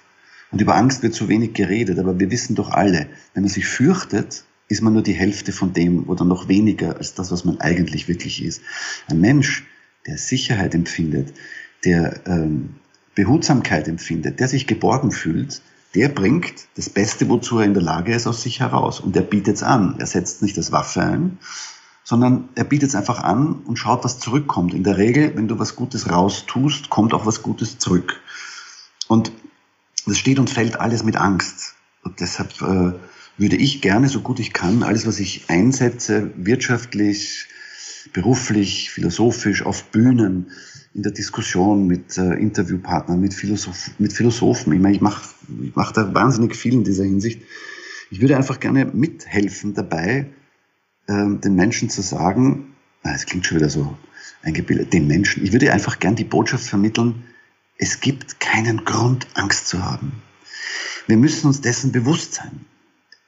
Und 0.51 0.61
über 0.61 0.77
Angst 0.77 1.03
wird 1.03 1.15
zu 1.15 1.29
wenig 1.29 1.53
geredet, 1.53 1.99
aber 1.99 2.19
wir 2.19 2.31
wissen 2.31 2.55
doch 2.55 2.71
alle, 2.71 3.09
wenn 3.35 3.43
man 3.43 3.51
sich 3.51 3.67
fürchtet, 3.67 4.45
ist 4.69 4.83
man 4.83 4.93
nur 4.93 5.03
die 5.03 5.15
Hälfte 5.15 5.53
von 5.53 5.73
dem 5.73 6.09
oder 6.09 6.25
noch 6.25 6.49
weniger 6.49 6.97
als 6.97 7.15
das, 7.15 7.31
was 7.31 7.45
man 7.45 7.61
eigentlich 7.61 8.09
wirklich 8.09 8.43
ist. 8.43 8.63
Ein 9.09 9.21
Mensch, 9.21 9.67
der 10.07 10.19
Sicherheit 10.19 10.75
empfindet, 10.75 11.35
der 11.85 12.27
ähm, 12.27 12.77
Behutsamkeit 13.15 13.89
empfindet, 13.89 14.41
der 14.41 14.49
sich 14.49 14.67
geborgen 14.67 15.11
fühlt, 15.11 15.61
der 15.95 16.09
bringt 16.09 16.69
das 16.77 16.91
Beste, 16.91 17.29
wozu 17.29 17.59
er 17.59 17.65
in 17.65 17.75
der 17.75 17.83
Lage 17.83 18.15
ist, 18.15 18.27
aus 18.27 18.43
sich 18.43 18.61
heraus. 18.61 19.01
Und 19.01 19.17
er 19.17 19.23
bietet 19.23 19.57
es 19.57 19.63
an. 19.63 19.97
Er 19.99 20.07
setzt 20.07 20.43
nicht 20.43 20.57
das 20.57 20.71
Waffe 20.71 21.03
ein, 21.03 21.39
sondern 22.05 22.51
er 22.55 22.65
bietet 22.65 22.91
es 22.91 22.95
einfach 22.95 23.23
an 23.23 23.55
und 23.65 23.79
schaut, 23.79 24.05
was 24.05 24.19
zurückkommt. 24.19 24.75
In 24.75 24.85
der 24.85 24.99
Regel, 24.99 25.35
wenn 25.35 25.49
du 25.49 25.59
was 25.59 25.77
Gutes 25.77 26.11
raustust, 26.11 26.91
kommt 26.91 27.15
auch 27.15 27.25
was 27.25 27.43
Gutes 27.43 27.79
zurück. 27.79 28.21
Und 29.09 29.33
das 30.07 30.19
steht 30.19 30.39
und 30.39 30.51
fällt 30.51 30.81
alles 30.81 31.05
mit 31.05 31.17
Angst. 31.17 31.75
Und 32.03 32.21
deshalb 32.21 32.61
äh, 32.63 32.93
würde 33.37 33.57
ich 33.57 33.81
gerne, 33.81 34.09
so 34.09 34.21
gut 34.21 34.41
ich 34.41 34.53
kann, 34.53 34.83
alles, 34.83 35.07
was 35.07 35.21
ich 35.21 35.45
einsetze, 35.49 36.31
wirtschaftlich, 36.37 37.47
beruflich, 38.13 38.91
philosophisch, 38.91 39.63
auf 39.63 39.85
Bühnen, 39.85 40.51
in 40.95 41.03
der 41.03 41.13
Diskussion 41.13 41.87
mit 41.87 42.17
äh, 42.19 42.35
Interviewpartnern, 42.35 43.21
mit, 43.21 43.35
Philosoph 43.35 43.91
mit 43.99 44.13
Philosophen. 44.13 44.73
Ich 44.73 44.81
meine, 44.81 44.97
ich 44.97 45.01
mache 45.01 45.23
ich 45.63 45.77
mach 45.77 45.93
da 45.93 46.13
wahnsinnig 46.15 46.57
viel 46.57 46.73
in 46.73 46.85
dieser 46.85 47.05
Hinsicht. 47.05 47.43
Ich 48.11 48.21
würde 48.21 48.37
einfach 48.37 48.59
gerne 48.59 48.87
mithelfen 48.87 49.75
dabei, 49.75 50.27
äh, 51.07 51.37
den 51.37 51.55
Menschen 51.55 51.91
zu 51.91 52.03
sagen, 52.03 52.75
es 53.03 53.27
klingt 53.27 53.47
schon 53.47 53.59
wieder 53.59 53.69
so 53.69 53.97
eingebildet, 54.43 54.93
den 54.93 55.07
Menschen, 55.07 55.45
ich 55.45 55.53
würde 55.53 55.73
einfach 55.73 55.99
gern 55.99 56.17
die 56.17 56.25
Botschaft 56.25 56.65
vermitteln, 56.65 57.25
es 57.79 58.01
gibt 58.01 58.41
keinen 58.41 58.85
Grund, 58.85 59.27
Angst 59.35 59.69
zu 59.69 59.83
haben. 59.83 60.23
Wir 61.07 61.17
müssen 61.17 61.47
uns 61.47 61.61
dessen 61.61 61.93
bewusst 61.93 62.35
sein. 62.35 62.67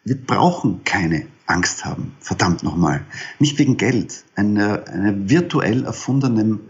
Wir 0.04 0.16
brauchen 0.16 0.82
keine 0.84 1.26
Angst 1.46 1.84
haben. 1.84 2.16
Verdammt 2.20 2.62
nochmal. 2.62 3.04
Nicht 3.38 3.58
wegen 3.58 3.76
Geld. 3.76 4.24
Eine, 4.34 4.86
eine 4.88 5.30
virtuell 5.30 5.84
erfundenem 5.84 6.60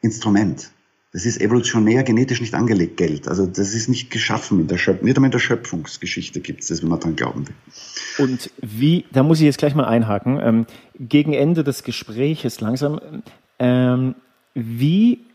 Instrument. 0.00 0.70
Das 1.12 1.24
ist 1.24 1.40
evolutionär 1.40 2.02
genetisch 2.02 2.40
nicht 2.40 2.54
angelegt, 2.54 2.96
Geld. 2.98 3.26
Also 3.26 3.46
das 3.46 3.74
ist 3.74 3.88
nicht 3.88 4.10
geschaffen 4.10 4.60
in 4.60 4.66
der 4.66 4.76
Schöpfung. 4.76 5.06
Nicht 5.06 5.16
einmal 5.16 5.28
in 5.28 5.32
der 5.32 5.38
Schöpfungsgeschichte 5.38 6.40
gibt 6.40 6.60
es 6.60 6.68
das, 6.68 6.82
wenn 6.82 6.90
man 6.90 7.00
dran 7.00 7.16
glauben 7.16 7.48
will. 7.48 7.54
Und 8.18 8.50
wie, 8.60 9.06
da 9.12 9.22
muss 9.22 9.38
ich 9.38 9.46
jetzt 9.46 9.58
gleich 9.58 9.74
mal 9.74 9.86
einhaken, 9.86 10.38
ähm, 10.42 10.66
gegen 10.98 11.32
Ende 11.32 11.64
des 11.64 11.84
Gespräches 11.84 12.60
langsam, 12.60 13.22
ähm, 13.58 14.14
wie 14.54 15.25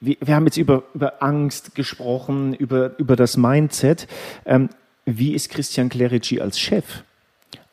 wir, 0.00 0.16
wir 0.20 0.34
haben 0.34 0.46
jetzt 0.46 0.56
über, 0.56 0.84
über 0.94 1.22
Angst 1.22 1.74
gesprochen, 1.74 2.54
über, 2.54 2.98
über 2.98 3.16
das 3.16 3.36
Mindset. 3.36 4.08
Ähm, 4.44 4.70
wie 5.04 5.34
ist 5.34 5.50
Christian 5.50 5.88
Clerici 5.88 6.40
als 6.40 6.58
Chef? 6.58 7.04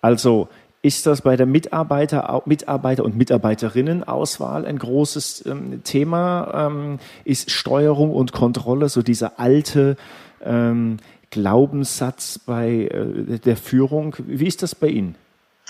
Also 0.02 0.50
ist 0.82 1.06
das 1.06 1.22
bei 1.22 1.36
der 1.36 1.46
Mitarbeiter, 1.46 2.44
Mitarbeiter 2.46 3.04
und 3.04 3.18
Mitarbeiterinnen-Auswahl 3.18 4.66
ein 4.66 4.78
großes 4.78 5.46
ähm, 5.46 5.84
Thema? 5.84 6.68
Ähm, 6.68 7.00
ist 7.26 7.52
Steuerung 7.52 8.12
und 8.12 8.32
Kontrolle 8.32 8.90
so 8.90 9.02
dieser 9.02 9.40
alte 9.40 9.98
ähm, 10.44 10.98
Glaubenssatz 11.30 12.40
bei 12.40 12.86
äh, 12.86 13.40
der 13.40 13.58
Führung? 13.58 14.16
Wie 14.20 14.48
ist 14.48 14.64
das 14.64 14.76
bei 14.76 14.88
Ihnen? 14.88 15.16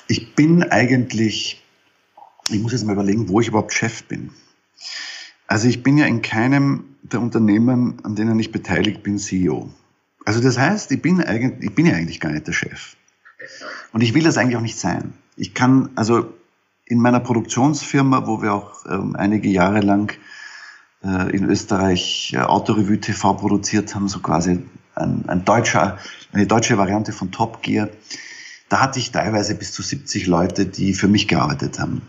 Ich 0.08 0.36
bin 0.36 0.64
eigentlich, 0.64 1.64
ich 2.50 2.60
muss 2.60 2.72
jetzt 2.74 2.86
mal 2.86 2.94
überlegen, 2.94 3.30
wo 3.30 3.42
ich 3.42 3.48
überhaupt 3.48 3.74
Chef 3.74 4.04
bin. 4.04 4.32
Also 5.48 5.68
ich 5.68 5.82
bin 5.82 5.98
ja 5.98 6.06
in 6.06 6.22
keinem 6.22 6.84
der 7.02 7.22
Unternehmen, 7.22 7.98
an 8.04 8.16
denen 8.16 8.38
ich 8.38 8.52
beteiligt 8.52 9.02
bin, 9.04 9.18
CEO. 9.18 9.70
Also 10.26 10.42
das 10.42 10.58
heißt, 10.58 10.92
ich 10.92 11.02
bin, 11.02 11.24
eigentlich, 11.24 11.70
ich 11.70 11.74
bin 11.74 11.86
ja 11.86 11.94
eigentlich 11.94 12.20
gar 12.20 12.32
nicht 12.32 12.48
der 12.48 12.54
Chef. 12.54 12.98
Und 13.94 14.02
ich 14.02 14.14
will 14.14 14.24
das 14.24 14.38
eigentlich 14.38 14.58
auch 14.58 14.62
nicht 14.62 14.78
sein. 14.78 15.14
Ich 15.38 15.54
kann, 15.54 15.90
also 15.96 16.34
in 16.86 17.00
meiner 17.00 17.22
Produktionsfirma, 17.22 18.28
wo 18.28 18.42
wir 18.42 18.54
auch 18.54 18.86
ähm, 18.90 19.16
einige 19.16 19.50
Jahre 19.50 19.80
lang 19.80 20.18
äh, 21.04 21.36
in 21.36 21.46
Österreich 21.46 22.34
äh, 22.34 22.40
Autorevue 22.40 23.00
TV 23.00 23.34
produziert 23.36 23.96
haben, 23.96 24.10
so 24.10 24.20
quasi 24.20 24.64
ein, 24.96 25.24
ein 25.28 25.46
deutscher, 25.46 25.98
eine 26.34 26.48
deutsche 26.48 26.78
Variante 26.78 27.14
von 27.14 27.32
Top 27.32 27.62
Gear, 27.62 27.90
da 28.70 28.82
hatte 28.82 29.00
ich 29.00 29.12
teilweise 29.12 29.56
bis 29.56 29.72
zu 29.72 29.82
70 29.82 30.28
Leute, 30.28 30.66
die 30.66 30.94
für 30.94 31.08
mich 31.08 31.28
gearbeitet 31.28 31.80
haben. 31.80 32.02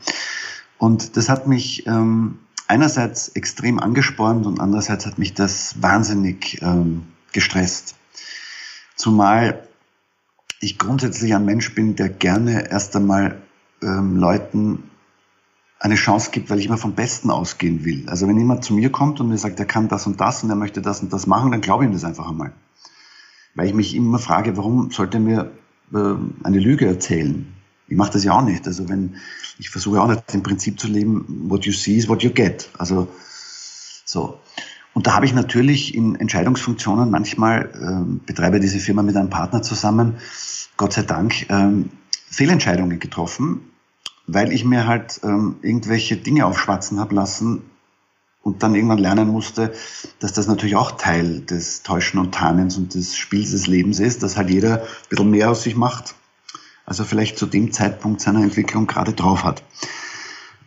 Und 0.78 1.16
das 1.16 1.28
hat 1.28 1.46
mich 1.46 1.86
ähm, 1.86 2.38
einerseits 2.68 3.30
extrem 3.30 3.80
angespornt 3.80 4.46
und 4.46 4.60
andererseits 4.60 5.06
hat 5.06 5.18
mich 5.18 5.34
das 5.34 5.82
wahnsinnig 5.82 6.62
ähm, 6.62 7.06
gestresst. 7.32 7.96
Zumal 8.94 9.66
ich 10.60 10.78
grundsätzlich 10.78 11.34
ein 11.34 11.44
Mensch 11.44 11.74
bin, 11.74 11.96
der 11.96 12.08
gerne 12.08 12.70
erst 12.70 12.94
einmal 12.94 13.40
ähm, 13.82 14.16
Leuten 14.16 14.84
eine 15.80 15.94
Chance 15.94 16.30
gibt, 16.32 16.50
weil 16.50 16.58
ich 16.58 16.66
immer 16.66 16.78
vom 16.78 16.94
Besten 16.94 17.30
ausgehen 17.30 17.84
will. 17.84 18.08
Also 18.08 18.26
wenn 18.26 18.36
jemand 18.36 18.64
zu 18.64 18.74
mir 18.74 18.90
kommt 18.90 19.20
und 19.20 19.28
mir 19.28 19.38
sagt, 19.38 19.60
er 19.60 19.66
kann 19.66 19.88
das 19.88 20.06
und 20.06 20.20
das 20.20 20.42
und 20.42 20.50
er 20.50 20.56
möchte 20.56 20.82
das 20.82 21.00
und 21.00 21.12
das 21.12 21.26
machen, 21.26 21.52
dann 21.52 21.60
glaube 21.60 21.84
ich 21.84 21.90
ihm 21.90 21.92
das 21.92 22.04
einfach 22.04 22.28
einmal. 22.28 22.52
Weil 23.54 23.68
ich 23.68 23.74
mich 23.74 23.94
immer 23.94 24.18
frage, 24.18 24.56
warum 24.56 24.90
sollte 24.90 25.18
er 25.18 25.20
mir 25.20 25.50
äh, 25.94 26.44
eine 26.44 26.58
Lüge 26.58 26.86
erzählen? 26.86 27.46
Ich 27.88 27.96
mache 27.96 28.12
das 28.12 28.24
ja 28.24 28.32
auch 28.32 28.42
nicht. 28.42 28.66
Also 28.66 28.88
wenn 28.88 29.16
ich 29.58 29.70
versuche 29.70 30.00
auch 30.00 30.08
nicht 30.08 30.22
im 30.32 30.42
Prinzip 30.42 30.78
zu 30.78 30.88
leben, 30.88 31.46
what 31.48 31.64
you 31.64 31.72
see 31.72 31.96
is 31.96 32.08
what 32.08 32.22
you 32.22 32.30
get. 32.30 32.70
Also 32.78 33.08
so. 34.04 34.38
Und 34.94 35.06
da 35.06 35.14
habe 35.14 35.26
ich 35.26 35.34
natürlich 35.34 35.94
in 35.94 36.16
Entscheidungsfunktionen 36.16 37.10
manchmal 37.10 37.70
ähm, 37.80 38.20
betreibe 38.26 38.58
diese 38.58 38.78
Firma 38.78 39.02
mit 39.02 39.16
einem 39.16 39.30
Partner 39.30 39.62
zusammen, 39.62 40.16
Gott 40.76 40.92
sei 40.92 41.02
Dank, 41.02 41.48
ähm, 41.50 41.90
Fehlentscheidungen 42.30 42.98
getroffen, 42.98 43.70
weil 44.26 44.52
ich 44.52 44.64
mir 44.64 44.86
halt 44.86 45.20
ähm, 45.22 45.56
irgendwelche 45.62 46.16
Dinge 46.16 46.46
aufschwatzen 46.46 46.98
habe 46.98 47.14
lassen 47.14 47.62
und 48.42 48.62
dann 48.62 48.74
irgendwann 48.74 48.98
lernen 48.98 49.28
musste, 49.28 49.72
dass 50.20 50.32
das 50.32 50.46
natürlich 50.46 50.76
auch 50.76 50.92
Teil 50.92 51.40
des 51.40 51.82
Täuschen 51.82 52.18
und 52.18 52.34
Tarnens 52.34 52.76
und 52.76 52.94
des 52.94 53.16
Spiels 53.16 53.50
des 53.52 53.66
Lebens 53.66 54.00
ist, 54.00 54.22
dass 54.22 54.36
halt 54.36 54.50
jeder 54.50 54.82
ein 54.82 54.88
bisschen 55.10 55.30
mehr 55.30 55.50
aus 55.50 55.62
sich 55.62 55.76
macht, 55.76 56.14
als 56.88 56.98
er 56.98 57.04
vielleicht 57.04 57.36
zu 57.36 57.44
dem 57.44 57.70
Zeitpunkt 57.70 58.22
seiner 58.22 58.42
Entwicklung 58.42 58.86
gerade 58.86 59.12
drauf 59.12 59.44
hat. 59.44 59.62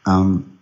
Ähm, 0.07 0.59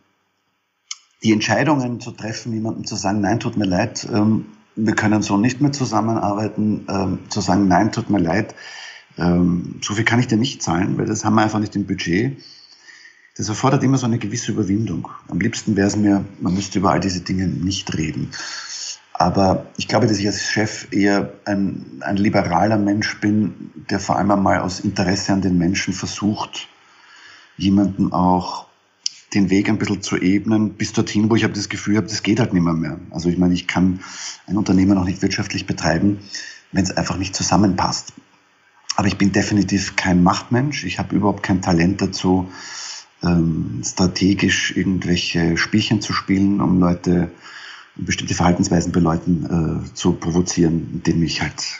die 1.22 1.34
Entscheidungen 1.34 1.99
zu 1.99 2.12
treffen, 2.12 2.53
jemandem 2.53 2.86
zu 2.86 2.95
sagen, 2.95 3.20
nein, 3.20 3.41
tut 3.41 3.57
mir 3.57 3.66
leid, 3.66 4.07
ähm, 4.10 4.45
wir 4.78 4.95
können 4.95 5.22
so 5.22 5.36
nicht 5.36 5.60
mehr 5.60 5.74
zusammenarbeiten, 5.74 6.86
ähm, 6.88 7.20
zu 7.28 7.41
sagen, 7.41 7.68
nein, 7.68 7.91
tut 7.91 8.10
mir 8.10 8.20
leid, 8.20 8.55
ähm, 9.18 9.82
so 9.82 9.95
viel 9.95 10.05
kann 10.05 10.22
ich 10.22 10.28
dir 10.28 10.38
nicht 10.38 10.64
zahlen, 10.64 10.97
weil 10.97 11.07
das 11.07 11.26
haben 11.26 11.36
wir 11.36 11.41
einfach 11.41 11.60
nicht 11.60 11.76
im 11.76 11.86
Budget. 11.86 12.41
Das 13.36 13.49
erfordert 13.49 13.84
immer 13.84 13.97
so 13.97 14.05
eine 14.05 14.18
gewisse 14.18 14.53
Überwindung. 14.53 15.10
Am 15.28 15.41
liebsten 15.41 15.76
wäre 15.76 15.88
es 15.88 15.97
mir, 15.97 16.24
man 16.39 16.53
müsste 16.53 16.80
über 16.80 16.91
all 16.91 17.01
diese 17.01 17.20
Dinge 17.20 17.47
nicht 17.47 17.97
reden. 17.97 18.32
Aber 19.20 19.65
ich 19.76 19.89
glaube, 19.89 20.07
dass 20.07 20.17
ich 20.17 20.26
als 20.28 20.49
Chef 20.49 20.88
eher 20.91 21.34
ein, 21.43 21.86
ein 21.99 22.15
liberaler 22.15 22.78
Mensch 22.78 23.20
bin, 23.20 23.70
der 23.89 23.99
vor 23.99 24.15
allem 24.15 24.32
einmal 24.32 24.61
aus 24.61 24.80
Interesse 24.80 25.34
an 25.34 25.41
den 25.41 25.57
Menschen 25.57 25.93
versucht, 25.93 26.70
jemanden 27.57 28.13
auch 28.13 28.67
den 29.34 29.49
Weg 29.49 29.67
ein 29.67 29.78
bisschen 29.78 30.01
zu 30.01 30.15
ebnen, 30.15 30.76
bis 30.76 30.93
dorthin, 30.93 31.30
wo 31.30 31.36
ich 31.36 31.43
habe 31.43 31.53
das 31.53 31.67
Gefühl 31.67 31.97
habe, 31.97 32.07
das 32.07 32.24
geht 32.24 32.39
halt 32.39 32.53
nicht 32.53 32.63
mehr, 32.63 32.74
mehr. 32.74 32.97
Also 33.11 33.28
ich 33.28 33.38
meine, 33.38 33.53
ich 33.53 33.67
kann 33.67 33.99
ein 34.47 34.55
Unternehmen 34.55 34.95
noch 34.95 35.03
nicht 35.03 35.22
wirtschaftlich 35.22 35.65
betreiben, 35.65 36.20
wenn 36.72 36.86
es 36.86 36.95
einfach 36.95 37.17
nicht 37.17 37.36
zusammenpasst. 37.36 38.13
Aber 38.95 39.09
ich 39.09 39.17
bin 39.17 39.34
definitiv 39.34 39.97
kein 39.97 40.24
Machtmensch. 40.24 40.86
Ich 40.86 40.97
habe 40.97 41.13
überhaupt 41.13 41.43
kein 41.43 41.61
Talent 41.61 42.01
dazu, 42.01 42.49
ähm, 43.22 43.82
strategisch 43.84 44.78
irgendwelche 44.78 45.57
Spielchen 45.57 45.99
zu 45.99 46.13
spielen, 46.13 46.61
um 46.61 46.80
Leute, 46.80 47.30
bestimmte 48.05 48.33
Verhaltensweisen 48.33 48.91
bei 48.91 48.99
Leuten 48.99 49.83
äh, 49.85 49.93
zu 49.93 50.13
provozieren, 50.13 50.89
indem 50.93 51.23
ich 51.23 51.41
halt 51.41 51.77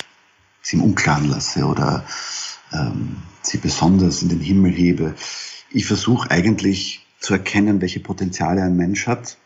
sie 0.62 0.78
im 0.78 0.84
Unklaren 0.84 1.30
lasse 1.30 1.66
oder 1.66 2.06
ähm, 2.74 3.18
sie 3.42 3.58
besonders 3.58 4.22
in 4.22 4.30
den 4.30 4.42
Himmel 4.42 4.72
hebe. 4.72 5.16
Ich 5.72 5.86
versuche 5.86 6.30
eigentlich 6.32 7.06
zu 7.20 7.34
erkennen, 7.34 7.82
welche 7.82 8.00
Potenziale 8.00 8.64
ein 8.64 8.76
Mensch 8.76 9.08
hat. 9.08 9.38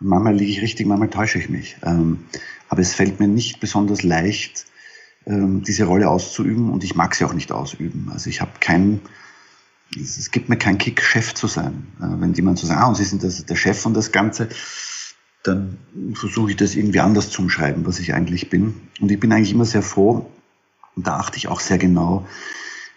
manchmal 0.00 0.34
liege 0.34 0.52
ich 0.52 0.62
richtig, 0.62 0.86
manchmal 0.86 1.10
täusche 1.10 1.38
ich 1.38 1.48
mich. 1.48 1.76
Ähm, 1.82 2.24
aber 2.68 2.82
es 2.82 2.94
fällt 2.94 3.20
mir 3.20 3.28
nicht 3.28 3.60
besonders 3.60 4.02
leicht, 4.02 4.66
ähm, 5.26 5.62
diese 5.62 5.84
Rolle 5.84 6.08
auszuüben 6.08 6.70
und 6.70 6.84
ich 6.84 6.94
mag 6.94 7.14
sie 7.14 7.24
auch 7.24 7.34
nicht 7.34 7.52
ausüben. 7.52 8.10
Also 8.12 8.28
ich 8.28 8.40
habe 8.40 8.52
keinen, 8.58 9.00
es 9.94 10.30
gibt 10.30 10.48
mir 10.48 10.56
keinen 10.56 10.78
Kick, 10.78 11.02
Chef 11.02 11.34
zu 11.34 11.46
sein. 11.46 11.86
Äh, 12.00 12.20
wenn 12.20 12.34
jemand 12.34 12.58
so 12.58 12.66
sagt, 12.66 12.80
ah, 12.80 12.86
und 12.86 12.96
Sie 12.96 13.04
sind 13.04 13.22
das, 13.22 13.44
der 13.44 13.56
Chef 13.56 13.80
von 13.80 13.94
das 13.94 14.10
Ganze, 14.10 14.48
dann 15.42 15.78
versuche 16.14 16.50
ich 16.52 16.56
das 16.56 16.76
irgendwie 16.76 17.00
anders 17.00 17.30
zu 17.30 17.42
umschreiben, 17.42 17.86
was 17.86 17.98
ich 17.98 18.14
eigentlich 18.14 18.50
bin. 18.50 18.74
Und 19.00 19.10
ich 19.10 19.18
bin 19.18 19.32
eigentlich 19.32 19.52
immer 19.52 19.64
sehr 19.64 19.82
froh, 19.82 20.30
und 20.94 21.06
da 21.06 21.16
achte 21.16 21.36
ich 21.36 21.48
auch 21.48 21.60
sehr 21.60 21.78
genau, 21.78 22.26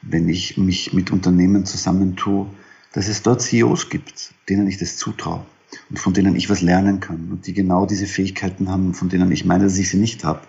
wenn 0.02 0.30
ich 0.30 0.58
mich 0.58 0.94
mit 0.94 1.12
Unternehmen 1.12 1.66
zusammentue, 1.66 2.48
dass 2.94 3.08
es 3.08 3.24
dort 3.24 3.42
CEOs 3.42 3.90
gibt, 3.90 4.34
denen 4.50 4.68
ich 4.68 4.78
das 4.78 4.98
zutraue 4.98 5.46
und 5.90 6.00
von 6.00 6.14
denen 6.14 6.36
ich 6.36 6.50
was 6.50 6.62
lernen 6.62 7.00
kann 7.00 7.30
und 7.32 7.48
die 7.48 7.54
genau 7.54 7.86
diese 7.86 8.06
Fähigkeiten 8.06 8.70
haben, 8.70 8.94
von 8.94 9.10
denen 9.10 9.32
ich 9.32 9.46
meine, 9.46 9.66
dass 9.66 9.78
ich 9.78 9.90
sie 9.90 9.98
nicht 9.98 10.24
habe. 10.24 10.42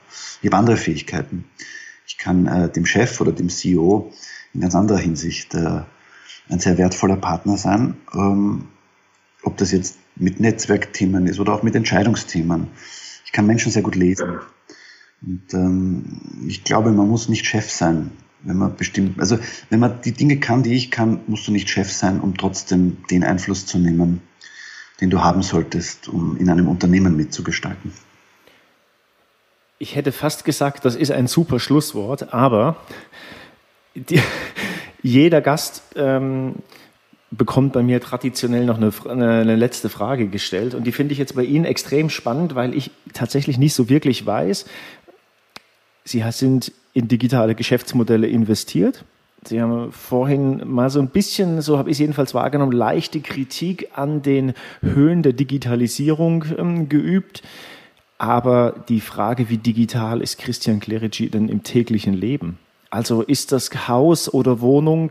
Ich 0.43 0.49
habe 0.49 0.57
andere 0.57 0.77
Fähigkeiten. 0.77 1.45
Ich 2.07 2.19
kann 2.19 2.47
äh, 2.47 2.71
dem 2.71 2.87
Chef 2.87 3.21
oder 3.21 3.33
dem 3.33 3.49
CEO 3.49 4.13
in 4.55 4.61
ganz 4.61 4.75
anderer 4.75 4.99
Hinsicht 4.99 5.55
äh, 5.55 5.83
ein 6.49 6.61
sehr 6.61 6.79
wertvoller 6.79 7.17
Partner 7.17 7.57
sein, 7.57 7.97
ähm, 8.15 8.69
ob 9.43 9.57
das 9.57 9.73
jetzt 9.73 9.99
mit 10.17 10.41
Netzwerkthemen 10.41 11.27
ist 11.27 11.39
oder 11.41 11.53
auch 11.53 11.63
mit 11.63 11.75
Entscheidungsthemen. 11.75 12.69
Ich 13.25 13.33
kann 13.33 13.47
Menschen 13.47 13.71
sehr 13.71 13.83
gut 13.83 13.95
lesen. 13.95 14.41
Und 15.23 15.55
ähm, 15.55 16.45
ich 16.47 16.65
glaube, 16.65 16.91
man 16.91 17.09
muss 17.09 17.29
nicht 17.29 17.47
Chef 17.47 17.71
sein 17.71 18.11
wenn 18.47 18.57
man 18.57 18.77
bestimmt, 18.77 19.19
also 19.21 19.39
wenn 19.71 19.81
man 19.81 20.01
die 20.03 20.13
Dinge 20.13 20.39
kann, 20.39 20.63
die 20.63 20.75
ich 20.75 20.91
kann, 20.91 21.21
musst 21.27 21.49
du 21.49 21.53
nicht 21.53 21.69
Chef 21.69 21.91
sein, 21.93 22.21
um 22.21 22.37
trotzdem 22.37 22.99
den 23.11 23.25
Einfluss 23.25 23.67
zu 23.67 23.79
nehmen, 23.79 24.23
den 25.01 25.11
du 25.11 25.23
haben 25.23 25.43
solltest, 25.43 26.09
um 26.09 26.37
in 26.37 26.49
einem 26.49 26.69
Unternehmen 26.69 27.17
mitzugestalten. 27.17 27.93
Ich 29.79 29.95
hätte 29.95 30.13
fast 30.13 30.45
gesagt, 30.45 30.85
das 30.85 30.97
ist 30.97 31.11
ein 31.11 31.27
super 31.27 31.61
Schlusswort, 31.61 32.33
aber 32.33 32.77
die, 33.95 34.21
jeder 35.03 35.41
Gast 35.41 35.83
ähm, 35.97 36.57
bekommt 37.31 37.73
bei 37.73 37.83
mir 37.83 38.01
traditionell 38.01 38.65
noch 38.65 38.79
eine, 38.79 38.93
eine, 39.07 39.57
letzte 39.57 39.89
Frage 39.89 40.29
gestellt. 40.29 40.75
Und 40.75 40.85
die 40.85 40.93
finde 40.93 41.13
ich 41.13 41.19
jetzt 41.19 41.35
bei 41.35 41.45
Ihnen 41.45 41.65
extrem 41.65 42.09
spannend, 42.09 42.55
weil 42.55 42.75
ich 42.75 42.91
tatsächlich 43.13 43.59
nicht 43.59 43.75
so 43.75 43.89
wirklich 43.89 44.25
weiß. 44.25 44.67
Sie 46.05 46.25
sind 46.31 46.73
in 46.95 47.09
digitale 47.09 47.55
Geschäftsmodelle 47.55 48.29
investiert. 48.29 49.05
Sie 49.45 49.61
haben 49.61 49.93
vorhin 49.93 50.63
mal 50.67 50.89
so 50.89 51.01
ein 51.01 51.09
bisschen, 51.09 51.61
so 51.63 51.79
habe 51.79 51.91
ich 51.91 51.97
es 51.97 51.99
jedenfalls 52.01 52.35
wahrgenommen, 52.35 52.73
leichte 52.73 53.21
Kritik 53.21 53.91
an 53.95 54.23
den 54.23 54.55
Höhen 54.81 55.23
der 55.23 55.33
Digitalisierung 55.33 56.45
ähm, 56.57 56.89
geübt. 56.89 57.43
Aber 58.19 58.85
die 58.89 59.01
Frage, 59.01 59.51
wie 59.51 59.59
digital 59.59 60.21
ist 60.21 60.39
Christian 60.39 60.81
Clerici 60.81 61.29
denn 61.29 61.49
im 61.49 61.63
täglichen 61.63 62.15
Leben? 62.15 62.59
Also 62.89 63.23
ist 63.23 63.53
das 63.53 63.89
Haus 63.89 64.33
oder 64.33 64.61
Wohnung, 64.61 65.11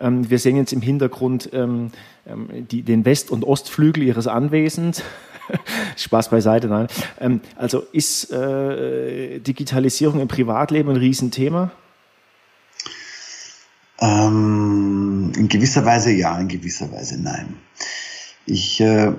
wir 0.00 0.38
sehen 0.38 0.56
jetzt 0.56 0.72
im 0.72 0.80
Hintergrund 0.80 1.50
ähm, 1.52 1.90
ähm 2.26 2.66
die, 2.70 2.82
den 2.82 3.04
West- 3.04 3.30
und 3.30 3.44
Ostflügel 3.44 4.02
Ihres 4.02 4.26
Anwesens. 4.26 5.02
Spaß 5.96 6.30
beiseite, 6.30 6.68
nein. 6.68 6.86
Ähm, 7.20 7.40
also 7.56 7.84
ist 7.92 8.30
äh, 8.32 9.40
Digitalisierung 9.40 10.20
im 10.20 10.28
Privatleben 10.28 10.90
ein 10.90 10.96
Riesenthema? 10.96 11.70
Ähm, 14.00 15.32
in 15.36 15.48
gewisser 15.48 15.84
Weise 15.84 16.10
ja, 16.10 16.38
in 16.38 16.48
gewisser 16.48 16.90
Weise 16.92 17.20
nein. 17.20 17.56
Ich 18.46 18.80
äh, 18.80 19.12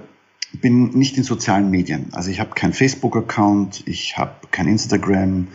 bin 0.54 0.90
nicht 0.90 1.18
in 1.18 1.24
sozialen 1.24 1.70
Medien. 1.70 2.08
Also 2.14 2.32
ich 2.32 2.40
habe 2.40 2.52
keinen 2.52 2.74
Facebook-Account, 2.74 3.84
ich 3.86 4.18
habe 4.18 4.48
kein 4.50 4.68
Instagram, 4.68 5.48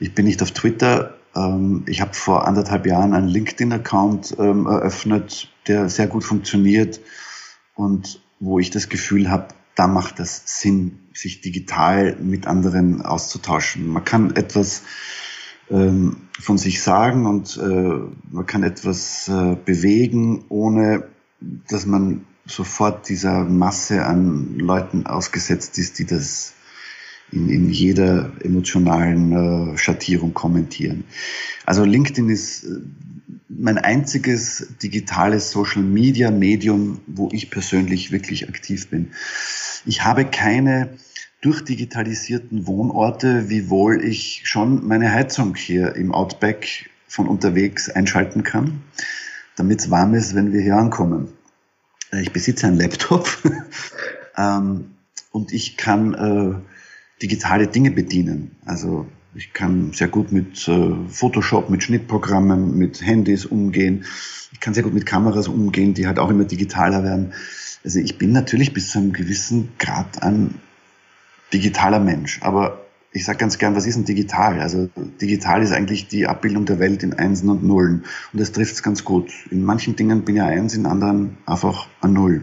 ich 0.00 0.14
bin 0.14 0.24
nicht 0.24 0.42
auf 0.42 0.50
Twitter. 0.52 1.14
Ähm, 1.34 1.84
ich 1.86 2.00
habe 2.00 2.14
vor 2.14 2.46
anderthalb 2.46 2.86
Jahren 2.86 3.14
einen 3.14 3.28
LinkedIn-Account 3.28 4.36
ähm, 4.38 4.66
eröffnet, 4.66 5.48
der 5.66 5.88
sehr 5.88 6.06
gut 6.06 6.24
funktioniert 6.24 7.00
und 7.74 8.20
wo 8.40 8.58
ich 8.58 8.70
das 8.70 8.88
Gefühl 8.88 9.30
habe, 9.30 9.48
da 9.74 9.86
macht 9.86 10.20
es 10.20 10.42
Sinn, 10.60 10.98
sich 11.14 11.40
digital 11.40 12.16
mit 12.20 12.46
anderen 12.46 13.02
auszutauschen. 13.02 13.88
Man 13.88 14.04
kann 14.04 14.36
etwas 14.36 14.82
ähm, 15.70 16.16
von 16.38 16.58
sich 16.58 16.82
sagen 16.82 17.26
und 17.26 17.56
äh, 17.56 17.98
man 18.30 18.46
kann 18.46 18.62
etwas 18.62 19.28
äh, 19.28 19.56
bewegen, 19.64 20.44
ohne 20.48 21.04
dass 21.68 21.86
man 21.86 22.26
sofort 22.46 23.08
dieser 23.08 23.44
Masse 23.44 24.04
an 24.04 24.58
Leuten 24.58 25.06
ausgesetzt 25.06 25.78
ist, 25.78 25.98
die 25.98 26.06
das 26.06 26.54
in, 27.32 27.48
in 27.48 27.70
jeder 27.70 28.32
emotionalen 28.44 29.72
äh, 29.74 29.78
Schattierung 29.78 30.34
kommentieren. 30.34 31.04
Also 31.66 31.84
LinkedIn 31.84 32.28
ist 32.28 32.64
äh, 32.64 32.80
mein 33.48 33.78
einziges 33.78 34.68
digitales 34.82 35.50
Social 35.50 35.82
Media 35.82 36.30
Medium, 36.30 37.00
wo 37.06 37.28
ich 37.32 37.50
persönlich 37.50 38.12
wirklich 38.12 38.48
aktiv 38.48 38.88
bin. 38.88 39.12
Ich 39.84 40.04
habe 40.04 40.24
keine 40.24 40.90
durchdigitalisierten 41.40 42.66
Wohnorte, 42.66 43.48
wiewohl 43.48 44.02
ich 44.04 44.42
schon 44.44 44.86
meine 44.86 45.12
Heizung 45.12 45.54
hier 45.56 45.96
im 45.96 46.12
Outback 46.12 46.90
von 47.08 47.26
unterwegs 47.26 47.90
einschalten 47.90 48.42
kann, 48.42 48.82
damit 49.56 49.80
es 49.80 49.90
warm 49.90 50.14
ist, 50.14 50.34
wenn 50.34 50.52
wir 50.52 50.62
hier 50.62 50.76
ankommen. 50.76 51.28
Ich 52.12 52.32
besitze 52.32 52.66
einen 52.66 52.78
Laptop 52.78 53.28
ähm, 54.36 54.92
und 55.30 55.52
ich 55.52 55.76
kann 55.76 56.14
äh, 56.14 56.71
digitale 57.22 57.68
Dinge 57.68 57.90
bedienen. 57.90 58.56
Also 58.64 59.06
ich 59.34 59.52
kann 59.52 59.92
sehr 59.92 60.08
gut 60.08 60.32
mit 60.32 60.68
äh, 60.68 61.08
Photoshop, 61.08 61.70
mit 61.70 61.82
Schnittprogrammen, 61.82 62.76
mit 62.76 63.00
Handys 63.00 63.46
umgehen. 63.46 64.04
Ich 64.52 64.60
kann 64.60 64.74
sehr 64.74 64.82
gut 64.82 64.92
mit 64.92 65.06
Kameras 65.06 65.48
umgehen, 65.48 65.94
die 65.94 66.06
halt 66.06 66.18
auch 66.18 66.30
immer 66.30 66.44
digitaler 66.44 67.04
werden. 67.04 67.32
Also 67.84 67.98
ich 67.98 68.18
bin 68.18 68.32
natürlich 68.32 68.74
bis 68.74 68.90
zu 68.90 68.98
einem 68.98 69.12
gewissen 69.12 69.70
Grad 69.78 70.22
ein 70.22 70.54
digitaler 71.52 72.00
Mensch, 72.00 72.40
aber 72.42 72.82
ich 73.14 73.24
sage 73.24 73.38
ganz 73.38 73.58
gern, 73.58 73.76
was 73.76 73.86
ist 73.86 73.96
denn 73.96 74.04
digital? 74.04 74.60
Also 74.60 74.88
digital 75.20 75.62
ist 75.62 75.72
eigentlich 75.72 76.08
die 76.08 76.26
Abbildung 76.26 76.64
der 76.64 76.78
Welt 76.78 77.02
in 77.02 77.12
Einsen 77.12 77.50
und 77.50 77.62
Nullen. 77.62 78.04
Und 78.32 78.40
das 78.40 78.52
trifft 78.52 78.74
es 78.74 78.82
ganz 78.82 79.04
gut. 79.04 79.30
In 79.50 79.64
manchen 79.64 79.96
Dingen 79.96 80.22
bin 80.22 80.36
ich 80.36 80.42
eins, 80.42 80.74
in 80.74 80.86
anderen 80.86 81.36
einfach 81.44 81.88
ein 82.00 82.14
Null. 82.14 82.42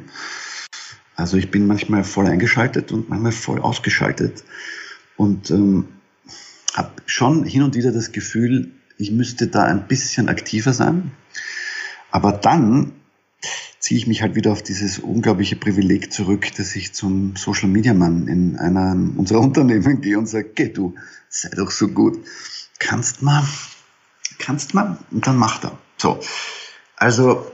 Also 1.19 1.35
ich 1.35 1.51
bin 1.51 1.67
manchmal 1.67 2.05
voll 2.05 2.27
eingeschaltet 2.27 2.93
und 2.93 3.09
manchmal 3.09 3.33
voll 3.33 3.59
ausgeschaltet. 3.59 4.45
Und 5.17 5.51
ähm, 5.51 5.89
habe 6.73 6.91
schon 7.07 7.43
hin 7.43 7.61
und 7.61 7.75
wieder 7.75 7.91
das 7.91 8.13
Gefühl, 8.13 8.71
ich 8.97 9.11
müsste 9.11 9.47
da 9.47 9.63
ein 9.63 9.87
bisschen 9.87 10.29
aktiver 10.29 10.71
sein. 10.71 11.11
Aber 12.09 12.31
dann 12.31 12.93
ziehe 13.79 13.99
ich 13.99 14.07
mich 14.07 14.21
halt 14.21 14.35
wieder 14.35 14.53
auf 14.53 14.63
dieses 14.63 14.99
unglaubliche 14.99 15.57
Privileg 15.57 16.13
zurück, 16.13 16.53
dass 16.55 16.73
ich 16.77 16.93
zum 16.93 17.35
Social 17.35 17.67
Media 17.67 17.93
Mann 17.93 18.29
in 18.29 18.55
einer 18.55 18.91
unserer 19.17 19.39
Unternehmen 19.41 19.99
gehe 19.99 20.17
und 20.17 20.27
sage, 20.27 20.51
geh 20.55 20.69
du, 20.69 20.95
sei 21.27 21.49
doch 21.49 21.71
so 21.71 21.89
gut. 21.89 22.17
Kannst 22.79 23.21
mal, 23.21 23.45
kannst 24.37 24.73
mal 24.73 24.97
und 25.11 25.27
dann 25.27 25.35
macht 25.35 25.65
er. 25.65 25.77
So. 25.97 26.21
Also, 26.95 27.51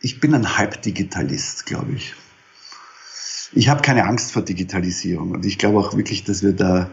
ich 0.00 0.18
bin 0.18 0.34
ein 0.34 0.58
Halbdigitalist, 0.58 1.66
glaube 1.66 1.92
ich. 1.92 2.14
Ich 3.52 3.68
habe 3.68 3.82
keine 3.82 4.04
Angst 4.04 4.32
vor 4.32 4.42
Digitalisierung 4.42 5.32
und 5.32 5.44
ich 5.44 5.58
glaube 5.58 5.78
auch 5.78 5.96
wirklich, 5.96 6.24
dass 6.24 6.42
wir 6.42 6.52
da 6.52 6.90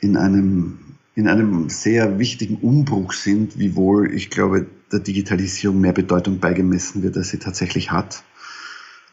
in 0.00 0.16
einem, 0.16 0.78
in 1.14 1.28
einem 1.28 1.68
sehr 1.68 2.18
wichtigen 2.18 2.56
Umbruch 2.56 3.12
sind, 3.12 3.58
wiewohl 3.58 4.12
ich 4.14 4.30
glaube, 4.30 4.66
der 4.90 5.00
Digitalisierung 5.00 5.80
mehr 5.80 5.92
Bedeutung 5.92 6.38
beigemessen 6.38 7.02
wird, 7.02 7.16
als 7.16 7.30
sie 7.30 7.38
tatsächlich 7.38 7.90
hat. 7.90 8.22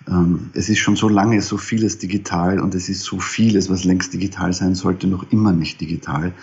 Ähm, 0.08 0.52
es 0.54 0.70
ist 0.70 0.80
schon 0.80 0.96
so 0.96 1.10
lange 1.10 1.42
so 1.42 1.58
vieles 1.58 1.98
digital 1.98 2.60
und 2.60 2.76
es 2.76 2.90
ist 2.90 3.04
so 3.04 3.20
vieles, 3.20 3.70
was 3.70 3.84
längst 3.84 4.14
digital 4.14 4.54
sein 4.54 4.76
sollte, 4.76 5.08
noch 5.08 5.32
immer 5.32 5.52
nicht 5.52 5.82
digital. 5.82 6.34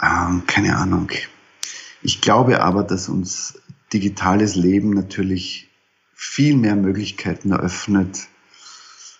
Ähm, 0.00 0.42
keine 0.46 0.76
Ahnung. 0.76 1.10
Ich 2.02 2.20
glaube 2.20 2.62
aber, 2.62 2.82
dass 2.82 3.08
uns 3.08 3.60
digitales 3.92 4.56
Leben 4.56 4.90
natürlich 4.90 5.68
viel 6.14 6.56
mehr 6.56 6.76
Möglichkeiten 6.76 7.52
eröffnet, 7.52 8.28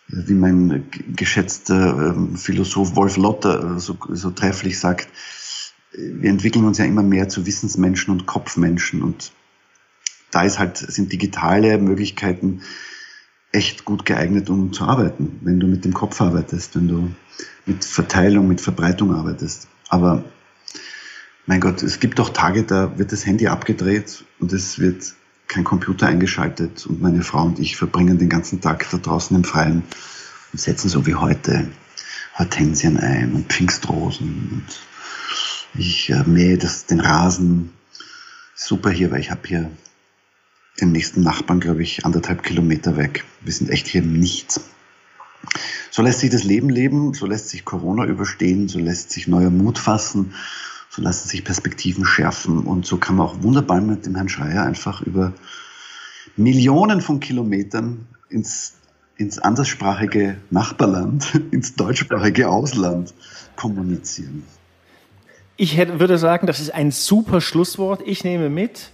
wie 0.08 0.34
mein 0.34 0.84
geschätzter 1.14 2.14
ähm, 2.14 2.36
Philosoph 2.36 2.96
Wolf 2.96 3.16
Lotter 3.16 3.78
so, 3.78 3.96
so 4.10 4.30
trefflich 4.30 4.78
sagt, 4.78 5.08
wir 5.92 6.30
entwickeln 6.30 6.64
uns 6.64 6.78
ja 6.78 6.84
immer 6.84 7.02
mehr 7.02 7.28
zu 7.28 7.46
Wissensmenschen 7.46 8.12
und 8.12 8.26
Kopfmenschen 8.26 9.02
und 9.02 9.32
da 10.30 10.42
ist 10.42 10.58
halt, 10.58 10.78
sind 10.78 11.12
digitale 11.12 11.78
Möglichkeiten 11.78 12.62
echt 13.52 13.84
gut 13.84 14.06
geeignet, 14.06 14.48
um 14.48 14.72
zu 14.72 14.84
arbeiten, 14.84 15.38
wenn 15.42 15.60
du 15.60 15.66
mit 15.66 15.84
dem 15.84 15.92
Kopf 15.92 16.20
arbeitest, 16.20 16.74
wenn 16.74 16.88
du 16.88 17.10
mit 17.66 17.84
Verteilung, 17.84 18.48
mit 18.48 18.62
Verbreitung 18.62 19.14
arbeitest. 19.14 19.68
Aber 19.90 20.24
mein 21.44 21.60
Gott, 21.60 21.82
es 21.82 22.00
gibt 22.00 22.18
auch 22.18 22.30
Tage, 22.30 22.62
da 22.62 22.98
wird 22.98 23.12
das 23.12 23.26
Handy 23.26 23.48
abgedreht 23.48 24.24
und 24.40 24.52
es 24.54 24.78
wird 24.78 25.14
kein 25.48 25.64
Computer 25.64 26.06
eingeschaltet 26.06 26.86
und 26.86 27.02
meine 27.02 27.22
Frau 27.22 27.44
und 27.44 27.58
ich 27.58 27.76
verbringen 27.76 28.18
den 28.18 28.28
ganzen 28.28 28.60
Tag 28.60 28.88
da 28.90 28.98
draußen 28.98 29.36
im 29.36 29.44
Freien 29.44 29.82
und 30.52 30.60
setzen 30.60 30.88
so 30.88 31.06
wie 31.06 31.14
heute 31.14 31.68
Hortensien 32.38 32.98
ein 32.98 33.32
und 33.34 33.52
Pfingstrosen 33.52 34.48
und 34.52 34.66
ich 35.74 36.10
äh, 36.10 36.22
mähe 36.24 36.58
das, 36.58 36.86
den 36.86 37.00
Rasen. 37.00 37.72
Super 38.54 38.90
hier, 38.90 39.10
weil 39.10 39.20
ich 39.20 39.30
habe 39.30 39.46
hier 39.46 39.70
den 40.80 40.92
nächsten 40.92 41.22
Nachbarn, 41.22 41.60
glaube 41.60 41.82
ich, 41.82 42.04
anderthalb 42.04 42.42
Kilometer 42.42 42.96
weg. 42.96 43.24
Wir 43.40 43.52
sind 43.52 43.70
echt 43.70 43.86
hier 43.86 44.02
im 44.02 44.12
Nichts. 44.18 44.60
So 45.90 46.02
lässt 46.02 46.20
sich 46.20 46.30
das 46.30 46.44
Leben 46.44 46.70
leben, 46.70 47.14
so 47.14 47.26
lässt 47.26 47.48
sich 47.48 47.64
Corona 47.64 48.06
überstehen, 48.06 48.68
so 48.68 48.78
lässt 48.78 49.10
sich 49.10 49.28
neuer 49.28 49.50
Mut 49.50 49.78
fassen, 49.78 50.34
so 50.94 51.00
lassen 51.00 51.26
sich 51.26 51.42
Perspektiven 51.42 52.04
schärfen 52.04 52.58
und 52.58 52.84
so 52.84 52.98
kann 52.98 53.16
man 53.16 53.26
auch 53.26 53.42
wunderbar 53.42 53.80
mit 53.80 54.04
dem 54.04 54.14
Herrn 54.14 54.28
Schreier 54.28 54.64
einfach 54.64 55.00
über 55.00 55.32
Millionen 56.36 57.00
von 57.00 57.18
Kilometern 57.18 58.06
ins, 58.28 58.74
ins 59.16 59.38
anderssprachige 59.38 60.36
Nachbarland, 60.50 61.34
ins 61.50 61.76
deutschsprachige 61.76 62.50
Ausland 62.50 63.14
kommunizieren. 63.56 64.44
Ich 65.56 65.78
hätte, 65.78 65.98
würde 65.98 66.18
sagen, 66.18 66.46
das 66.46 66.60
ist 66.60 66.74
ein 66.74 66.90
super 66.90 67.40
Schlusswort. 67.40 68.02
Ich 68.04 68.22
nehme 68.22 68.50
mit, 68.50 68.90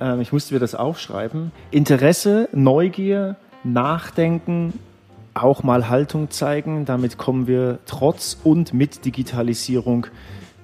äh, 0.00 0.22
ich 0.22 0.32
musste 0.32 0.54
mir 0.54 0.60
das 0.60 0.76
aufschreiben, 0.76 1.50
Interesse, 1.72 2.48
Neugier, 2.52 3.34
Nachdenken, 3.64 4.74
auch 5.34 5.64
mal 5.64 5.88
Haltung 5.88 6.30
zeigen. 6.30 6.84
Damit 6.84 7.18
kommen 7.18 7.48
wir 7.48 7.80
trotz 7.84 8.38
und 8.44 8.72
mit 8.72 9.04
Digitalisierung 9.04 10.06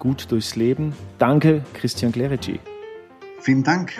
gut 0.02 0.32
durchs 0.32 0.56
Leben. 0.56 0.94
Danke, 1.18 1.62
Christian 1.74 2.10
Clerici. 2.10 2.58
Vielen 3.38 3.62
Dank. 3.62 3.92